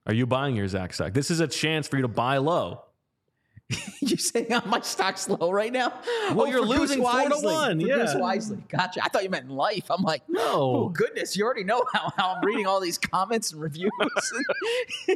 Are 0.06 0.14
you 0.14 0.26
buying 0.26 0.56
your 0.56 0.68
Zach 0.68 0.92
stock? 0.92 1.12
This 1.12 1.30
is 1.30 1.40
a 1.40 1.46
chance 1.46 1.86
for 1.88 1.96
you 1.96 2.02
to 2.02 2.08
buy 2.08 2.38
low. 2.38 2.82
You're 4.00 4.18
saying 4.18 4.52
on 4.52 4.68
my 4.68 4.80
stock's 4.80 5.28
low 5.28 5.50
right 5.52 5.72
now? 5.72 5.92
Well, 6.32 6.48
you're 6.48 6.60
losing 6.64 7.02
four 7.02 7.28
to 7.28 7.36
one, 7.36 7.78
yeah. 7.78 7.98
Goose 7.98 8.16
Wisely. 8.16 8.58
Gotcha. 8.68 9.00
I 9.04 9.08
thought 9.08 9.22
you 9.22 9.30
meant 9.30 9.44
in 9.44 9.54
life. 9.54 9.84
I'm 9.90 10.02
like, 10.02 10.22
No. 10.28 10.42
oh, 10.42 10.88
goodness. 10.88 11.36
You 11.36 11.44
already 11.44 11.62
know 11.62 11.84
how, 11.92 12.10
how 12.16 12.34
I'm 12.34 12.44
reading 12.44 12.66
all 12.66 12.80
these 12.80 12.98
comments 12.98 13.52
and 13.52 13.60
reviews. 13.60 13.90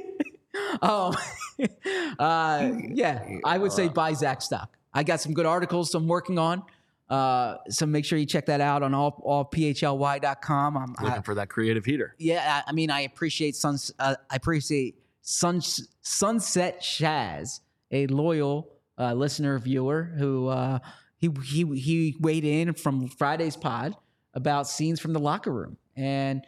um, 0.82 1.16
uh, 2.18 2.70
yeah, 2.90 3.24
I 3.44 3.58
would 3.58 3.72
say 3.72 3.88
buy 3.88 4.12
Zach 4.12 4.40
stock. 4.40 4.76
I 4.92 5.02
got 5.02 5.20
some 5.20 5.34
good 5.34 5.46
articles 5.46 5.92
I'm 5.94 6.06
working 6.06 6.38
on. 6.38 6.62
Uh, 7.08 7.56
so 7.68 7.84
make 7.86 8.04
sure 8.04 8.18
you 8.18 8.26
check 8.26 8.46
that 8.46 8.60
out 8.60 8.82
on 8.82 8.94
all, 8.94 9.22
allphly.com. 9.26 10.76
I'm, 10.76 10.94
I, 10.98 11.04
Looking 11.04 11.22
for 11.22 11.34
that 11.34 11.48
creative 11.48 11.84
heater. 11.84 12.14
yeah, 12.18 12.62
I, 12.66 12.70
I 12.70 12.72
mean, 12.72 12.90
I 12.90 13.02
appreciate 13.02 13.56
Suns. 13.56 13.92
Uh, 13.98 14.16
I 14.30 14.36
appreciate 14.36 14.98
Sun, 15.20 15.60
Sunset 16.00 16.80
Shaz, 16.80 17.60
a 17.90 18.06
loyal 18.06 18.70
uh, 18.98 19.12
listener 19.12 19.58
viewer 19.58 20.14
who 20.18 20.48
uh, 20.48 20.78
he 21.18 21.28
he 21.44 21.64
he 21.78 22.16
weighed 22.20 22.44
in 22.44 22.72
from 22.74 23.08
Friday's 23.08 23.56
pod 23.56 23.96
about 24.32 24.68
scenes 24.68 25.00
from 25.00 25.12
the 25.12 25.20
locker 25.20 25.52
room 25.52 25.76
and 25.96 26.44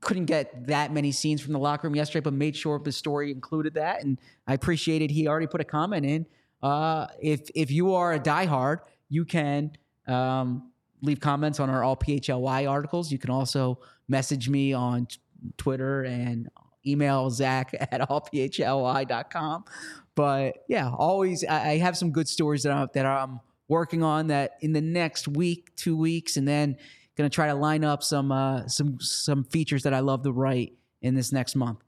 couldn't 0.00 0.24
get 0.24 0.66
that 0.66 0.92
many 0.92 1.12
scenes 1.12 1.42
from 1.42 1.52
the 1.52 1.58
locker 1.58 1.86
room 1.86 1.94
yesterday, 1.94 2.22
but 2.22 2.32
made 2.32 2.56
sure 2.56 2.78
the 2.78 2.90
story 2.92 3.30
included 3.30 3.74
that, 3.74 4.02
and 4.02 4.18
I 4.46 4.54
appreciated. 4.54 5.10
He 5.10 5.28
already 5.28 5.46
put 5.46 5.60
a 5.60 5.64
comment 5.64 6.06
in. 6.06 6.26
Uh, 6.62 7.06
if 7.20 7.50
if 7.54 7.70
you 7.70 7.94
are 7.94 8.14
a 8.14 8.18
diehard, 8.20 8.78
you 9.08 9.24
can 9.24 9.72
um, 10.10 10.70
leave 11.02 11.20
comments 11.20 11.60
on 11.60 11.70
our 11.70 11.82
all 11.82 11.96
PHLY 11.96 12.68
articles. 12.68 13.10
You 13.10 13.18
can 13.18 13.30
also 13.30 13.78
message 14.08 14.48
me 14.48 14.72
on 14.72 15.06
t- 15.06 15.18
Twitter 15.56 16.02
and 16.02 16.48
email 16.86 17.30
Zach 17.30 17.74
at 17.92 18.00
allphly.com. 18.00 19.64
But 20.14 20.64
yeah, 20.68 20.90
always 20.90 21.44
I, 21.44 21.70
I 21.70 21.78
have 21.78 21.96
some 21.96 22.10
good 22.10 22.28
stories 22.28 22.64
that 22.64 22.72
I'm, 22.72 22.88
that 22.94 23.06
I'm 23.06 23.40
working 23.68 24.02
on 24.02 24.26
that 24.26 24.56
in 24.60 24.72
the 24.72 24.80
next 24.80 25.28
week, 25.28 25.74
two 25.76 25.96
weeks, 25.96 26.36
and 26.36 26.46
then 26.46 26.76
gonna 27.16 27.30
try 27.30 27.46
to 27.46 27.54
line 27.54 27.84
up 27.84 28.02
some 28.02 28.32
uh, 28.32 28.66
some 28.66 29.00
some 29.00 29.44
features 29.44 29.84
that 29.84 29.94
I 29.94 30.00
love 30.00 30.22
to 30.24 30.32
write 30.32 30.74
in 31.02 31.14
this 31.14 31.32
next 31.32 31.54
month. 31.54 31.78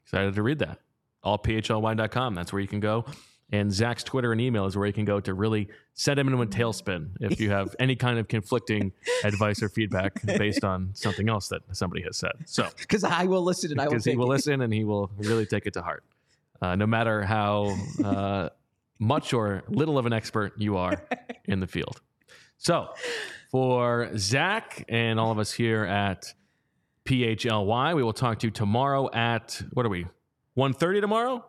Excited 0.00 0.34
to 0.34 0.42
read 0.42 0.58
that. 0.60 0.78
Allphly.com. 1.24 2.34
That's 2.34 2.52
where 2.52 2.60
you 2.60 2.68
can 2.68 2.80
go. 2.80 3.04
And 3.52 3.70
Zach's 3.70 4.02
Twitter 4.02 4.32
and 4.32 4.40
email 4.40 4.64
is 4.64 4.76
where 4.76 4.86
you 4.86 4.94
can 4.94 5.04
go 5.04 5.20
to 5.20 5.34
really 5.34 5.68
set 5.92 6.18
him 6.18 6.26
into 6.26 6.40
a 6.40 6.46
tailspin 6.46 7.10
if 7.20 7.38
you 7.38 7.50
have 7.50 7.76
any 7.78 7.94
kind 7.94 8.18
of 8.18 8.26
conflicting 8.26 8.92
advice 9.24 9.62
or 9.62 9.68
feedback 9.68 10.22
based 10.24 10.64
on 10.64 10.90
something 10.94 11.28
else 11.28 11.48
that 11.48 11.60
somebody 11.72 12.02
has 12.02 12.16
said. 12.16 12.32
So, 12.46 12.66
Because 12.78 13.04
I 13.04 13.24
will 13.24 13.42
listen 13.42 13.70
and 13.70 13.80
I 13.80 13.84
will 13.84 13.90
because 13.92 14.04
he 14.06 14.16
will 14.16 14.26
it. 14.26 14.36
listen 14.36 14.62
and 14.62 14.72
he 14.72 14.84
will 14.84 15.10
really 15.18 15.44
take 15.44 15.66
it 15.66 15.74
to 15.74 15.82
heart, 15.82 16.02
uh, 16.62 16.76
no 16.76 16.86
matter 16.86 17.22
how 17.22 17.76
uh, 18.02 18.48
much 18.98 19.34
or 19.34 19.64
little 19.68 19.98
of 19.98 20.06
an 20.06 20.14
expert 20.14 20.54
you 20.56 20.78
are 20.78 21.02
in 21.44 21.60
the 21.60 21.66
field. 21.66 22.00
So, 22.56 22.88
for 23.50 24.16
Zach 24.16 24.84
and 24.88 25.20
all 25.20 25.30
of 25.30 25.38
us 25.38 25.52
here 25.52 25.84
at 25.84 26.32
PHLY, 27.04 27.94
we 27.96 28.02
will 28.02 28.12
talk 28.14 28.38
to 28.38 28.46
you 28.46 28.50
tomorrow 28.50 29.10
at 29.12 29.60
what 29.72 29.84
are 29.84 29.90
we? 29.90 30.06
1.30 30.56 31.00
tomorrow? 31.00 31.44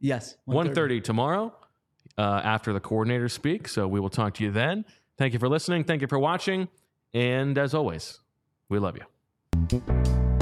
Yes. 0.00 0.36
1.30 0.48 1.04
tomorrow 1.04 1.54
uh, 2.18 2.40
after 2.42 2.72
the 2.72 2.80
coordinators 2.80 3.32
speak. 3.32 3.68
So 3.68 3.86
we 3.86 4.00
will 4.00 4.10
talk 4.10 4.34
to 4.34 4.44
you 4.44 4.50
then. 4.50 4.84
Thank 5.18 5.32
you 5.32 5.38
for 5.38 5.48
listening. 5.48 5.84
Thank 5.84 6.00
you 6.00 6.08
for 6.08 6.18
watching. 6.18 6.68
And 7.12 7.58
as 7.58 7.74
always, 7.74 8.20
we 8.68 8.78
love 8.78 8.96
you. 8.96 10.39